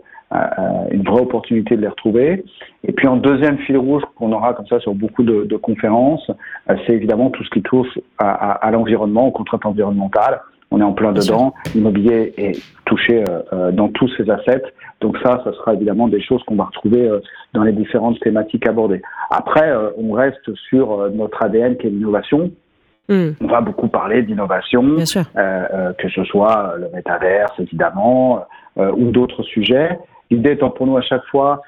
une 0.91 1.03
vraie 1.03 1.21
opportunité 1.21 1.77
de 1.77 1.81
les 1.83 1.89
retrouver. 1.89 2.45
Et 2.85 2.93
puis 2.93 3.07
en 3.09 3.17
deuxième 3.17 3.59
fil 3.59 3.77
rouge 3.77 4.03
qu'on 4.17 4.33
aura 4.33 4.55
comme 4.55 4.67
ça 4.67 4.81
sur 4.81 4.95
beaucoup 4.95 5.23
de, 5.23 5.45
de 5.45 5.57
conférences, 5.57 6.31
euh, 6.71 6.75
c'est 6.87 6.95
évidemment 6.95 7.31
tout 7.31 7.45
ce 7.45 7.51
qui 7.51 7.63
touche 7.63 7.99
à, 8.19 8.31
à- 8.31 8.53
à 8.67 8.71
l'environnement, 8.71 9.27
aux 9.29 9.31
contraintes 9.33 9.67
environnementales. 9.67 10.41
On 10.71 10.81
est 10.81 10.85
en 10.85 10.93
plein 10.95 11.13
dedans. 11.13 11.53
L'immobilier 11.75 12.33
est 12.39 12.59
touché 12.87 13.23
euh, 13.29 13.43
euh, 13.53 13.73
dans 13.73 13.89
tous 13.89 14.09
ses 14.17 14.31
assets. 14.31 14.63
Donc 15.03 15.19
ça, 15.23 15.41
ça 15.45 15.53
sera 15.53 15.75
évidemment 15.75 16.09
des 16.09 16.23
choses 16.23 16.43
qu'on 16.45 16.55
va 16.57 16.65
retrouver 16.65 17.07
euh, 17.07 17.21
dans 17.53 17.63
les 17.63 17.73
différentes 17.73 18.19
thématiques 18.21 18.67
abordées. 18.67 19.03
Après, 19.31 19.71
euh, 19.71 19.91
on 19.99 20.13
reste 20.13 20.55
sur 20.71 20.93
euh, 20.93 21.11
notre 21.11 21.43
ADN 21.43 21.77
qui 21.77 21.89
est 21.89 21.91
l'innovation. 21.91 22.51
Hmm, 23.09 23.31
On 23.43 23.49
va 23.49 23.61
beaucoup 23.61 23.89
parler 23.89 24.23
d'innovation, 24.23 24.97
euh, 25.37 25.65
euh, 25.75 25.93
que 25.99 26.09
ce 26.09 26.23
soit 26.25 26.73
euh, 26.75 26.79
le 26.79 26.89
métaverse 26.95 27.53
évidemment 27.59 28.45
euh, 28.79 28.93
ou 28.97 29.11
d'autres 29.11 29.43
sujets. 29.43 29.99
L'idée 30.33 30.53
étant 30.53 30.71
pour 30.71 30.87
nous 30.87 30.97
à 30.97 31.03
chaque 31.03 31.25
fois, 31.27 31.63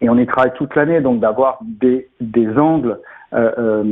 et 0.00 0.08
on 0.08 0.16
y 0.18 0.26
travaille 0.26 0.52
toute 0.54 0.74
l'année, 0.76 1.00
donc 1.00 1.20
d'avoir 1.20 1.58
des, 1.62 2.08
des 2.20 2.48
angles 2.58 2.98
euh, 3.34 3.50
euh, 3.58 3.82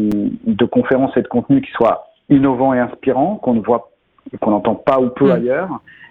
de 0.46 0.64
conférences 0.64 1.16
et 1.16 1.22
de 1.22 1.28
contenu 1.28 1.60
qui 1.60 1.70
soient 1.72 2.06
innovants 2.28 2.74
et 2.74 2.78
inspirants, 2.80 3.36
qu'on 3.36 3.54
ne 3.54 3.60
voit, 3.60 3.90
qu'on 4.40 4.50
n'entend 4.50 4.74
pas 4.74 4.98
ou 5.00 5.08
peu 5.10 5.26
Mm. 5.28 5.30
ailleurs, 5.32 5.68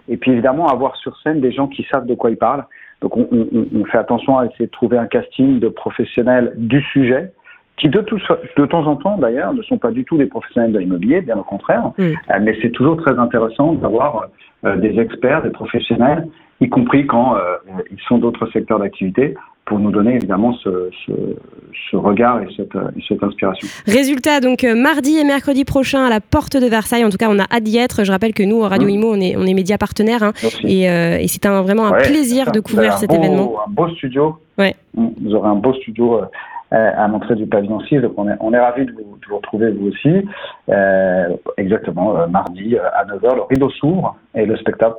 et 0.08 0.17
puis 0.17 0.32
évidemment 0.32 0.67
avoir 0.67 0.95
sur 0.97 1.17
scène 1.21 1.41
des 1.41 1.51
gens 1.51 1.67
qui 1.67 1.84
savent 1.91 2.06
de 2.06 2.15
quoi 2.15 2.30
ils 2.30 2.38
parlent. 2.38 2.65
Donc 3.01 3.17
on, 3.17 3.28
on- 3.32 3.65
on 3.82 3.86
fait 3.86 3.97
attention 3.97 4.38
à 4.38 4.45
essayer 4.45 4.67
de 4.67 4.71
trouver 4.71 4.97
un 4.97 5.08
casting 5.08 5.60
de 5.60 5.67
professionnels 5.67 6.54
du 6.56 6.82
sujet, 6.93 7.32
qui 7.78 7.89
de, 7.89 7.99
tout, 7.99 8.19
de 8.58 8.65
temps 8.67 8.86
en 8.88 8.95
temps 8.95 9.17
d'ailleurs 9.17 9.54
ne 9.54 9.62
sont 9.63 9.78
pas 9.78 9.91
du 9.91 10.06
tout 10.06 10.17
des 10.17 10.28
professionnels 10.28 10.71
de 10.71 10.80
l'immobilier, 10.80 11.19
bien 11.21 11.38
au 11.38 11.43
contraire, 11.43 11.91
Mm. 11.97 12.01
euh, 12.04 12.13
mais 12.41 12.58
c'est 12.62 12.71
toujours 12.71 12.97
très 12.97 13.17
intéressant 13.19 13.73
d'avoir 13.73 14.28
euh, 14.65 14.78
des 14.78 14.97
experts, 14.99 15.41
des 15.43 15.49
professionnels, 15.49 16.28
y 16.61 16.69
compris 16.69 17.05
quand 17.07 17.35
euh, 17.35 17.39
ils 17.91 17.99
sont 18.07 18.17
d'autres 18.17 18.47
secteurs 18.51 18.79
d'activité, 18.79 19.35
pour 19.65 19.79
nous 19.79 19.89
donner 19.89 20.13
évidemment 20.15 20.53
ce, 20.63 20.89
ce, 21.07 21.11
ce 21.89 21.95
regard 21.95 22.39
et 22.43 22.47
cette, 22.55 22.75
euh, 22.75 22.91
et 22.95 23.01
cette 23.07 23.23
inspiration. 23.23 23.67
Résultat, 23.87 24.39
donc 24.39 24.63
euh, 24.63 24.75
mardi 24.75 25.17
et 25.17 25.23
mercredi 25.23 25.65
prochain 25.65 26.05
à 26.05 26.09
la 26.11 26.19
porte 26.19 26.55
de 26.55 26.67
Versailles. 26.67 27.03
En 27.03 27.09
tout 27.09 27.17
cas, 27.17 27.29
on 27.31 27.39
a 27.39 27.45
hâte 27.51 27.63
d'y 27.63 27.77
être. 27.79 28.03
Je 28.03 28.11
rappelle 28.11 28.33
que 28.35 28.43
nous, 28.43 28.59
Radio 28.59 28.87
Mm. 28.87 28.91
Imo, 28.91 29.11
on 29.15 29.19
est, 29.19 29.35
on 29.35 29.41
est 29.47 29.55
média 29.55 29.77
partenaire. 29.79 30.21
hein, 30.21 30.33
et 30.63 30.87
euh, 30.89 31.17
et 31.19 31.27
c'est 31.27 31.47
un, 31.47 31.63
vraiment 31.63 31.85
un 31.87 31.93
Ouais, 31.93 32.03
plaisir 32.03 32.51
de 32.51 32.59
couvrir 32.59 32.93
cet 32.93 33.09
beau- 33.09 33.15
événement. 33.15 33.55
Un 33.67 33.71
beau 33.71 33.89
studio. 33.95 34.35
Ouais. 34.59 34.75
Vous 34.93 35.33
aurez 35.33 35.49
un 35.49 35.55
beau 35.55 35.73
studio 35.73 36.19
euh, 36.21 36.25
à 36.71 37.07
montrer 37.07 37.35
du 37.35 37.47
pavillon 37.47 37.79
6, 37.79 38.01
donc 38.01 38.13
on 38.17 38.29
est, 38.29 38.35
on 38.41 38.53
est 38.53 38.59
ravis 38.59 38.85
de 38.85 38.91
vous, 38.91 39.17
de 39.19 39.25
vous 39.27 39.37
retrouver 39.37 39.71
vous 39.71 39.87
aussi. 39.87 40.27
Euh, 40.69 41.29
exactement, 41.57 42.27
mardi 42.27 42.77
à 42.77 43.03
9h, 43.05 43.35
le 43.35 43.41
rideau 43.49 43.69
s'ouvre 43.71 44.15
et 44.35 44.45
le 44.45 44.55
spectacle 44.57 44.95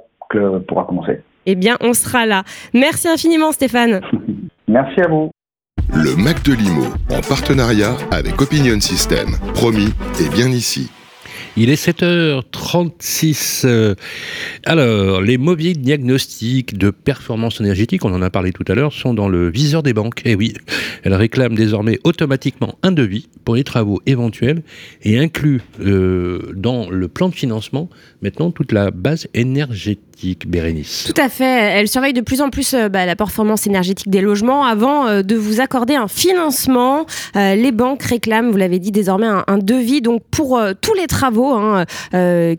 pourra 0.67 0.85
commencer. 0.85 1.21
Eh 1.47 1.55
bien, 1.55 1.77
on 1.81 1.95
sera 1.95 2.27
là. 2.27 2.43
Merci 2.75 3.09
infiniment, 3.09 3.53
Stéphane. 3.53 4.01
Merci 4.69 5.01
à 5.01 5.09
vous. 5.09 5.31
Le 5.95 6.17
Mac 6.17 6.43
de 6.45 6.53
Limo, 6.53 6.87
en 7.11 7.21
partenariat 7.21 7.97
avec 8.11 8.41
Opinion 8.43 8.81
System. 8.81 9.29
Promis, 9.55 9.93
et 10.21 10.29
bien 10.29 10.49
ici. 10.49 10.91
Il 11.59 11.71
est 11.71 11.83
7h36. 11.83 13.63
Euh, 13.65 13.95
alors, 14.67 15.23
les 15.23 15.39
mauvais 15.39 15.73
diagnostics 15.73 16.77
de 16.77 16.91
performance 16.91 17.61
énergétique, 17.61 18.05
on 18.05 18.13
en 18.13 18.21
a 18.21 18.29
parlé 18.29 18.53
tout 18.53 18.65
à 18.69 18.75
l'heure, 18.75 18.93
sont 18.93 19.15
dans 19.15 19.29
le 19.29 19.49
viseur 19.49 19.83
des 19.83 19.95
banques. 19.95 20.21
Et 20.27 20.35
oui, 20.35 20.53
elles 21.03 21.15
réclament 21.15 21.55
désormais 21.55 21.99
automatiquement 22.05 22.75
un 22.83 22.93
devis 22.93 23.29
pour 23.47 23.57
les 23.57 23.65
travaux 23.65 24.03
éventuels 24.05 24.65
et 25.03 25.19
incluent 25.19 25.63
euh, 25.81 26.53
dans 26.55 26.91
le 26.91 27.09
plan 27.09 27.31
de 27.31 27.35
financement 27.35 27.89
maintenant 28.21 28.51
toute 28.51 28.73
la 28.73 28.91
base 28.91 29.27
énergétique, 29.33 30.03
Bérénice. 30.47 31.05
Tout 31.05 31.21
à 31.21 31.29
fait. 31.29 31.45
Elle 31.45 31.89
surveille 31.89 32.15
de 32.15 32.23
plus 32.23 32.41
en 32.41 32.49
plus 32.49 32.73
euh, 32.75 32.89
bah, 32.89 33.05
la 33.05 33.17
performance 33.17 33.67
énergétique 33.67 34.09
des 34.09 34.23
logements 34.23 34.65
avant 34.65 35.07
euh, 35.07 35.23
de 35.23 35.37
vous 35.37 35.61
accorder 35.61 35.95
un 35.95 36.09
financement. 36.09 37.05
Euh, 37.37 37.55
les 37.55 37.71
banques 37.71 38.03
réclament, 38.03 38.51
vous 38.51 38.57
l'avez 38.57 38.79
dit, 38.79 38.93
désormais 38.93 39.27
un, 39.27 39.59
devis 39.59 40.01
donc 40.01 40.23
pour 40.31 40.61
tous 40.81 40.95
les 40.95 41.07
travaux 41.07 41.53
hein, 41.53 41.85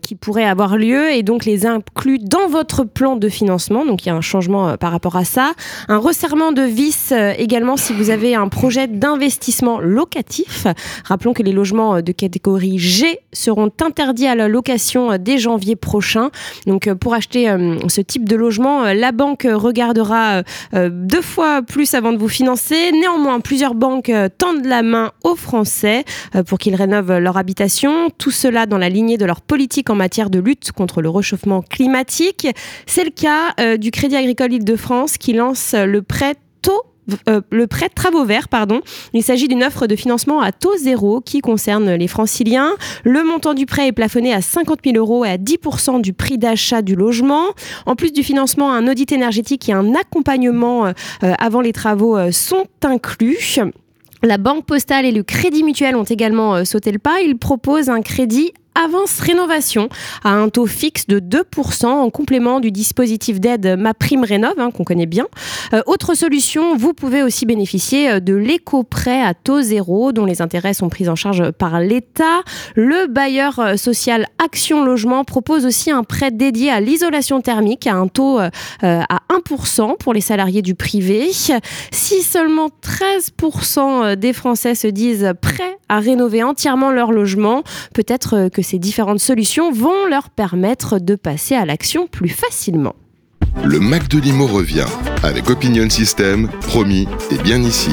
qui 0.02 0.14
pourraient 0.14 0.44
avoir 0.44 0.76
lieu 0.76 1.10
et 1.10 1.22
donc 1.22 1.44
les 1.44 1.64
inclus 1.64 2.18
dans 2.18 2.48
votre 2.48 2.84
plan 2.84 3.16
de 3.16 3.28
financement. 3.28 3.86
Donc 3.86 4.04
il 4.04 4.08
y 4.08 4.12
a 4.12 4.14
un 4.14 4.20
changement 4.20 4.76
par 4.76 4.92
rapport 4.92 5.16
à 5.16 5.24
ça. 5.24 5.52
Un 5.88 5.96
resserrement 5.96 6.52
de 6.52 6.62
vis 6.62 7.12
également 7.38 7.76
si 7.76 7.92
vous 7.92 8.10
avez 8.10 8.34
un 8.34 8.48
projet 8.48 8.88
d'investissement 8.88 9.80
locatif. 9.80 10.66
Rappelons 11.04 11.32
que 11.32 11.42
les 11.42 11.52
logements 11.52 12.02
de 12.02 12.12
catégorie 12.12 12.78
G 12.78 13.20
seront 13.32 13.70
interdits 13.80 14.26
à 14.26 14.34
la 14.34 14.48
location 14.48 15.16
dès 15.18 15.38
janvier 15.38 15.76
prochain. 15.76 16.30
Donc 16.66 16.92
pour 16.94 17.14
acheter 17.14 17.47
euh, 17.48 17.78
ce 17.88 18.00
type 18.00 18.28
de 18.28 18.36
logement, 18.36 18.84
euh, 18.84 18.94
la 18.94 19.12
banque 19.12 19.46
regardera 19.50 20.42
euh, 20.74 20.90
deux 20.92 21.22
fois 21.22 21.62
plus 21.62 21.94
avant 21.94 22.12
de 22.12 22.18
vous 22.18 22.28
financer. 22.28 22.92
Néanmoins, 22.92 23.40
plusieurs 23.40 23.74
banques 23.74 24.12
tendent 24.38 24.64
la 24.64 24.82
main 24.82 25.12
aux 25.24 25.36
Français 25.36 26.04
pour 26.46 26.58
qu'ils 26.58 26.74
rénovent 26.74 27.18
leur 27.18 27.36
habitation. 27.36 28.10
Tout 28.18 28.30
cela 28.30 28.66
dans 28.66 28.78
la 28.78 28.88
lignée 28.88 29.16
de 29.16 29.24
leur 29.24 29.40
politique 29.40 29.90
en 29.90 29.94
matière 29.94 30.30
de 30.30 30.38
lutte 30.38 30.72
contre 30.72 31.02
le 31.02 31.10
réchauffement 31.10 31.62
climatique. 31.62 32.46
C'est 32.86 33.04
le 33.04 33.10
cas 33.10 33.76
du 33.76 33.90
Crédit 33.90 34.16
Agricole 34.16 34.52
Île-de-France 34.52 35.18
qui 35.18 35.32
lance 35.32 35.74
le 35.74 36.02
prêt 36.02 36.34
taux 36.62 36.82
euh, 37.28 37.40
le 37.50 37.66
prêt 37.66 37.88
de 37.88 37.94
travaux 37.94 38.24
verts, 38.24 38.48
pardon. 38.48 38.80
Il 39.12 39.22
s'agit 39.22 39.48
d'une 39.48 39.64
offre 39.64 39.86
de 39.86 39.96
financement 39.96 40.40
à 40.40 40.52
taux 40.52 40.76
zéro 40.76 41.20
qui 41.20 41.40
concerne 41.40 41.92
les 41.94 42.08
franciliens. 42.08 42.72
Le 43.04 43.24
montant 43.24 43.54
du 43.54 43.66
prêt 43.66 43.88
est 43.88 43.92
plafonné 43.92 44.32
à 44.34 44.42
50 44.42 44.80
000 44.84 44.96
euros 44.96 45.24
et 45.24 45.30
à 45.30 45.36
10% 45.36 46.00
du 46.00 46.12
prix 46.12 46.38
d'achat 46.38 46.82
du 46.82 46.94
logement. 46.94 47.44
En 47.86 47.94
plus 47.96 48.12
du 48.12 48.22
financement, 48.22 48.72
un 48.72 48.86
audit 48.88 49.10
énergétique 49.12 49.68
et 49.68 49.72
un 49.72 49.94
accompagnement 49.94 50.86
euh, 50.86 50.92
avant 51.20 51.60
les 51.60 51.72
travaux 51.72 52.16
euh, 52.16 52.30
sont 52.30 52.66
inclus. 52.84 53.58
La 54.22 54.36
Banque 54.36 54.66
Postale 54.66 55.06
et 55.06 55.12
le 55.12 55.22
Crédit 55.22 55.62
Mutuel 55.62 55.94
ont 55.94 56.04
également 56.04 56.64
sauté 56.64 56.90
le 56.90 56.98
pas. 56.98 57.20
Ils 57.20 57.38
proposent 57.38 57.88
un 57.88 58.02
crédit 58.02 58.52
avance 58.74 59.20
rénovation 59.20 59.88
à 60.24 60.30
un 60.30 60.48
taux 60.48 60.66
fixe 60.66 61.06
de 61.06 61.20
2% 61.20 61.86
en 61.86 62.10
complément 62.10 62.60
du 62.60 62.70
dispositif 62.70 63.40
d'aide 63.40 63.76
Ma 63.78 63.94
Prime 63.94 64.24
Rénov 64.24 64.54
hein, 64.58 64.70
qu'on 64.70 64.84
connaît 64.84 65.06
bien. 65.06 65.26
Euh, 65.72 65.82
autre 65.86 66.14
solution, 66.14 66.76
vous 66.76 66.94
pouvez 66.94 67.22
aussi 67.22 67.46
bénéficier 67.46 68.10
euh, 68.10 68.20
de 68.20 68.34
l'éco-prêt 68.34 69.22
à 69.22 69.34
taux 69.34 69.62
zéro 69.62 70.12
dont 70.12 70.24
les 70.24 70.42
intérêts 70.42 70.74
sont 70.74 70.88
pris 70.88 71.08
en 71.08 71.16
charge 71.16 71.50
par 71.52 71.80
l'État. 71.80 72.42
Le 72.74 73.06
bailleur 73.06 73.58
euh, 73.58 73.76
social 73.76 74.26
Action 74.42 74.84
Logement 74.84 75.24
propose 75.24 75.66
aussi 75.66 75.90
un 75.90 76.04
prêt 76.04 76.30
dédié 76.30 76.70
à 76.70 76.80
l'isolation 76.80 77.40
thermique 77.40 77.86
à 77.86 77.94
un 77.94 78.08
taux 78.08 78.38
à 78.38 78.50
1% 79.30 79.96
pour 79.98 80.12
les 80.12 80.20
salariés 80.20 80.62
du 80.62 80.74
privé. 80.74 81.30
Si 81.32 82.22
seulement 82.22 82.68
13% 82.82 84.14
des 84.16 84.32
Français 84.32 84.74
se 84.74 84.86
disent 84.86 85.32
prêts 85.40 85.78
à 85.88 86.00
rénover 86.00 86.42
entièrement 86.42 86.90
leur 86.90 87.12
logement, 87.12 87.62
peut-être 87.94 88.34
euh, 88.36 88.48
que 88.58 88.62
ces 88.64 88.80
différentes 88.80 89.20
solutions 89.20 89.70
vont 89.70 90.06
leur 90.10 90.30
permettre 90.30 90.98
de 90.98 91.14
passer 91.14 91.54
à 91.54 91.64
l'action 91.64 92.08
plus 92.08 92.28
facilement. 92.28 92.96
Le 93.64 93.78
Mac 93.78 94.08
de 94.08 94.18
Limo 94.18 94.48
revient 94.48 94.88
avec 95.22 95.48
Opinion 95.48 95.88
System, 95.88 96.48
promis 96.62 97.06
et 97.30 97.38
bien 97.40 97.62
ici. 97.62 97.92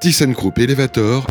ThyssenKrupp 0.00 0.58
Elevator 0.58 1.26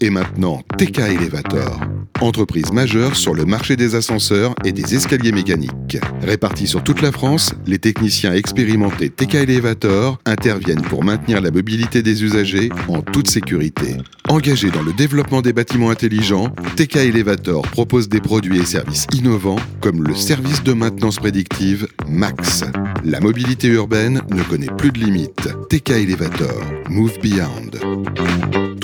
et 0.00 0.10
maintenant 0.10 0.60
TK 0.76 0.98
Elevator. 0.98 1.78
Entreprise 2.20 2.72
majeure 2.72 3.14
sur 3.14 3.34
le 3.34 3.44
marché 3.44 3.76
des 3.76 3.94
ascenseurs 3.94 4.54
et 4.64 4.72
des 4.72 4.94
escaliers 4.94 5.32
mécaniques. 5.32 5.98
Répartis 6.22 6.66
sur 6.66 6.82
toute 6.82 7.02
la 7.02 7.12
France, 7.12 7.52
les 7.66 7.78
techniciens 7.78 8.32
expérimentés 8.32 9.10
TK 9.10 9.34
Elevator 9.34 10.18
interviennent 10.24 10.80
pour 10.82 11.04
maintenir 11.04 11.42
la 11.42 11.50
mobilité 11.50 12.02
des 12.02 12.24
usagers 12.24 12.70
en 12.88 13.02
toute 13.02 13.28
sécurité. 13.28 13.98
Engagés 14.28 14.70
dans 14.70 14.82
le 14.82 14.94
développement 14.94 15.42
des 15.42 15.52
bâtiments 15.52 15.90
intelligents, 15.90 16.48
TK 16.76 16.96
Elevator 16.96 17.60
propose 17.62 18.08
des 18.08 18.20
produits 18.20 18.60
et 18.60 18.64
services 18.64 19.06
innovants 19.12 19.58
comme 19.80 20.02
le 20.02 20.14
service 20.14 20.62
de 20.62 20.72
maintenance 20.72 21.16
prédictive 21.16 21.86
MAX. 22.08 22.64
La 23.04 23.20
mobilité 23.20 23.68
urbaine 23.68 24.22
ne 24.30 24.42
connaît 24.42 24.74
plus 24.78 24.90
de 24.90 24.98
limites. 24.98 25.50
TK 25.68 25.90
Elevator, 25.90 26.62
Move 26.88 27.18
Beyond. 27.22 27.72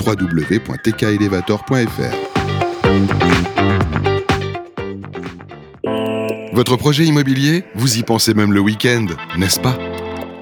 www.tkelevator.fr 0.05 2.32
Votre 6.53 6.77
projet 6.77 7.03
immobilier 7.05 7.63
Vous 7.75 7.97
y 7.97 8.03
pensez 8.03 8.33
même 8.33 8.53
le 8.53 8.59
week-end, 8.59 9.07
n'est-ce 9.37 9.59
pas? 9.59 9.77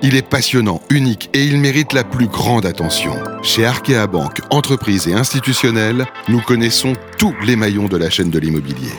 Il 0.04 0.16
est 0.16 0.28
passionnant, 0.28 0.82
unique 0.90 1.30
et 1.34 1.46
il 1.46 1.58
mérite 1.58 1.94
la 1.94 2.04
plus 2.04 2.28
grande 2.28 2.66
attention. 2.66 3.14
Chez 3.44 3.66
Arkea 3.66 4.08
Banque, 4.08 4.42
entreprise 4.50 5.08
et 5.08 5.14
institutionnelle, 5.14 6.06
nous 6.28 6.42
connaissons 6.42 6.94
tous 7.18 7.36
les 7.46 7.56
maillons 7.56 7.88
de 7.88 7.98
la 7.98 8.10
chaîne 8.10 8.30
de 8.30 8.40
l'immobilier. 8.40 8.92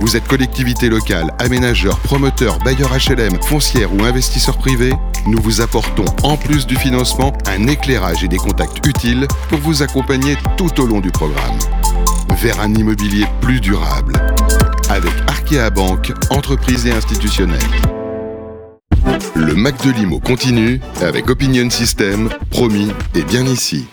Vous 0.00 0.16
êtes 0.16 0.26
collectivité 0.26 0.88
locale, 0.88 1.30
aménageur, 1.38 1.98
promoteur, 2.00 2.58
bailleur 2.60 2.90
HLM, 2.90 3.40
foncière 3.42 3.92
ou 3.92 4.02
investisseur 4.02 4.56
privé 4.56 4.94
Nous 5.26 5.40
vous 5.42 5.60
apportons, 5.60 6.06
en 6.22 6.38
plus 6.38 6.66
du 6.66 6.74
financement, 6.76 7.34
un 7.46 7.66
éclairage 7.66 8.24
et 8.24 8.28
des 8.28 8.38
contacts 8.38 8.84
utiles 8.86 9.28
pour 9.50 9.58
vous 9.58 9.82
accompagner 9.82 10.36
tout 10.56 10.80
au 10.80 10.86
long 10.86 11.00
du 11.00 11.10
programme. 11.10 11.58
Vers 12.38 12.60
un 12.60 12.74
immobilier 12.74 13.26
plus 13.42 13.60
durable. 13.60 14.14
Avec 14.88 15.12
Arkea 15.26 15.68
Banque, 15.68 16.12
entreprise 16.30 16.86
et 16.86 16.92
institutionnelle. 16.92 17.58
Le 19.34 19.54
Mac 19.54 19.84
de 19.84 19.90
Limo 19.92 20.18
continue 20.18 20.80
avec 21.02 21.28
Opinion 21.28 21.68
System, 21.68 22.30
promis 22.50 22.90
et 23.14 23.22
bien 23.22 23.44
ici. 23.44 23.86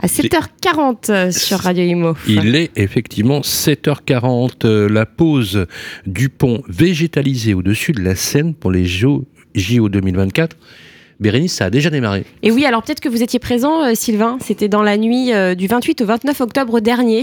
À 0.00 0.06
7h40 0.06 1.10
euh, 1.10 1.30
sur 1.32 1.58
Radio 1.58 1.82
Imo. 1.84 2.14
Il 2.28 2.54
est 2.54 2.70
effectivement 2.76 3.40
7h40, 3.40 4.64
euh, 4.64 4.88
la 4.88 5.06
pose 5.06 5.66
du 6.06 6.28
pont 6.28 6.62
végétalisé 6.68 7.52
au-dessus 7.52 7.92
de 7.92 8.02
la 8.02 8.14
Seine 8.14 8.54
pour 8.54 8.70
les 8.70 8.84
JO 8.84 9.26
2024. 9.54 10.56
Bérénice, 11.20 11.54
ça 11.54 11.64
a 11.64 11.70
déjà 11.70 11.90
démarré. 11.90 12.24
Et 12.44 12.52
oui, 12.52 12.64
alors 12.64 12.82
peut-être 12.82 13.00
que 13.00 13.08
vous 13.08 13.24
étiez 13.24 13.40
présent, 13.40 13.82
euh, 13.82 13.94
Sylvain. 13.94 14.38
C'était 14.40 14.68
dans 14.68 14.84
la 14.84 14.96
nuit 14.96 15.32
euh, 15.32 15.56
du 15.56 15.66
28 15.66 16.00
au 16.02 16.06
29 16.06 16.40
octobre 16.40 16.78
dernier. 16.78 17.22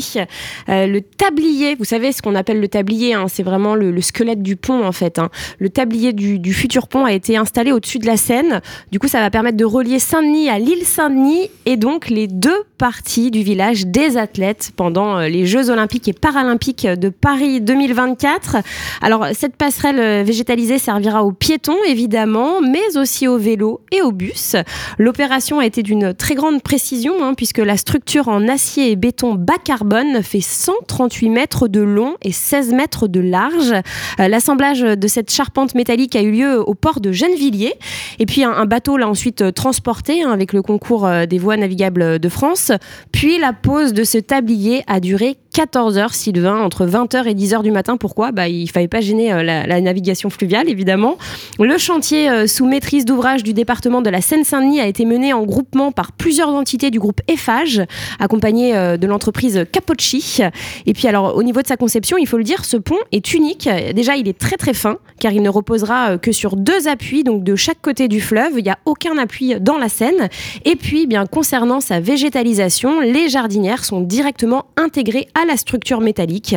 Euh, 0.68 0.86
le 0.86 1.00
tablier, 1.00 1.76
vous 1.76 1.86
savez 1.86 2.12
ce 2.12 2.22
qu'on 2.22 2.36
appelle 2.36 2.60
le 2.60 2.68
tablier, 2.68 3.14
hein, 3.14 3.28
c'est 3.30 3.44
vraiment 3.44 3.74
le, 3.74 3.92
le 3.92 4.02
squelette 4.02 4.42
du 4.42 4.58
pont 4.58 4.84
en 4.86 4.92
fait. 4.92 5.18
hein. 5.18 5.30
Le 5.60 5.70
tablier 5.70 6.12
du, 6.12 6.40
du 6.40 6.54
futur 6.54 6.90
pont 6.90 7.06
a 7.06 7.14
été 7.14 7.38
installé 7.38 7.72
au-dessus 7.72 8.00
de 8.00 8.06
la 8.06 8.18
Seine. 8.18 8.60
Du 8.92 9.00
coup, 9.00 9.08
ça 9.08 9.22
va 9.22 9.30
permettre 9.30 9.56
de 9.56 9.64
relier 9.66 10.00
Saint-Denis 10.00 10.50
à 10.50 10.60
l'île 10.60 10.84
Saint-Denis 10.84 11.50
et 11.66 11.78
donc 11.78 12.10
les 12.10 12.28
deux 12.28 12.64
parties 12.78 13.32
du 13.32 13.44
village 13.44 13.88
des 13.88 14.18
athlètes 14.18 14.72
pendant 14.76 15.20
les 15.20 15.46
Jeux 15.46 15.70
olympiques 15.70 16.10
et 16.10 16.14
paralympiques 16.14 16.86
de 16.86 17.08
Paris 17.08 17.62
2024. 17.62 18.58
Alors, 19.02 19.28
cette 19.34 19.56
passerelle 19.56 20.26
végétalisée 20.26 20.80
servira 20.80 21.24
aux 21.24 21.32
piétons 21.32 21.78
évidemment, 21.88 22.60
mais 22.62 22.98
aussi 22.98 23.30
aux 23.30 23.38
vélos 23.38 23.80
et 23.92 24.02
aux 24.02 24.12
bus. 24.12 24.56
L'opération 24.98 25.60
a 25.60 25.66
été 25.66 25.84
d'une 25.84 26.14
très 26.14 26.36
grande 26.36 26.62
précision 26.62 27.24
hein, 27.24 27.34
puisque 27.34 27.60
la 27.60 27.78
structure 27.78 28.28
en 28.28 28.48
acier 28.48 28.92
et 28.92 28.96
béton 28.96 29.36
bas 29.36 29.54
carbone 29.64 30.24
fait 30.24 30.42
138 30.42 31.30
mètres 31.30 31.68
de 31.68 31.82
long 31.82 32.16
et 32.22 32.32
16 32.32 32.74
mètres 32.74 33.08
de 33.08 33.20
large. 33.20 33.74
Euh, 34.20 34.28
L'assemblage 34.28 34.82
de 34.82 35.08
cette 35.08 35.32
charpente 35.32 35.76
métallique 35.76 36.16
a 36.16 36.22
eu 36.22 36.32
lieu 36.32 36.60
au 36.60 36.74
port 36.74 37.00
de 37.00 37.12
Gennevilliers 37.12 37.76
et 38.20 38.26
puis 38.26 38.44
un, 38.44 38.52
un 38.52 38.66
bateau 38.66 38.98
l'a 38.98 39.08
ensuite 39.08 39.42
euh, 39.42 39.52
transporté 39.52 40.24
hein, 40.24 40.32
avec 40.32 40.54
le 40.54 40.62
concours 40.62 41.06
euh, 41.06 41.26
des 41.26 41.38
voies 41.38 41.58
navigables 41.58 42.20
de 42.20 42.30
France. 42.30 42.72
Puis 43.12 43.38
la 43.38 43.54
pose 43.54 43.94
de 43.94 44.04
ce 44.04 44.18
tablier 44.18 44.84
a 44.88 45.00
duré 45.00 45.38
14h, 45.56 46.12
Sylvain, 46.12 46.60
entre 46.60 46.86
20h 46.86 47.28
et 47.28 47.34
10h 47.34 47.64
du 47.64 47.72
matin. 47.72 47.96
Pourquoi? 47.96 48.34
Bah, 48.34 48.50
Il 48.50 48.70
fallait 48.70 48.90
pas 48.90 49.00
gêner 49.00 49.32
euh, 49.32 49.42
la, 49.42 49.80
navigation 49.80 50.30
fluviale, 50.30 50.68
évidemment. 50.68 51.18
Le 51.58 51.78
chantier 51.78 52.30
euh, 52.30 52.46
sous 52.46 52.66
maîtrise 52.66 53.06
d'ouvrage 53.06 53.42
du 53.42 53.54
département 53.54 54.02
de 54.02 54.10
la 54.10 54.20
Seine-Saint-Denis 54.20 54.82
a 54.82 54.86
été 54.86 55.06
mené 55.06 55.32
en 55.32 55.44
groupement 55.44 55.94
par 55.94 56.12
plusieurs 56.12 56.50
entités 56.50 56.92
du 56.92 57.00
groupe 57.00 57.22
Eiffage, 57.30 57.82
accompagné 58.20 58.76
euh, 58.76 58.98
de 58.98 59.08
l'entreprise 59.08 59.66
Capocci. 59.72 60.42
Et 60.88 60.92
puis 60.92 61.08
alors, 61.08 61.38
au 61.38 61.44
niveau 61.44 61.62
de 61.62 61.68
sa 61.68 61.78
conception, 61.78 62.18
il 62.18 62.28
faut 62.28 62.38
le 62.38 62.44
dire, 62.44 62.66
ce 62.66 62.76
pont 62.76 63.00
est 63.14 63.34
unique. 63.34 63.70
Déjà, 63.96 64.18
il 64.18 64.28
est 64.28 64.38
très 64.38 64.58
très 64.58 64.74
fin, 64.74 64.98
car 65.22 65.32
il 65.32 65.42
ne 65.42 65.50
reposera 65.50 66.18
que 66.18 66.34
sur 66.34 66.58
deux 66.58 66.90
appuis, 66.90 67.24
donc 67.24 67.46
de 67.46 67.56
chaque 67.56 67.82
côté 67.82 68.10
du 68.10 68.20
fleuve. 68.20 68.56
Il 68.58 68.64
n'y 68.64 68.72
a 68.72 68.80
aucun 68.84 69.18
appui 69.18 69.56
dans 69.62 69.78
la 69.78 69.88
Seine. 69.88 70.28
Et 70.66 70.76
puis, 70.76 71.04
eh 71.04 71.08
bien 71.08 71.26
concernant 71.26 71.80
sa 71.80 72.02
végétalisation, 72.02 73.00
les 73.00 73.30
jardinières 73.30 73.86
sont 73.86 74.02
directement 74.02 74.66
intégrées 74.76 75.30
à 75.34 75.45
la 75.48 75.58
structure 75.58 76.02
métallique. 76.02 76.56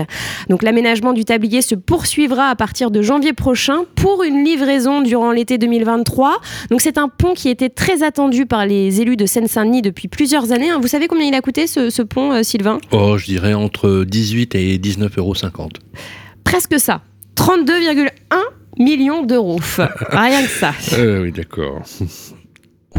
Donc 0.49 0.63
l'aménagement 0.63 1.13
du 1.13 1.25
tablier 1.25 1.63
se 1.63 1.75
poursuivra 1.75 2.49
à 2.49 2.57
partir 2.57 2.91
de 2.91 3.03
janvier 3.03 3.33
prochain 3.33 3.79
pour 3.95 4.23
une 4.25 4.45
livraison 4.45 5.01
durant 5.03 5.31
l'été 5.33 5.59
2023. 5.59 6.41
Donc 6.71 6.81
c'est 6.81 6.99
un 6.99 7.09
pont 7.09 7.35
qui 7.35 7.49
était 7.49 7.69
très 7.69 8.03
attendu 8.03 8.47
par 8.47 8.67
les 8.67 9.01
élus 9.01 9.17
de 9.17 9.27
Seine-Saint-Denis 9.27 9.83
depuis 9.83 10.09
plusieurs 10.09 10.53
années. 10.53 10.71
hein. 10.71 10.79
Vous 10.81 10.89
savez 10.89 11.07
combien 11.09 11.27
il 11.27 11.35
a 11.35 11.41
coûté 11.41 11.67
ce, 11.67 11.91
ce 11.91 12.03
pont, 12.03 12.33
euh, 12.33 12.43
Sylvain? 12.43 12.79
Oh, 12.93 13.17
je 13.19 13.27
dirais 13.27 13.55
entre 13.55 14.05
18 14.05 14.55
et 14.55 14.79
19,50 14.79 15.19
euros. 15.19 15.35
Presque 16.45 16.79
ça. 16.81 17.03
32,1 17.37 18.09
millions 18.79 19.23
d'euros. 19.23 19.61
Rien 20.11 20.43
que 20.43 20.49
ça. 20.49 20.73
Euh, 20.95 21.23
oui, 21.23 21.33
d'accord. 21.33 21.83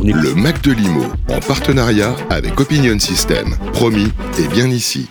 Le 0.01 0.33
Mac 0.35 0.61
de 0.63 0.71
Limo, 0.71 1.03
en 1.29 1.39
partenariat 1.39 2.15
avec 2.29 2.59
Opinion 2.59 2.97
System. 2.99 3.55
Promis, 3.73 4.07
et 4.39 4.47
bien 4.47 4.67
ici. 4.69 5.09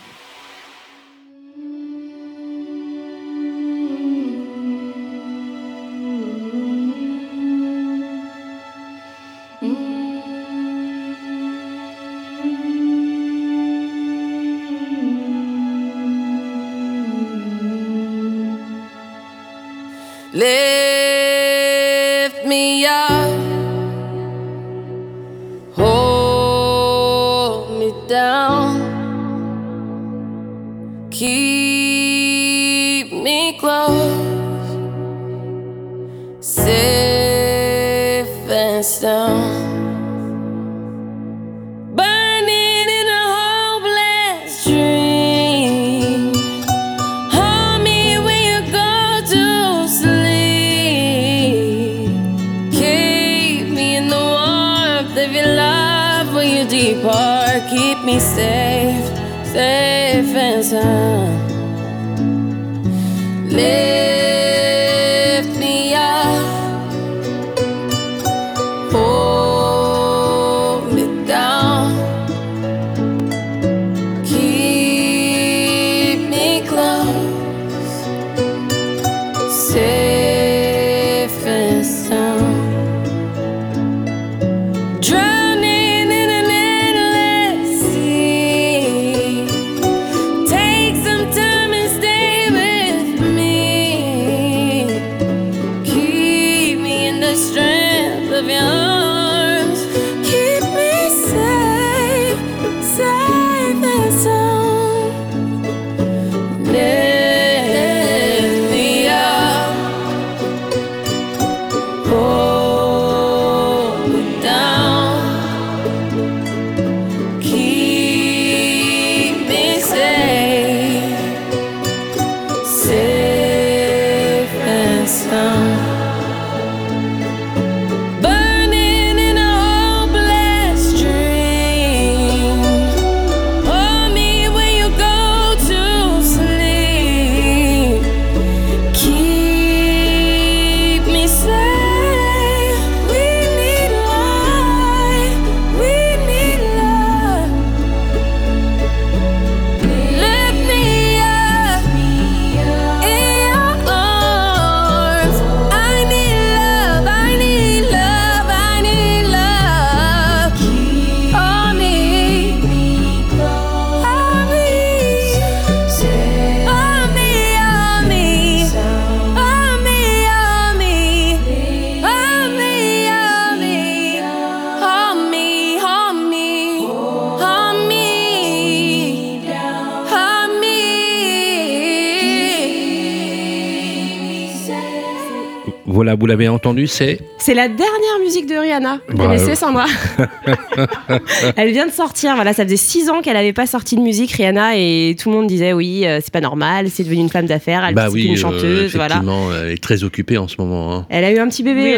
L'avez 186.28 186.48
entendu, 186.48 186.86
c'est 186.86 187.18
C'est 187.38 187.54
la 187.54 187.68
dernière 187.68 188.18
musique 188.20 188.46
de 188.46 188.54
Rihanna. 188.54 189.00
Vous 189.08 189.16
Bah, 189.16 189.24
connaissez. 189.24 189.54
Sandra 189.54 189.86
Elle 191.56 191.72
vient 191.72 191.86
de 191.86 191.92
sortir. 191.92 192.34
Voilà, 192.34 192.52
ça 192.52 192.64
faisait 192.64 192.76
six 192.76 193.10
ans 193.10 193.20
qu'elle 193.22 193.34
n'avait 193.34 193.52
pas 193.52 193.66
sorti 193.66 193.96
de 193.96 194.00
musique 194.00 194.32
Rihanna 194.32 194.76
et 194.76 195.16
tout 195.20 195.30
le 195.30 195.36
monde 195.36 195.46
disait 195.46 195.72
oui, 195.72 196.06
euh, 196.06 196.20
c'est 196.22 196.32
pas 196.32 196.40
normal, 196.40 196.88
c'est 196.90 197.04
devenu 197.04 197.20
une 197.20 197.28
femme 197.28 197.46
d'affaires, 197.46 197.84
elle 197.86 197.94
bah 197.94 198.08
oui, 198.10 198.24
une 198.24 198.34
euh, 198.34 198.36
chanteuse, 198.36 198.94
voilà. 198.94 199.16
effectivement, 199.16 199.48
elle 199.54 199.72
est 199.72 199.82
très 199.82 200.04
occupée 200.04 200.38
en 200.38 200.48
ce 200.48 200.56
moment. 200.58 200.94
hein. 200.94 201.06
Elle 201.10 201.24
a 201.24 201.32
eu 201.32 201.38
un 201.38 201.48
petit 201.48 201.62
bébé. 201.62 201.96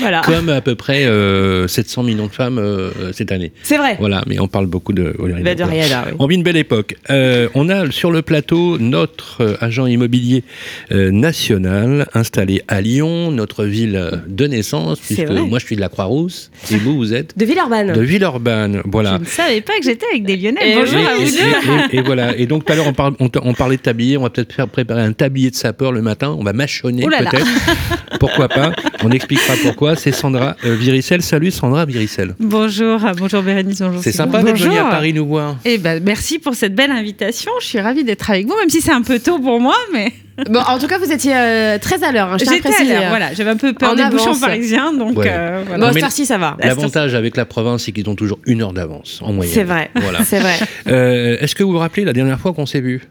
Voilà. 0.00 0.22
Comme 0.24 0.48
à 0.48 0.60
peu 0.60 0.74
près 0.74 1.04
euh, 1.04 1.66
700 1.68 2.02
millions 2.02 2.26
de 2.26 2.32
femmes 2.32 2.58
euh, 2.58 2.90
cette 3.12 3.32
année. 3.32 3.52
C'est 3.62 3.76
vrai. 3.76 3.96
Voilà, 3.98 4.22
mais 4.26 4.38
on 4.38 4.48
parle 4.48 4.66
beaucoup 4.66 4.92
de, 4.92 5.14
Bah, 5.42 5.54
de 5.54 5.62
Rihanna, 5.64 6.04
oui. 6.08 6.16
On 6.18 6.26
vit 6.26 6.36
une 6.36 6.42
belle 6.42 6.56
époque. 6.56 6.96
Euh, 7.10 7.48
on 7.54 7.68
a 7.68 7.90
sur 7.90 8.10
le 8.10 8.22
plateau 8.22 8.78
notre 8.78 9.42
euh, 9.42 9.56
agent 9.60 9.86
immobilier 9.86 10.44
euh, 10.92 11.10
national 11.10 12.06
installée 12.14 12.62
à 12.68 12.80
Lyon, 12.80 13.30
notre 13.32 13.64
ville 13.64 14.22
de 14.26 14.46
naissance, 14.46 14.98
puisque 15.00 15.28
moi 15.30 15.58
je 15.58 15.64
suis 15.66 15.76
de 15.76 15.80
la 15.80 15.88
Croix-Rousse, 16.28 16.50
et 16.70 16.76
vous, 16.76 16.96
vous 16.96 17.14
êtes 17.14 17.36
De 17.38 17.44
Villeurbanne. 17.44 17.92
de 17.92 18.00
Villeurbanne. 18.00 18.82
Voilà. 18.84 19.14
Je 19.16 19.20
ne 19.20 19.24
savais 19.26 19.60
pas 19.60 19.72
que 19.78 19.84
j'étais 19.84 20.06
avec 20.10 20.24
des 20.24 20.36
Lyonnais. 20.36 20.60
Et 20.72 20.74
Bonjour 20.74 20.98
Et, 20.98 21.06
à 21.06 21.14
vous 21.16 21.22
et- 21.22 21.30
deux. 21.30 21.92
et- 21.92 21.96
et- 21.96 21.98
et 21.98 22.02
voilà. 22.02 22.36
Et 22.36 22.46
donc 22.46 22.64
tout 22.64 22.72
à 22.72 22.76
l'heure, 22.76 22.86
on, 22.86 22.92
parle- 22.92 23.14
on, 23.20 23.28
on 23.42 23.54
parlait 23.54 23.76
de 23.76 23.82
tablier. 23.82 24.16
On 24.16 24.22
va 24.22 24.30
peut-être 24.30 24.52
faire 24.52 24.68
préparer 24.68 25.02
un 25.02 25.12
tablier 25.12 25.50
de 25.50 25.56
sapeur 25.56 25.92
le 25.92 26.02
matin. 26.02 26.34
On 26.38 26.44
va 26.44 26.52
mâchonner 26.52 27.04
Ouh 27.04 27.08
là 27.08 27.22
là. 27.22 27.30
peut-être. 27.30 27.46
pourquoi 28.20 28.48
pas 28.48 28.72
On 29.02 29.10
expliquera 29.10 29.54
pourquoi. 29.62 29.96
C'est 29.96 30.12
Sandra 30.12 30.56
euh, 30.64 30.74
Viricel. 30.74 31.22
Salut 31.22 31.50
Sandra 31.50 31.84
Viricel. 31.86 32.34
Bonjour, 32.38 33.00
ah, 33.04 33.12
bonjour 33.16 33.42
Bérénice, 33.42 33.80
bonjour. 33.80 34.02
C'est 34.02 34.12
sympa 34.12 34.42
d'être 34.42 34.58
venu 34.58 34.76
à. 34.76 34.84
Paris 34.84 35.12
nous 35.12 35.26
voir. 35.26 35.56
Eh 35.64 35.78
ben, 35.78 36.02
merci 36.04 36.38
pour 36.38 36.54
cette 36.54 36.74
belle 36.74 36.90
invitation. 36.90 37.50
Je 37.60 37.66
suis 37.66 37.80
ravie 37.80 38.04
d'être 38.04 38.28
avec 38.30 38.46
vous, 38.46 38.56
même 38.56 38.70
si 38.70 38.80
c'est 38.80 38.92
un 38.92 39.02
peu 39.02 39.18
tôt 39.18 39.38
pour 39.38 39.60
moi, 39.60 39.76
mais 39.92 40.12
Bon, 40.50 40.60
en 40.60 40.78
tout 40.78 40.86
cas, 40.86 40.98
vous 40.98 41.10
étiez 41.10 41.32
euh, 41.36 41.78
très 41.78 42.02
à 42.04 42.12
l'heure. 42.12 42.32
hein, 42.32 42.36
j'étais 42.38 42.68
à 42.72 42.84
l'heure. 42.84 43.08
Voilà, 43.08 43.34
j'avais 43.34 43.50
un 43.50 43.56
peu 43.56 43.72
peur 43.72 43.92
En 43.92 43.94
des 43.94 44.02
avance. 44.02 44.24
bouchons 44.24 44.38
parisiens, 44.40 44.92
donc 44.92 45.18
Ouais. 45.18 45.26
euh, 45.28 45.64
voilà. 45.66 45.92
Bon, 45.92 46.08
ça 46.10 46.38
va. 46.38 46.56
L'avantage 46.62 47.14
avec 47.14 47.36
la 47.36 47.44
province, 47.44 47.84
c'est 47.84 47.92
qu'ils 47.92 48.08
ont 48.08 48.14
toujours 48.14 48.38
une 48.46 48.62
heure 48.62 48.72
d'avance 48.72 49.20
en 49.22 49.32
moyenne. 49.32 49.52
C'est 49.54 49.64
vrai. 49.64 49.90
Voilà. 49.96 50.22
C'est 50.24 50.38
vrai. 50.40 50.54
Euh, 50.86 51.36
Est-ce 51.40 51.54
que 51.54 51.62
vous 51.64 51.72
vous 51.72 51.78
rappelez 51.78 52.04
la 52.04 52.12
dernière 52.12 52.38
fois 52.38 52.52
qu'on 52.52 52.66
s'est 52.66 52.80
vu? 52.80 53.02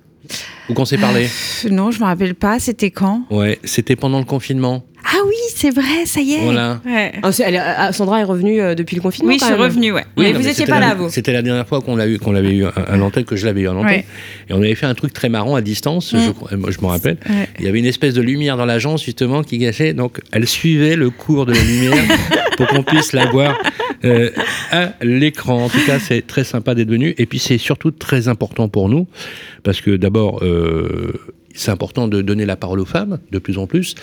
Ou 0.69 0.73
qu'on 0.73 0.86
s'est 0.86 0.97
parlé? 0.97 1.21
Pff, 1.23 1.65
Non, 1.69 1.91
je 1.91 1.99
me 1.99 2.05
rappelle 2.05 2.36
pas. 2.36 2.59
C'était 2.59 2.91
quand? 2.91 3.23
Ouais, 3.30 3.59
c'était 3.63 3.95
pendant 3.95 4.19
le 4.19 4.25
confinement. 4.25 4.84
Ah 5.10 5.20
oui, 5.26 5.36
c'est 5.55 5.70
vrai, 5.70 6.05
ça 6.05 6.20
y 6.20 6.34
est. 6.34 6.43
Voilà. 6.43 6.82
Ouais. 6.86 7.14
Ah, 7.24 7.30
elle 7.45 7.55
ah, 7.64 7.93
Sandra 7.93 8.20
est 8.20 8.26
revenue 8.26 8.60
euh, 8.60 8.76
depuis 8.76 8.95
le 8.97 9.01
confinement. 9.01 9.32
Oui, 9.32 9.38
je 9.39 9.45
suis 9.45 9.53
revenue, 9.53 9.93
ouais. 9.93 10.03
Mais 10.18 10.34
non, 10.34 10.39
vous 10.39 10.47
étiez 10.47 10.53
c'était 10.53 10.72
pas 10.72 10.80
la- 10.82 10.89
là, 10.89 10.95
vous. 10.95 11.10
C'était 11.10 11.32
la 11.32 11.41
dernière 11.41 11.66
fois 11.66 11.80
qu'on 11.82 11.95
l'a 11.95 12.08
eu, 12.08 12.20
qu'on 12.20 12.34
l'avait 12.34 12.53
eu 12.53 12.66
à, 12.66 12.72
que 13.26 13.36
je 13.38 13.45
l'avais 13.45 13.62
eu 13.62 13.70
à 13.70 13.74
l'antenne. 13.74 13.89
Ouais. 13.89 14.05
Et 14.49 14.53
on 14.53 14.58
avait 14.58 14.76
fait 14.76 14.86
un 14.86 14.93
truc 14.95 15.14
très 15.14 15.30
marrant 15.30 15.55
à 15.55 15.62
distance, 15.62 16.14
Mm. 16.14 16.20
je, 16.51 16.55
moi, 16.58 16.72
je 16.72 16.80
m'en 16.82 16.89
rappelle. 16.89 17.18
Ouais. 17.30 17.47
Il 17.60 17.66
y 17.66 17.70
avait 17.70 17.80
une 17.80 17.86
espèce 17.86 18.14
de 18.14 18.22
lumière 18.22 18.58
dans 18.58 18.66
l'agence, 18.66 19.03
justement, 19.05 19.43
qui 19.43 19.58
gâchait. 19.60 19.93
Donc, 19.93 20.20
elle 20.32 20.47
suivait 20.47 20.95
le 20.97 21.10
cours 21.10 21.45
de 21.45 21.53
la 21.53 21.62
lumière 21.64 21.93
pour 22.58 22.68
qu'on 22.68 22.84
puisse 22.84 23.14
la 23.14 23.28
voir 23.28 23.58
euh, 24.03 24.30
à 24.72 24.91
l'écran. 25.01 25.66
En 25.66 25.70
tout 25.70 25.84
cas, 25.86 25.99
c'est 25.99 26.26
très 26.28 26.43
sympa 26.43 26.76
d'être 26.76 26.89
venu. 26.89 27.16
Et 27.18 27.26
puis, 27.26 27.39
c'est 27.39 27.58
surtout 27.58 27.91
très 27.91 28.28
important 28.28 28.68
pour 28.68 28.89
nous, 28.89 29.08
parce 29.64 29.80
que 29.82 29.95
d'abord, 29.95 30.43
euh, 30.43 31.14
c'est 31.58 31.72
important 31.72 32.08
de 32.08 32.22
donner 32.22 32.45
la 32.45 32.55
parole 32.55 32.80
aux 32.80 32.86
femmes, 32.86 33.20
de 33.32 33.39
plus 33.39 33.58
en 33.58 33.68
plus. 33.68 33.95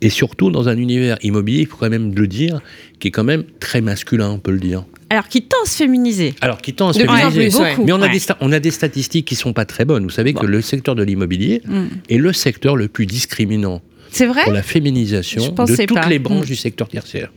Et 0.00 0.10
surtout, 0.10 0.50
dans 0.50 0.68
un 0.68 0.76
univers 0.76 1.16
immobilier, 1.22 1.60
il 1.60 1.66
faut 1.66 1.76
quand 1.76 1.90
même 1.90 2.14
le 2.14 2.26
dire, 2.26 2.60
qui 2.98 3.08
est 3.08 3.10
quand 3.10 3.22
même 3.24 3.44
très 3.60 3.80
masculin, 3.80 4.30
on 4.30 4.38
peut 4.38 4.50
le 4.50 4.58
dire. 4.60 4.84
Alors, 5.10 5.28
qui 5.28 5.42
tend 5.42 5.58
à 5.62 5.66
se 5.66 5.76
féminiser. 5.76 6.34
Alors, 6.40 6.62
qui 6.62 6.72
tend 6.72 6.88
à 6.88 6.92
se 6.94 6.98
De 7.00 7.04
féminiser. 7.06 7.48
plus. 7.50 7.58
Beaucoup. 7.58 7.84
Mais 7.84 7.92
on 7.92 8.00
a, 8.00 8.08
des 8.08 8.20
on 8.40 8.50
a 8.50 8.60
des 8.60 8.70
statistiques 8.70 9.26
qui 9.26 9.34
sont 9.36 9.52
pas 9.52 9.66
très 9.66 9.84
bonnes. 9.84 10.04
Vous 10.04 10.10
savez 10.10 10.32
que 10.32 10.46
le 10.46 10.62
secteur 10.62 10.94
de 10.94 11.02
l'immobilier 11.02 11.60
Mm. 11.66 11.84
est 12.08 12.16
le 12.16 12.32
secteur 12.32 12.76
le 12.76 12.88
plus 12.88 13.04
discriminant 13.06 13.82
C'est 14.12 14.26
vrai 14.26 14.44
pour 14.44 14.52
la 14.52 14.62
féminisation 14.62 15.42
de 15.48 15.76
toutes 15.86 15.94
pas. 15.94 16.08
les 16.08 16.18
branches 16.18 16.44
Mm. 16.44 16.46
du 16.46 16.56
secteur 16.56 16.88
tertiaire. 16.88 17.32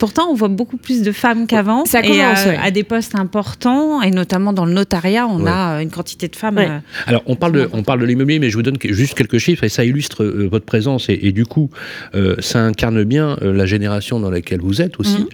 Pourtant, 0.00 0.28
on 0.30 0.34
voit 0.34 0.48
beaucoup 0.48 0.78
plus 0.78 1.02
de 1.02 1.12
femmes 1.12 1.46
qu'avant. 1.46 1.84
Ça 1.84 2.00
et, 2.00 2.08
commence, 2.08 2.44
euh, 2.46 2.50
ouais. 2.50 2.58
à 2.60 2.72
des 2.72 2.82
postes 2.82 3.14
importants, 3.14 4.02
et 4.02 4.10
notamment 4.10 4.52
dans 4.52 4.64
le 4.64 4.72
notariat, 4.72 5.28
on 5.28 5.44
Ouais. 5.44 5.50
a 5.50 5.80
une 5.80 5.90
quantité 5.90 6.26
de 6.26 6.34
femmes. 6.34 6.56
Ouais. 6.56 6.68
euh, 6.68 6.78
Alors, 7.06 7.22
on 7.26 7.36
parle 7.36 7.52
de, 7.52 7.68
on 7.72 7.84
parle 7.84 8.00
de 8.00 8.04
l'immobilier, 8.04 8.40
mais 8.40 8.50
je 8.50 8.56
vous 8.56 8.64
donne 8.64 8.78
que- 8.78 8.92
juste 8.92 9.14
quelques 9.14 9.38
chiffres 9.38 9.62
et 9.62 9.68
ça 9.68 9.84
illustre 9.84 10.24
euh, 10.24 10.48
votre 10.50 10.64
présence 10.64 11.08
et, 11.08 11.18
et 11.22 11.30
du 11.30 11.46
coup, 11.46 11.70
euh, 12.16 12.34
ça 12.40 12.60
incarne 12.64 13.04
bien 13.04 13.36
euh, 13.42 13.52
la 13.52 13.64
génération 13.66 14.18
dans 14.18 14.30
laquelle 14.30 14.60
vous 14.60 14.82
êtes 14.82 14.98
aussi. 14.98 15.26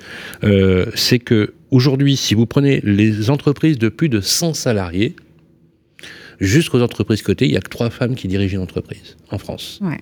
Euh, 0.45 0.85
c'est 0.95 1.19
que 1.19 1.55
aujourd'hui, 1.71 2.19
si 2.19 2.35
vous 2.35 2.45
prenez 2.45 2.83
les 2.85 3.31
entreprises 3.31 3.79
de 3.79 3.89
plus 3.89 4.11
de 4.11 4.21
100 4.21 4.53
salariés, 4.53 5.17
jusqu'aux 6.41 6.83
entreprises 6.83 7.23
cotées, 7.23 7.47
il 7.47 7.53
y 7.53 7.57
a 7.57 7.61
que 7.61 7.71
trois 7.71 7.89
femmes 7.89 8.15
qui 8.17 8.29
dirigent 8.29 8.55
une 8.57 8.63
entreprise 8.63 9.17
en 9.31 9.39
France. 9.39 9.79
Ouais. 9.83 10.01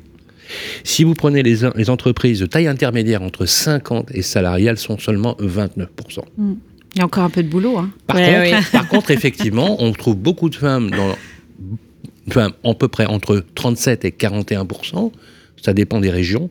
Si 0.84 1.04
vous 1.04 1.14
prenez 1.14 1.42
les, 1.42 1.58
les 1.74 1.90
entreprises 1.90 2.40
de 2.40 2.46
taille 2.46 2.68
intermédiaire 2.68 3.22
entre 3.22 3.46
50 3.46 4.10
et 4.12 4.22
salariés, 4.22 4.68
elles 4.68 4.78
sont 4.78 4.98
seulement 4.98 5.36
29%. 5.40 5.86
Il 6.38 6.98
y 6.98 7.00
a 7.00 7.04
encore 7.04 7.24
un 7.24 7.30
peu 7.30 7.42
de 7.42 7.48
boulot. 7.48 7.78
Hein. 7.78 7.90
Par, 8.06 8.16
Ouais, 8.16 8.50
contre, 8.52 8.70
par 8.72 8.88
contre, 8.88 9.10
effectivement, 9.12 9.76
on 9.82 9.92
trouve 9.92 10.16
beaucoup 10.16 10.48
de 10.50 10.56
femmes 10.56 10.90
dans, 10.90 11.14
enfin, 12.28 12.50
à 12.64 12.74
peu 12.74 12.88
près 12.88 13.06
entre 13.06 13.44
37 13.54 14.04
et 14.04 14.10
41% 14.10 15.10
ça 15.62 15.72
dépend 15.72 16.00
des 16.00 16.10
régions, 16.10 16.48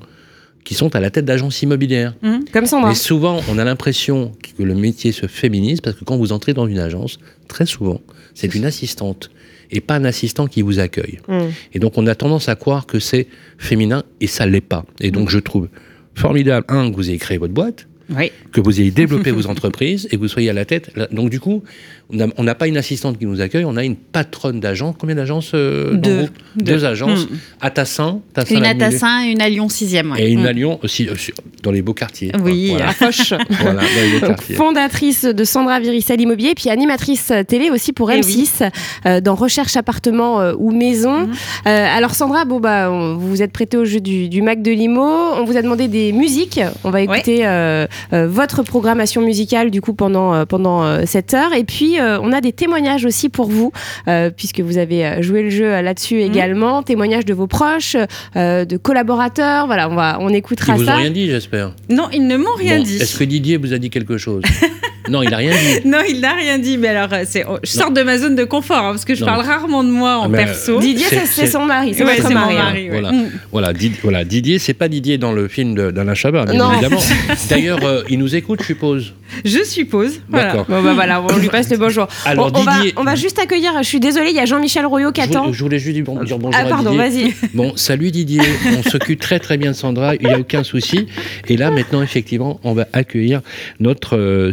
qui 0.64 0.76
sont 0.76 0.96
à 0.96 1.00
la 1.00 1.10
tête 1.10 1.26
d'agences 1.26 1.62
immobilières. 1.62 2.14
Comme 2.54 2.66
Sandra. 2.66 2.90
Mais 2.90 2.96
souvent, 2.96 3.40
on 3.50 3.58
a 3.58 3.64
l'impression 3.64 4.34
que 4.58 4.62
le 4.64 4.76
métier 4.76 5.12
se 5.12 5.26
féminise 5.26 5.82
parce 5.82 5.96
que 5.96 6.04
quand 6.04 6.18
vous 6.18 6.32
entrez 6.32 6.54
dans 6.54 6.68
une 6.68 6.80
agence, 6.80 7.20
très 7.48 7.66
souvent, 7.66 8.02
c'est 8.36 8.54
une 8.54 8.66
assistante 8.66 9.32
et 9.72 9.82
pas 9.82 9.96
un 9.96 10.06
assistant 10.06 10.48
qui 10.48 10.62
vous 10.62 10.80
accueille. 10.80 11.20
Mm. 11.28 11.48
Et 11.74 11.80
donc, 11.80 11.98
on 11.98 12.08
a 12.08 12.16
tendance 12.16 12.50
à 12.50 12.56
croire 12.56 12.86
que 12.86 13.00
c'est 13.00 13.28
féminin 13.58 14.04
et 14.22 14.28
ça 14.28 14.46
l'est 14.46 14.62
pas. 14.62 14.86
Et 15.00 15.12
donc, 15.12 15.30
je 15.30 15.40
trouve 15.40 15.68
formidable, 16.16 16.66
un, 16.70 16.90
que 16.92 16.96
vous 16.96 17.10
ayez 17.10 17.18
créé 17.20 17.38
votre 17.38 17.54
boîte, 17.54 17.88
Oui. 18.10 18.32
que 18.52 18.62
vous 18.62 18.82
ayez 18.82 18.92
développé 18.92 19.32
vos 19.40 19.48
entreprises 19.48 20.08
et 20.12 20.16
que 20.16 20.22
vous 20.22 20.28
soyez 20.28 20.50
à 20.50 20.54
la 20.54 20.66
tête. 20.66 20.92
Donc, 21.12 21.30
du 21.30 21.40
coup, 21.40 21.64
on 22.12 22.44
n'a 22.44 22.56
pas 22.56 22.68
une 22.68 22.78
assistante 22.78 23.20
qui 23.20 23.26
nous 23.28 23.40
accueille, 23.40 23.66
on 23.66 23.78
a 23.78 23.84
une 23.84 23.96
patronne 23.96 24.60
d'agence. 24.60 24.96
Combien 25.00 25.16
d'agences 25.16 25.52
euh, 25.54 25.92
dans 25.94 25.98
Deux. 26.00 26.10
le 26.10 26.18
groupe 26.24 26.32
Deux. 26.56 26.74
Deux 26.74 26.86
agences. 26.86 27.26
Mm. 27.30 27.38
À 27.62 27.70
Tassin, 27.70 28.22
Tassin 28.34 28.56
Une 28.56 28.66
à 28.66 28.74
Tassin 28.74 29.26
et 29.26 29.32
une 29.32 29.42
à 29.42 29.50
Lyon 29.50 29.68
6e. 29.68 30.16
Et 30.18 30.32
une 30.32 30.42
Mm. 30.42 30.46
à 30.48 30.52
Lyon 30.54 30.80
aussi, 30.82 31.08
euh, 31.08 31.14
dans 31.62 31.72
les 31.72 31.82
beaux 31.84 31.94
quartiers. 31.94 32.32
Oui, 32.44 32.70
Voilà. 32.72 32.90
À 32.90 32.94
Foch. 32.94 33.34
Voilà, 33.62 33.82
dans 33.82 33.88
les 34.02 34.12
beaux 34.20 34.20
Donc, 34.28 34.36
quartiers. 34.38 34.56
fondatrice 34.56 35.24
de 35.26 35.44
Sandra 35.44 35.80
Viricel 35.80 36.20
Immobilier, 36.20 36.54
puis 36.56 36.70
animatrice 36.70 37.32
télé 37.48 37.70
aussi 37.70 37.94
pour 37.94 38.12
Eh 38.12 38.22
M6 38.22 38.70
euh, 39.06 39.22
dans 39.22 39.36
Recherche 39.36 39.76
appartement 39.78 40.40
euh, 40.42 40.54
ou 40.58 40.72
maison. 40.72 41.30
Euh, 41.68 41.86
alors 41.96 42.16
Sandra, 42.16 42.46
bon 42.46 42.60
bah 42.60 42.90
on- 42.92 43.16
vous 43.18 43.30
vous 43.30 43.42
êtes 43.44 43.52
prêtée 43.52 43.78
au 43.78 43.86
jeu 43.86 44.00
du, 44.00 44.30
du 44.30 44.42
Mac 44.42 44.62
de 44.64 44.72
Limo. 44.72 45.04
On 45.04 45.44
vous 45.46 45.58
a 45.58 45.62
demandé 45.62 45.88
des 45.88 46.12
musiques. 46.12 46.60
On 46.84 46.90
va 46.90 47.02
écouter 47.02 47.46
euh, 47.46 47.86
euh, 48.14 48.28
votre 48.28 48.64
programmation 48.64 49.22
musicale 49.22 49.70
du 49.70 49.82
coup 49.82 49.94
pendant 49.94 50.34
euh, 50.34 50.46
pendant 50.46 50.84
euh, 50.84 51.04
cette 51.06 51.34
heure. 51.36 51.54
Et 51.54 51.64
puis 51.64 51.99
euh, 52.00 52.20
on 52.22 52.32
a 52.32 52.42
des 52.42 52.52
témoignages 52.54 53.06
aussi 53.06 53.30
pour 53.30 53.50
vous 53.50 53.72
euh, 54.08 54.30
puisque 54.36 54.60
vous 54.62 54.78
avez 54.78 55.06
euh, 55.06 55.22
joué 55.22 55.44
le 55.44 55.50
jeu 55.50 55.70
là-dessus 55.82 56.22
également. 56.22 56.82
Témoignages 56.84 57.26
de 57.26 57.34
vos 57.34 57.48
proches, 57.48 57.96
euh, 58.36 58.66
de 58.66 58.78
collaborateurs. 58.78 59.66
Voilà, 59.68 59.90
on 59.90 59.96
va 59.96 60.18
on 60.20 60.30
Ils 60.30 60.36
écoutera 60.38 60.76
vous 60.76 60.86
ça. 60.86 60.96
ont 60.96 60.98
rien 60.98 61.12
dit, 61.12 61.28
j'espère. 61.28 61.74
Non, 61.90 62.08
ils 62.12 62.26
ne 62.26 62.38
m'ont 62.38 62.56
rien 62.58 62.78
Bon, 62.78 62.84
dit. 62.84 62.98
Est-ce 62.98 63.18
que 63.20 63.24
Didier 63.24 63.58
vous 63.58 63.74
a 63.74 63.78
dit 63.78 63.90
quelque 63.90 64.18
chose? 64.18 64.44
Non, 65.10 65.22
il 65.24 65.34
a 65.34 65.38
rien 65.38 65.52
dit. 65.52 65.80
Non, 65.88 66.00
il 66.08 66.22
n'a 66.22 66.34
rien 66.34 66.58
dit. 66.60 66.78
Mais 66.78 66.90
alors, 66.90 67.12
euh, 67.14 67.24
c'est, 67.26 67.46
je 67.64 67.70
sors 67.70 67.92
de 67.92 68.02
ma 68.04 68.18
zone 68.18 68.36
de 68.36 68.44
confort 68.44 68.78
hein, 68.78 68.92
parce 68.92 69.06
que 69.06 69.16
je 69.16 69.22
Non. 69.22 69.28
parle 69.28 69.46
rarement 69.46 69.84
de 69.84 69.90
moi 69.90 70.18
en 70.18 70.24
Ah, 70.24 70.28
mais, 70.28 70.46
perso. 70.46 70.80
Didier, 70.80 71.06
C'est- 71.10 71.26
c'est- 71.26 71.48
son 71.48 71.66
mari, 71.66 71.94
c'est 71.94 72.04
Ouais, 72.04 72.16
votre 72.16 72.28
c'est 72.28 72.34
mon 72.34 72.40
mari. 72.42 72.56
hein. 72.58 72.88
Voilà. 72.92 73.12
Mm. 73.12 73.30
Voilà, 73.52 73.74
Did- 73.74 73.96
voilà, 74.04 74.24
Didier, 74.24 74.60
c'est 74.60 74.74
pas 74.74 74.88
Didier 74.88 75.18
dans 75.18 75.32
le 75.32 75.48
film 75.48 75.74
de- 75.76 75.92
d'Alain 75.92 76.14
Chabat, 76.14 76.46
bien 76.46 76.54
Non. 76.60 76.72
évidemment. 76.74 77.00
D'ailleurs, 77.50 77.84
euh, 77.84 78.04
il 78.10 78.20
nous 78.20 78.36
écoute, 78.36 78.60
je 78.62 78.66
suppose. 78.68 79.14
Je 79.46 79.64
suppose. 79.64 80.22
Voilà. 80.30 80.48
D'accord. 80.48 80.66
Bon 80.68 80.82
bah 80.82 80.94
voilà, 80.96 81.22
on 81.22 81.38
lui 81.38 81.50
passe 81.50 81.70
le 81.70 81.78
bonjour. 81.78 82.08
Alors, 82.26 82.52
on, 82.54 82.60
on 82.60 82.64
va, 82.64 82.78
Didier- 82.80 82.94
on 82.98 83.04
va 83.04 83.16
juste 83.16 83.38
accueillir, 83.40 83.74
je 83.80 83.88
suis 83.88 84.00
désolée, 84.00 84.30
il 84.32 84.36
y 84.36 84.40
a 84.40 84.46
Jean-Michel 84.46 84.86
Royot 84.86 85.12
qui 85.12 85.22
Je 85.22 85.28
attend. 85.28 85.42
voulais, 85.44 85.54
je 85.54 85.64
voulais 85.64 85.80
juste 85.80 85.96
dire 85.96 86.04
bon- 86.04 86.24
dire 86.24 86.40
bonjour 86.40 86.60
Ah 86.64 86.68
pardon, 86.68 86.98
à 87.00 87.08
Didier. 87.10 87.28
vas-y. 87.44 87.50
Bon, 87.54 87.74
salut 87.76 88.12
Didier, 88.12 88.42
on 88.78 88.90
s'occupe 88.90 89.20
très 89.20 89.40
très 89.40 89.58
bien 89.58 89.72
de 89.72 89.76
Sandra, 89.76 90.16
il 90.16 90.26
n'y 90.28 90.34
a 90.34 90.40
aucun 90.40 90.64
souci. 90.64 91.06
Et 91.48 91.58
là, 91.58 91.70
maintenant, 91.72 92.02
effectivement, 92.02 92.60
on 92.64 92.74
va 92.74 92.88
accueillir 92.94 93.42
notre 93.80 94.18
euh, 94.18 94.52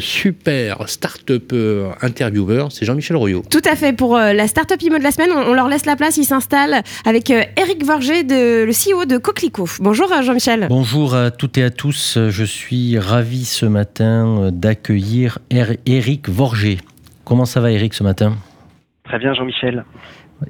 start-upper 0.86 1.90
intervieweur, 2.02 2.72
c'est 2.72 2.84
Jean-Michel 2.84 3.16
Royot. 3.16 3.42
Tout 3.50 3.62
à 3.70 3.76
fait, 3.76 3.92
pour 3.92 4.16
euh, 4.16 4.32
la 4.32 4.46
Startup 4.46 4.80
Imo 4.80 4.98
de 4.98 5.02
la 5.02 5.10
semaine, 5.10 5.30
on, 5.32 5.54
leur 5.54 5.68
laisse 5.68 5.86
la 5.86 5.96
place, 5.96 6.16
ils 6.16 6.24
s'installent 6.24 6.82
avec 7.04 7.30
euh, 7.30 7.42
Eric 7.56 7.84
Vorger, 7.84 8.22
de, 8.22 8.64
le 8.64 8.72
CEO 8.72 9.04
de 9.04 9.18
Coquelicot. 9.18 9.68
Bonjour 9.80 10.12
euh, 10.12 10.22
Jean-Michel. 10.22 10.66
Bonjour 10.68 11.14
à 11.14 11.30
toutes 11.30 11.58
et 11.58 11.64
à 11.64 11.70
tous. 11.70 12.18
Je 12.28 12.44
suis 12.44 12.98
ravi 12.98 13.44
ce 13.44 13.66
matin 13.66 14.44
euh, 14.44 14.50
d'accueillir 14.50 15.38
Er- 15.50 15.78
Eric 15.86 16.28
Vorger. 16.28 16.78
Comment 17.24 17.44
ça 17.44 17.60
va 17.60 17.70
Eric 17.72 17.94
ce 17.94 18.04
matin? 18.04 18.36
Très 19.04 19.18
bien, 19.18 19.34
Jean-Michel. 19.34 19.84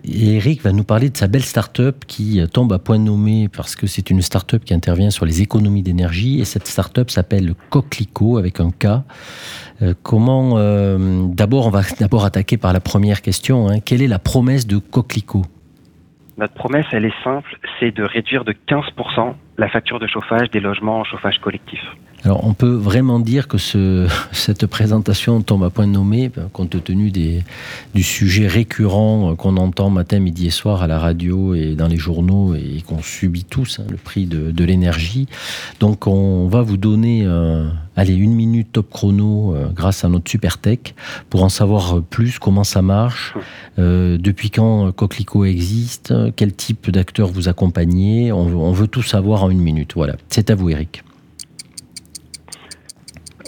Et 0.04 0.36
Eric 0.36 0.62
va 0.62 0.72
nous 0.72 0.84
parler 0.84 1.10
de 1.10 1.16
sa 1.16 1.28
belle 1.28 1.44
start-up 1.44 2.04
qui 2.06 2.40
euh, 2.40 2.46
tombe 2.46 2.72
à 2.72 2.78
point 2.78 2.98
nommé 2.98 3.48
parce 3.48 3.76
que 3.76 3.86
c'est 3.86 4.10
une 4.10 4.20
start-up 4.20 4.64
qui 4.64 4.74
intervient 4.74 5.10
sur 5.10 5.24
les 5.24 5.42
économies 5.42 5.82
d'énergie 5.82 6.40
et 6.40 6.44
cette 6.44 6.66
start-up 6.66 7.10
s'appelle 7.10 7.54
Coquelicot 7.70 8.36
avec 8.36 8.58
un 8.58 8.70
K. 8.70 8.86
Euh, 9.82 9.94
comment 10.02 10.58
euh, 10.58 11.26
D'abord, 11.28 11.66
on 11.66 11.70
va 11.70 11.82
d'abord 12.00 12.24
attaquer 12.24 12.56
par 12.56 12.72
la 12.72 12.80
première 12.80 13.22
question. 13.22 13.68
hein. 13.68 13.80
Quelle 13.80 14.02
est 14.02 14.08
la 14.08 14.18
promesse 14.18 14.66
de 14.66 14.78
Coquelicot? 14.78 15.42
Notre 16.36 16.54
promesse, 16.54 16.86
elle 16.92 17.04
est 17.04 17.24
simple, 17.24 17.58
c'est 17.80 17.92
de 17.92 18.02
réduire 18.02 18.44
de 18.44 18.54
15% 18.68 19.34
la 19.58 19.68
facture 19.68 19.98
de 19.98 20.06
chauffage 20.06 20.50
des 20.50 20.60
logements 20.60 21.00
en 21.00 21.04
chauffage 21.04 21.38
collectif. 21.38 21.80
Alors, 22.24 22.44
on 22.44 22.54
peut 22.54 22.74
vraiment 22.74 23.20
dire 23.20 23.46
que 23.46 23.56
ce, 23.56 24.08
cette 24.32 24.66
présentation 24.66 25.42
tombe 25.42 25.62
à 25.62 25.70
point 25.70 25.86
nommé, 25.86 26.28
ben, 26.28 26.48
compte 26.52 26.82
tenu 26.82 27.10
des, 27.12 27.44
du 27.94 28.02
sujet 28.02 28.48
récurrent 28.48 29.36
qu'on 29.36 29.56
entend 29.56 29.90
matin, 29.90 30.18
midi 30.18 30.48
et 30.48 30.50
soir 30.50 30.82
à 30.82 30.88
la 30.88 30.98
radio 30.98 31.54
et 31.54 31.76
dans 31.76 31.86
les 31.86 31.98
journaux 31.98 32.54
et 32.54 32.82
qu'on 32.86 33.00
subit 33.00 33.44
tous, 33.44 33.78
hein, 33.78 33.86
le 33.88 33.96
prix 33.96 34.26
de, 34.26 34.50
de 34.50 34.64
l'énergie. 34.64 35.28
Donc, 35.78 36.08
on 36.08 36.48
va 36.48 36.62
vous 36.62 36.76
donner, 36.76 37.22
euh, 37.24 37.68
allez, 37.94 38.14
une 38.14 38.34
minute 38.34 38.72
top 38.72 38.90
chrono 38.90 39.54
euh, 39.54 39.68
grâce 39.72 40.04
à 40.04 40.08
notre 40.08 40.28
super 40.28 40.58
tech 40.58 40.78
pour 41.30 41.44
en 41.44 41.48
savoir 41.48 42.02
plus 42.02 42.40
comment 42.40 42.64
ça 42.64 42.82
marche, 42.82 43.34
euh, 43.78 44.18
depuis 44.18 44.50
quand 44.50 44.90
Coquelicot 44.90 45.44
existe, 45.44 46.12
quel 46.34 46.52
type 46.52 46.90
d'acteurs 46.90 47.28
vous 47.28 47.48
accompagnez. 47.48 48.32
On, 48.32 48.46
on 48.46 48.72
veut 48.72 48.88
tout 48.88 49.02
savoir 49.02 49.44
une 49.50 49.60
minute. 49.60 49.94
Voilà. 49.94 50.16
C'est 50.28 50.50
à 50.50 50.54
vous, 50.54 50.70
Eric. 50.70 51.02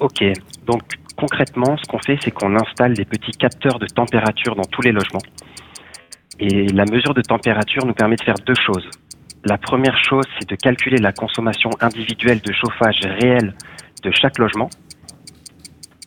Ok, 0.01 0.23
donc 0.67 0.83
concrètement, 1.17 1.77
ce 1.77 1.89
qu'on 1.89 1.99
fait, 1.99 2.19
c'est 2.23 2.31
qu'on 2.31 2.55
installe 2.55 2.95
des 2.95 3.05
petits 3.05 3.33
capteurs 3.33 3.79
de 3.79 3.87
température 3.87 4.55
dans 4.55 4.65
tous 4.65 4.83
les 4.83 4.93
logements. 4.93 5.23
Et 6.39 6.69
la 6.69 6.85
mesure 6.85 7.15
de 7.15 7.23
température 7.23 7.85
nous 7.85 7.95
permet 7.95 8.15
de 8.15 8.23
faire 8.23 8.37
deux 8.47 8.55
choses. 8.55 8.89
La 9.45 9.59
première 9.59 9.97
chose, 9.99 10.25
c'est 10.39 10.49
de 10.49 10.55
calculer 10.55 10.99
la 10.99 11.13
consommation 11.13 11.71
individuelle 11.81 12.41
de 12.41 12.53
chauffage 12.53 13.01
réel 13.21 13.55
de 14.05 14.11
chaque 14.13 14.39
logement. 14.39 14.71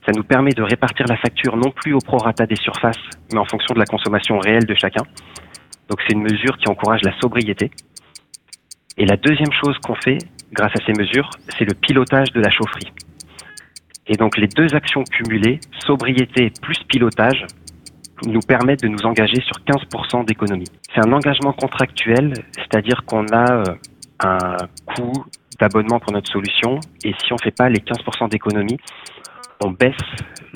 Ça 0.06 0.14
nous 0.16 0.24
permet 0.24 0.52
de 0.52 0.64
répartir 0.64 1.06
la 1.08 1.18
facture 1.18 1.58
non 1.58 1.72
plus 1.72 1.94
au 1.94 2.00
prorata 2.00 2.46
des 2.46 2.56
surfaces, 2.56 2.98
mais 3.34 3.40
en 3.40 3.46
fonction 3.46 3.74
de 3.74 3.80
la 3.80 3.86
consommation 3.86 4.40
réelle 4.40 4.66
de 4.66 4.76
chacun. 4.76 5.04
Donc 5.90 6.00
c'est 6.08 6.14
une 6.14 6.24
mesure 6.24 6.58
qui 6.58 6.70
encourage 6.70 7.02
la 7.04 7.18
sobriété. 7.20 7.72
Et 8.98 9.06
la 9.06 9.18
deuxième 9.18 9.52
chose 9.64 9.78
qu'on 9.80 9.96
fait, 9.96 10.18
grâce 10.54 10.72
à 10.74 10.86
ces 10.86 10.94
mesures, 10.94 11.30
c'est 11.58 11.66
le 11.66 11.74
pilotage 11.74 12.32
de 12.32 12.42
la 12.42 12.50
chaufferie. 12.50 12.92
Et 14.08 14.18
donc 14.18 14.38
les 14.38 14.48
deux 14.48 14.74
actions 14.76 15.04
cumulées, 15.04 15.60
sobriété 15.86 16.52
plus 16.62 16.78
pilotage, 16.88 17.46
nous 18.28 18.42
permettent 18.42 18.84
de 18.84 18.88
nous 18.88 19.04
engager 19.04 19.42
sur 19.42 19.58
15% 19.66 20.26
d'économie. 20.26 20.68
C'est 20.94 21.06
un 21.06 21.12
engagement 21.12 21.54
contractuel, 21.54 22.34
c'est-à-dire 22.56 23.04
qu'on 23.06 23.26
a 23.28 23.52
euh, 23.52 23.64
un 24.20 24.58
coût 24.86 25.26
d'abonnement 25.60 26.00
pour 26.00 26.14
notre 26.14 26.32
solution, 26.32 26.80
et 27.04 27.14
si 27.24 27.32
on 27.32 27.36
ne 27.36 27.42
fait 27.44 27.56
pas 27.56 27.70
les 27.70 27.80
15% 27.80 28.30
d'économie, 28.30 28.78
on 29.64 29.72
baisse 29.72 29.96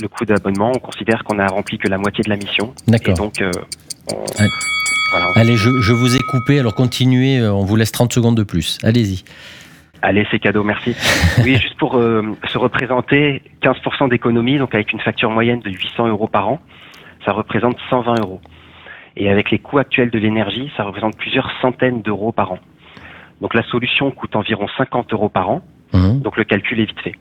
le 0.02 0.08
coût 0.08 0.26
d'abonnement, 0.26 0.72
on 0.76 0.80
considère 0.80 1.24
qu'on 1.24 1.40
a 1.40 1.48
rempli 1.48 1.78
que 1.78 1.88
la 1.88 1.98
moitié 1.98 2.24
de 2.24 2.30
la 2.30 2.38
mission. 2.38 2.74
D'accord. 2.88 3.14
Et 3.14 3.18
donc, 3.18 3.42
euh, 3.42 3.52
on-. 4.12 4.46
Voilà, 5.18 5.32
Allez, 5.36 5.56
je, 5.56 5.70
je 5.82 5.94
vous 5.94 6.16
ai 6.16 6.20
coupé, 6.20 6.60
alors 6.60 6.76
continuez, 6.76 7.40
euh, 7.40 7.54
on 7.54 7.64
vous 7.64 7.76
laisse 7.76 7.92
30 7.92 8.12
secondes 8.14 8.36
de 8.36 8.44
plus. 8.44 8.78
Allez-y. 8.84 9.24
Allez, 10.02 10.28
c'est 10.30 10.40
cadeau, 10.40 10.64
merci. 10.64 10.96
Oui, 11.44 11.56
juste 11.56 11.78
pour 11.78 11.96
euh, 11.98 12.22
se 12.52 12.58
représenter, 12.58 13.42
15% 13.62 14.10
d'économie, 14.10 14.58
donc 14.58 14.76
avec 14.76 14.92
une 14.94 15.00
facture 15.00 15.30
moyenne 15.32 15.60
de 15.62 15.70
800 15.72 16.08
euros 16.08 16.28
par 16.28 16.50
an, 16.50 16.60
ça 17.26 17.32
représente 17.32 17.78
120 17.90 18.20
euros. 18.20 18.42
Et 19.18 19.30
avec 19.30 19.52
les 19.52 19.60
coûts 19.60 19.78
actuels 19.78 20.10
de 20.12 20.20
l'énergie, 20.20 20.72
ça 20.76 20.84
représente 20.84 21.18
plusieurs 21.18 21.50
centaines 21.62 22.02
d'euros 22.02 22.32
par 22.34 22.52
an. 22.52 22.60
Donc 23.42 23.54
la 23.54 23.64
solution 23.64 24.12
coûte 24.12 24.36
environ 24.36 24.68
50 24.78 25.12
euros 25.14 25.30
par 25.30 25.50
an, 25.50 25.62
Mhm. 25.94 26.22
donc 26.22 26.36
le 26.38 26.44
calcul 26.44 26.80
est 26.82 26.86
vite 26.86 27.00
fait. 27.02 27.16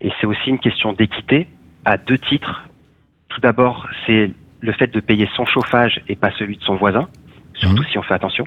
Et 0.00 0.10
c'est 0.20 0.26
aussi 0.26 0.48
une 0.48 0.58
question 0.58 0.92
d'équité 0.92 1.46
à 1.84 1.98
deux 1.98 2.16
titres. 2.18 2.64
Tout 3.28 3.40
d'abord, 3.40 3.86
c'est 4.06 4.30
le 4.60 4.72
fait 4.72 4.88
de 4.92 5.00
payer 5.00 5.28
son 5.36 5.44
chauffage 5.46 6.00
et 6.08 6.16
pas 6.16 6.30
celui 6.38 6.56
de 6.56 6.62
son 6.62 6.76
voisin, 6.76 7.08
surtout 7.54 7.84
si 7.84 7.98
on 7.98 8.02
fait 8.02 8.14
attention. 8.14 8.46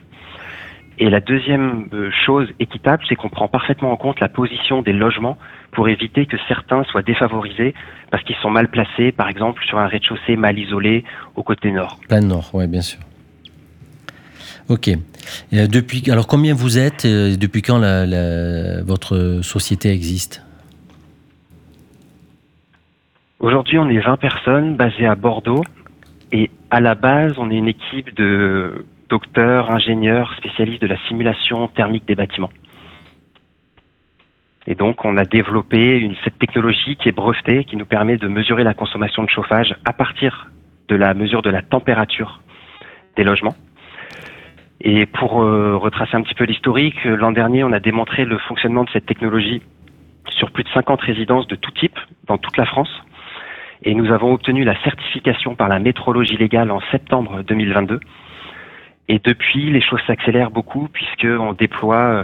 Et 1.02 1.10
la 1.10 1.22
deuxième 1.22 1.88
euh, 1.94 2.12
chose 2.26 2.50
équitable, 2.60 3.04
c'est 3.08 3.16
qu'on 3.16 3.30
prend 3.30 3.48
parfaitement 3.48 3.92
en 3.94 3.96
compte 3.96 4.20
la 4.20 4.28
position 4.28 4.82
des 4.82 4.92
logements 4.92 5.38
pour 5.72 5.88
éviter 5.88 6.26
que 6.26 6.36
certains 6.50 6.84
soient 6.84 7.04
défavorisés 7.04 7.74
parce 8.12 8.22
qu'ils 8.24 8.36
sont 8.38 8.50
mal 8.50 8.68
placés, 8.70 9.14
par 9.14 9.30
exemple 9.30 9.64
sur 9.64 9.78
un 9.78 9.88
rez-de-chaussée 9.88 10.36
mal 10.36 10.60
isolé 10.60 11.06
au 11.38 11.44
côté 11.44 11.72
nord. 11.72 12.00
Plein 12.10 12.20
Nord, 12.20 12.50
oui, 12.54 12.68
bien 12.68 12.82
sûr. 12.82 13.00
Ok. 14.68 14.90
Et, 14.90 14.98
euh, 15.54 15.68
depuis, 15.68 16.04
alors, 16.12 16.28
combien 16.28 16.54
vous 16.54 16.78
êtes 16.78 17.06
euh, 17.06 17.38
Depuis 17.38 17.62
quand 17.62 17.78
la, 17.80 18.06
la- 18.06 18.84
votre 18.84 19.40
société 19.42 19.92
existe? 19.92 20.44
Aujourd'hui, 23.40 23.78
on 23.78 23.88
est 23.90 24.00
20 24.00 24.18
personnes 24.18 24.76
basées 24.76 25.06
à 25.06 25.16
Bordeaux 25.16 25.64
et 26.32 26.52
à 26.70 26.80
la 26.80 26.96
base, 26.96 27.34
on 27.38 27.50
est 27.50 27.56
une 27.56 27.68
équipe 27.68 28.14
de 28.16 28.86
docteurs, 29.10 29.72
ingénieurs, 29.72 30.34
spécialistes 30.38 30.82
de 30.82 30.88
la 30.88 30.98
simulation 31.08 31.68
thermique 31.68 32.06
des 32.08 32.16
bâtiments. 32.16 32.52
Et 34.68 34.76
donc, 34.76 35.04
on 35.04 35.18
a 35.18 35.26
développé 35.26 35.98
une, 35.98 36.16
cette 36.24 36.38
technologie 36.38 36.96
qui 36.96 37.10
est 37.10 37.12
brevetée, 37.12 37.64
qui 37.64 37.76
nous 37.76 37.86
permet 37.86 38.18
de 38.18 38.28
mesurer 38.28 38.64
la 38.64 38.76
consommation 38.76 39.24
de 39.24 39.30
chauffage 39.30 39.76
à 39.84 39.94
partir 39.94 40.52
de 40.90 40.96
la 40.96 41.16
mesure 41.16 41.42
de 41.42 41.50
la 41.50 41.64
température 41.64 42.42
des 43.16 43.24
logements. 43.24 43.56
Et 44.82 45.08
pour 45.08 45.42
euh, 45.42 45.76
retracer 45.76 46.16
un 46.16 46.22
petit 46.22 46.36
peu 46.36 46.46
l'historique, 46.46 47.04
l'an 47.04 47.32
dernier, 47.32 47.64
on 47.64 47.72
a 47.72 47.80
démontré 47.80 48.26
le 48.26 48.38
fonctionnement 48.38 48.84
de 48.84 48.90
cette 48.92 49.08
technologie 49.08 49.62
sur 50.30 50.52
plus 50.52 50.64
de 50.64 50.70
50 50.70 51.02
résidences 51.02 51.48
de 51.48 51.56
tout 51.56 51.72
type 51.72 51.98
dans 52.28 52.38
toute 52.38 52.56
la 52.56 52.66
France. 52.66 52.90
Et 53.84 53.96
nous 53.96 54.12
avons 54.12 54.34
obtenu 54.34 54.64
la 54.64 54.82
certification 54.84 55.56
par 55.56 55.70
la 55.70 55.80
métrologie 55.80 56.38
légale 56.38 56.72
en 56.72 56.82
septembre 56.92 57.44
2022. 57.44 58.00
Et 59.08 59.20
depuis, 59.24 59.72
les 59.72 59.82
choses 59.82 60.02
s'accélèrent 60.06 60.52
beaucoup 60.52 60.88
puisqu'on 60.92 61.54
déploie 61.54 61.96
euh, 61.98 62.24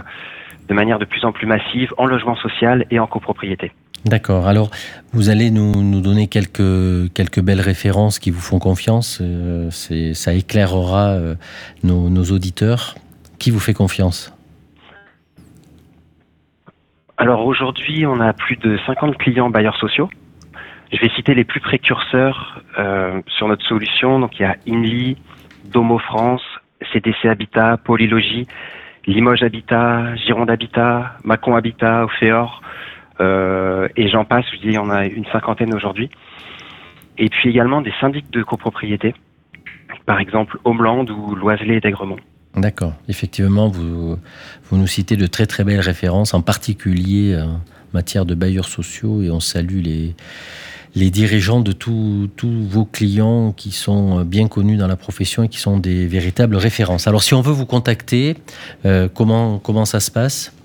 de 0.68 0.74
manière 0.74 0.98
de 0.98 1.04
plus 1.04 1.24
en 1.24 1.32
plus 1.32 1.46
massive 1.46 1.92
en 1.98 2.06
logement 2.06 2.36
social 2.36 2.84
et 2.90 2.98
en 2.98 3.06
copropriété. 3.06 3.72
D'accord. 4.04 4.46
Alors, 4.46 4.70
vous 5.12 5.30
allez 5.30 5.50
nous, 5.50 5.82
nous 5.82 6.00
donner 6.00 6.28
quelques, 6.28 7.12
quelques 7.12 7.40
belles 7.40 7.60
références 7.60 8.18
qui 8.18 8.30
vous 8.30 8.40
font 8.40 8.58
confiance. 8.58 9.20
euh, 9.20 9.70
ça 9.70 10.32
éclairera 10.34 11.08
euh, 11.08 11.34
nos, 11.82 12.08
nos 12.08 12.24
auditeurs. 12.24 12.94
Qui 13.38 13.50
vous 13.50 13.60
fait 13.60 13.74
confiance? 13.74 14.32
Alors 17.18 17.44
aujourd'hui, 17.46 18.06
on 18.06 18.20
a 18.20 18.32
plus 18.32 18.56
de 18.56 18.78
50 18.86 19.16
clients 19.18 19.50
bailleurs 19.50 19.76
sociaux. 19.76 20.08
Je 20.92 20.98
vais 21.00 21.10
citer 21.10 21.34
les 21.34 21.44
plus 21.44 21.60
précurseurs 21.60 22.62
euh, 22.78 23.20
sur 23.26 23.48
notre 23.48 23.66
solution. 23.66 24.20
Donc 24.20 24.38
il 24.38 24.42
y 24.42 24.44
a 24.44 24.56
Inly, 24.66 25.16
Domo 25.64 25.98
France, 25.98 26.42
CDC 26.92 27.26
Habitat, 27.26 27.76
Polylogie, 27.78 28.46
Limoges 29.06 29.42
Habitat, 29.42 30.14
Gironde 30.16 30.50
Habitat, 30.50 31.16
Macon 31.24 31.56
Habitat, 31.56 32.04
Ophéor, 32.04 32.62
euh, 33.20 33.88
et 33.96 34.08
j'en 34.08 34.24
passe. 34.24 34.44
Je 34.52 34.68
dis, 34.68 34.78
on 34.78 34.90
a 34.90 35.06
une 35.06 35.24
cinquantaine 35.26 35.74
aujourd'hui. 35.74 36.10
Et 37.18 37.28
puis 37.28 37.48
également 37.48 37.80
des 37.80 37.92
syndics 38.00 38.30
de 38.30 38.42
copropriété, 38.42 39.14
par 40.04 40.20
exemple 40.20 40.58
Homeland 40.64 41.06
ou 41.06 41.34
Loiselet 41.34 41.76
et 41.76 41.80
d'Aigremont. 41.80 42.18
D'accord. 42.56 42.94
Effectivement, 43.08 43.68
vous, 43.68 44.16
vous 44.64 44.76
nous 44.76 44.86
citez 44.86 45.16
de 45.16 45.26
très 45.26 45.46
très 45.46 45.64
belles 45.64 45.80
références, 45.80 46.32
en 46.34 46.42
particulier 46.42 47.34
euh, 47.34 47.44
en 47.44 47.60
matière 47.92 48.24
de 48.24 48.34
bailleurs 48.34 48.66
sociaux, 48.66 49.22
et 49.22 49.30
on 49.30 49.40
salue 49.40 49.80
les, 49.82 50.14
les 50.96 51.10
dirigeants 51.10 51.60
de 51.60 51.70
tous 51.72 52.28
vos 52.40 52.86
clients 52.86 53.52
qui 53.52 53.70
sont 53.70 54.20
euh, 54.20 54.24
bien 54.24 54.48
connus 54.48 54.78
dans 54.78 54.88
la 54.88 54.96
profession 54.96 55.42
et 55.42 55.48
qui 55.48 55.58
sont 55.58 55.76
des 55.78 56.06
véritables 56.06 56.56
références. 56.56 57.06
Alors, 57.06 57.22
si 57.22 57.34
on 57.34 57.42
veut 57.42 57.52
vous 57.52 57.66
contacter, 57.66 58.36
euh, 58.86 59.06
comment, 59.14 59.84
ça 59.84 60.00
se 60.00 60.10
passe? 60.10 60.56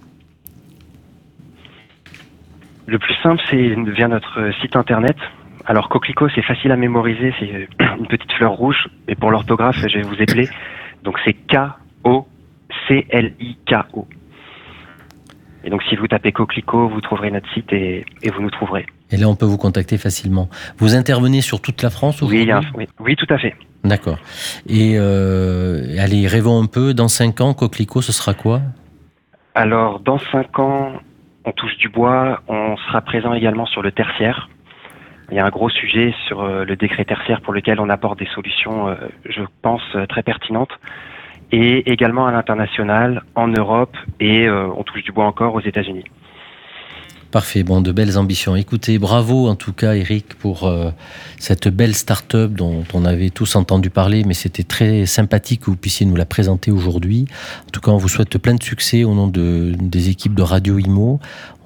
Le 2.87 2.97
plus 2.97 3.13
simple, 3.21 3.41
c'est 3.49 3.75
via 3.91 4.07
notre 4.07 4.51
site 4.61 4.77
internet. 4.77 5.17
Alors, 5.65 5.89
Coquelicot, 5.89 6.29
c'est 6.33 6.41
facile 6.41 6.71
à 6.71 6.77
mémoriser, 6.77 7.33
c'est 7.39 7.67
une 7.99 8.07
petite 8.07 8.31
fleur 8.31 8.53
rouge, 8.53 8.87
et 9.09 9.15
pour 9.15 9.31
l'orthographe, 9.31 9.85
je 9.85 9.97
vais 9.97 10.03
vous 10.03 10.15
épeler. 10.15 10.47
Donc, 11.03 11.19
c'est 11.25 11.33
K-O-C-L-I-K-O. 11.33 12.27
Et 15.63 15.69
donc, 15.69 15.83
si 15.83 15.95
vous 15.97 16.07
tapez 16.07 16.31
Coquelicot, 16.31 16.87
vous 16.87 17.01
trouverez 17.01 17.29
notre 17.31 17.51
site 17.53 17.71
et 17.73 18.05
vous 18.33 18.41
nous 18.41 18.49
trouverez. 18.49 18.87
Et 19.11 19.17
là, 19.17 19.27
on 19.27 19.35
peut 19.35 19.45
vous 19.45 19.57
contacter 19.57 19.97
facilement. 19.97 20.49
Vous 20.77 20.95
intervenez 20.95 21.41
sur 21.41 21.61
toute 21.61 21.81
la 21.81 21.89
France 21.89 22.21
Oui, 22.21 22.49
oui, 22.75 22.87
oui, 22.99 23.15
tout 23.15 23.27
à 23.29 23.37
fait. 23.37 23.55
D'accord. 23.83 24.17
Et 24.67 24.93
euh, 24.95 25.97
allez, 25.99 26.27
rêvons 26.27 26.61
un 26.61 26.67
peu. 26.67 26.93
Dans 26.93 27.07
5 27.07 27.41
ans, 27.41 27.53
Coquelicot, 27.53 28.01
ce 28.01 28.13
sera 28.13 28.33
quoi? 28.33 28.61
Alors, 29.53 29.99
dans 29.99 30.17
cinq 30.17 30.59
ans, 30.59 30.93
on 31.43 31.51
touche 31.51 31.75
du 31.77 31.89
bois, 31.89 32.41
on 32.47 32.77
sera 32.77 33.01
présent 33.01 33.33
également 33.33 33.65
sur 33.65 33.81
le 33.81 33.91
tertiaire. 33.91 34.49
Il 35.29 35.35
y 35.35 35.39
a 35.39 35.45
un 35.45 35.49
gros 35.49 35.69
sujet 35.69 36.13
sur 36.27 36.41
euh, 36.41 36.63
le 36.63 36.75
décret 36.75 37.03
tertiaire 37.03 37.41
pour 37.41 37.53
lequel 37.53 37.79
on 37.79 37.89
apporte 37.89 38.19
des 38.19 38.27
solutions, 38.27 38.87
euh, 38.87 38.95
je 39.25 39.41
pense, 39.61 39.81
très 40.07 40.23
pertinentes. 40.23 40.71
Et 41.51 41.91
également 41.91 42.27
à 42.27 42.31
l'international, 42.31 43.23
en 43.35 43.47
Europe, 43.49 43.97
et 44.21 44.49
on 44.49 44.83
touche 44.83 45.03
du 45.03 45.11
bois 45.11 45.25
encore 45.25 45.53
aux 45.53 45.59
États-Unis. 45.59 46.05
Parfait, 47.31 47.63
bon, 47.63 47.79
de 47.79 47.93
belles 47.93 48.17
ambitions. 48.17 48.57
Écoutez, 48.57 48.99
bravo 48.99 49.47
en 49.47 49.55
tout 49.55 49.71
cas, 49.71 49.93
Eric, 49.95 50.35
pour 50.35 50.65
euh, 50.65 50.91
cette 51.39 51.69
belle 51.69 51.95
start-up 51.95 52.51
dont 52.51 52.83
on 52.93 53.05
avait 53.05 53.29
tous 53.29 53.55
entendu 53.55 53.89
parler, 53.89 54.25
mais 54.25 54.33
c'était 54.33 54.63
très 54.63 55.05
sympathique 55.05 55.61
que 55.61 55.67
vous 55.67 55.77
puissiez 55.77 56.05
nous 56.05 56.17
la 56.17 56.25
présenter 56.25 56.71
aujourd'hui. 56.71 57.27
En 57.67 57.71
tout 57.71 57.79
cas, 57.79 57.91
on 57.91 57.97
vous 57.97 58.09
souhaite 58.09 58.37
plein 58.37 58.55
de 58.55 58.61
succès 58.61 59.05
au 59.05 59.15
nom 59.15 59.29
de, 59.29 59.73
des 59.79 60.09
équipes 60.09 60.35
de 60.35 60.41
Radio 60.41 60.77
Imo. 60.77 61.21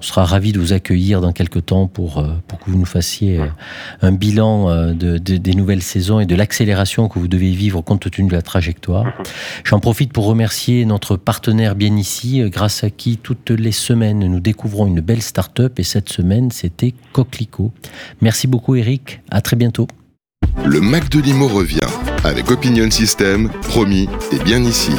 Sera 0.06 0.24
ravis 0.24 0.52
de 0.52 0.60
vous 0.60 0.72
accueillir 0.72 1.20
dans 1.20 1.32
quelques 1.32 1.66
temps 1.66 1.88
pour, 1.88 2.18
euh, 2.18 2.28
que 2.64 2.70
vous 2.70 2.78
nous 2.78 2.84
fassiez 2.84 3.40
euh, 3.40 3.46
un 4.02 4.12
bilan 4.12 4.70
euh, 4.70 4.92
de, 4.92 5.18
de- 5.18 5.36
des 5.36 5.54
nouvelles 5.54 5.82
saisons 5.82 6.20
et 6.20 6.26
de 6.26 6.36
l'accélération 6.36 7.08
que 7.08 7.18
vous 7.18 7.26
devez 7.26 7.50
vivre 7.50 7.80
compte 7.82 8.08
tenu 8.08 8.28
de 8.28 8.32
la 8.32 8.42
trajectoire. 8.42 9.12
J'en 9.64 9.80
profite 9.80 10.12
pour 10.12 10.26
remercier 10.26 10.84
notre 10.84 11.16
partenaire 11.16 11.74
bien 11.74 11.96
ici, 11.96 12.40
grâce 12.50 12.84
à 12.84 12.90
qui 12.90 13.16
toutes 13.16 13.50
les 13.50 13.72
semaines 13.72 14.20
nous 14.20 14.38
découvrons 14.38 14.86
une 14.86 15.00
belle 15.00 15.22
start-up 15.22 15.80
et 15.80 15.82
cette 15.82 16.08
semaine 16.08 16.52
c'était 16.52 16.94
Coquelicot. 17.12 17.72
Merci 18.20 18.46
beaucoup 18.46 18.76
Eric, 18.76 19.22
à 19.32 19.40
très 19.40 19.56
bientôt. 19.56 19.88
Le 20.64 20.80
Mac 20.80 21.12
revient 21.12 21.80
avec 22.22 22.48
Opinion 22.48 22.90
System, 22.92 23.50
promis 23.62 24.08
et 24.30 24.38
bien 24.44 24.62
ici. 24.62 24.92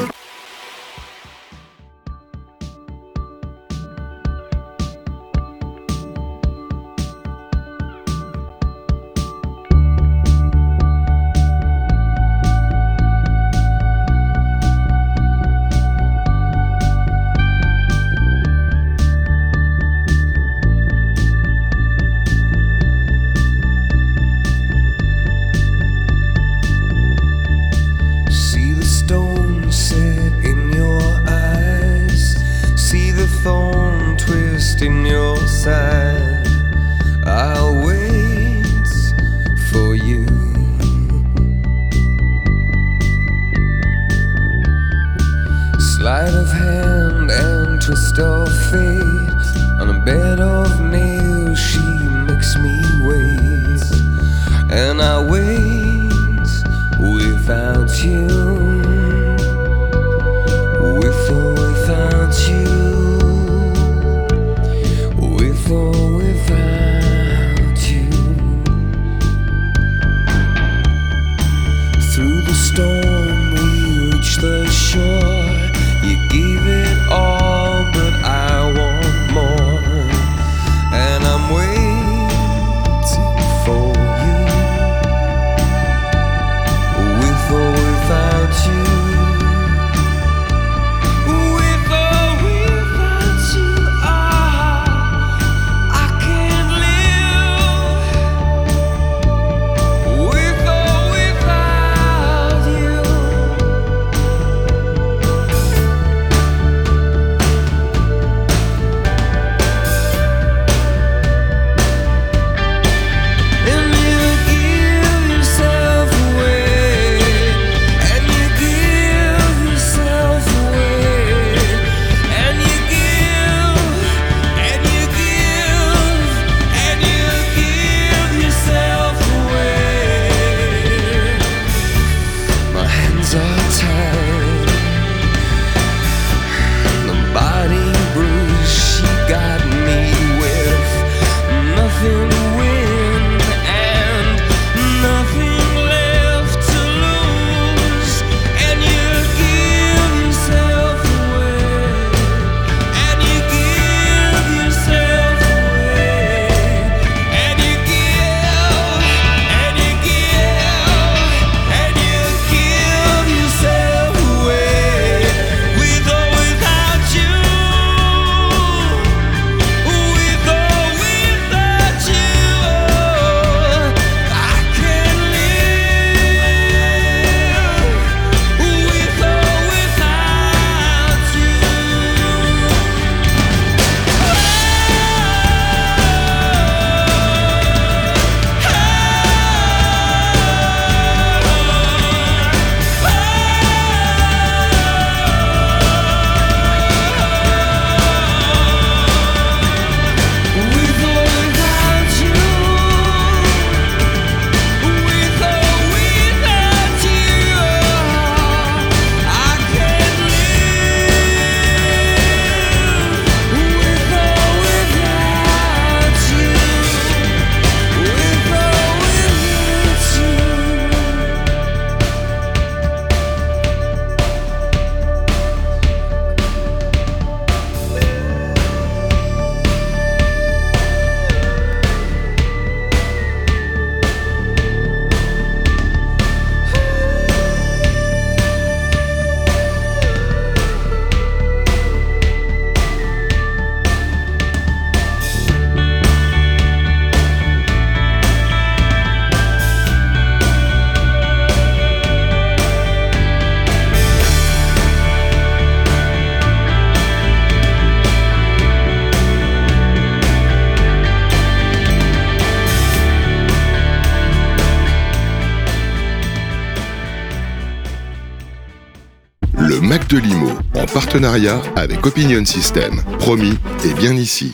Partenariat 271.08 271.62
avec 271.78 272.06
Opinion 272.06 272.44
System. 272.44 273.02
Promis, 273.20 273.58
et 273.86 273.94
bien 273.94 274.12
ici. 274.14 274.54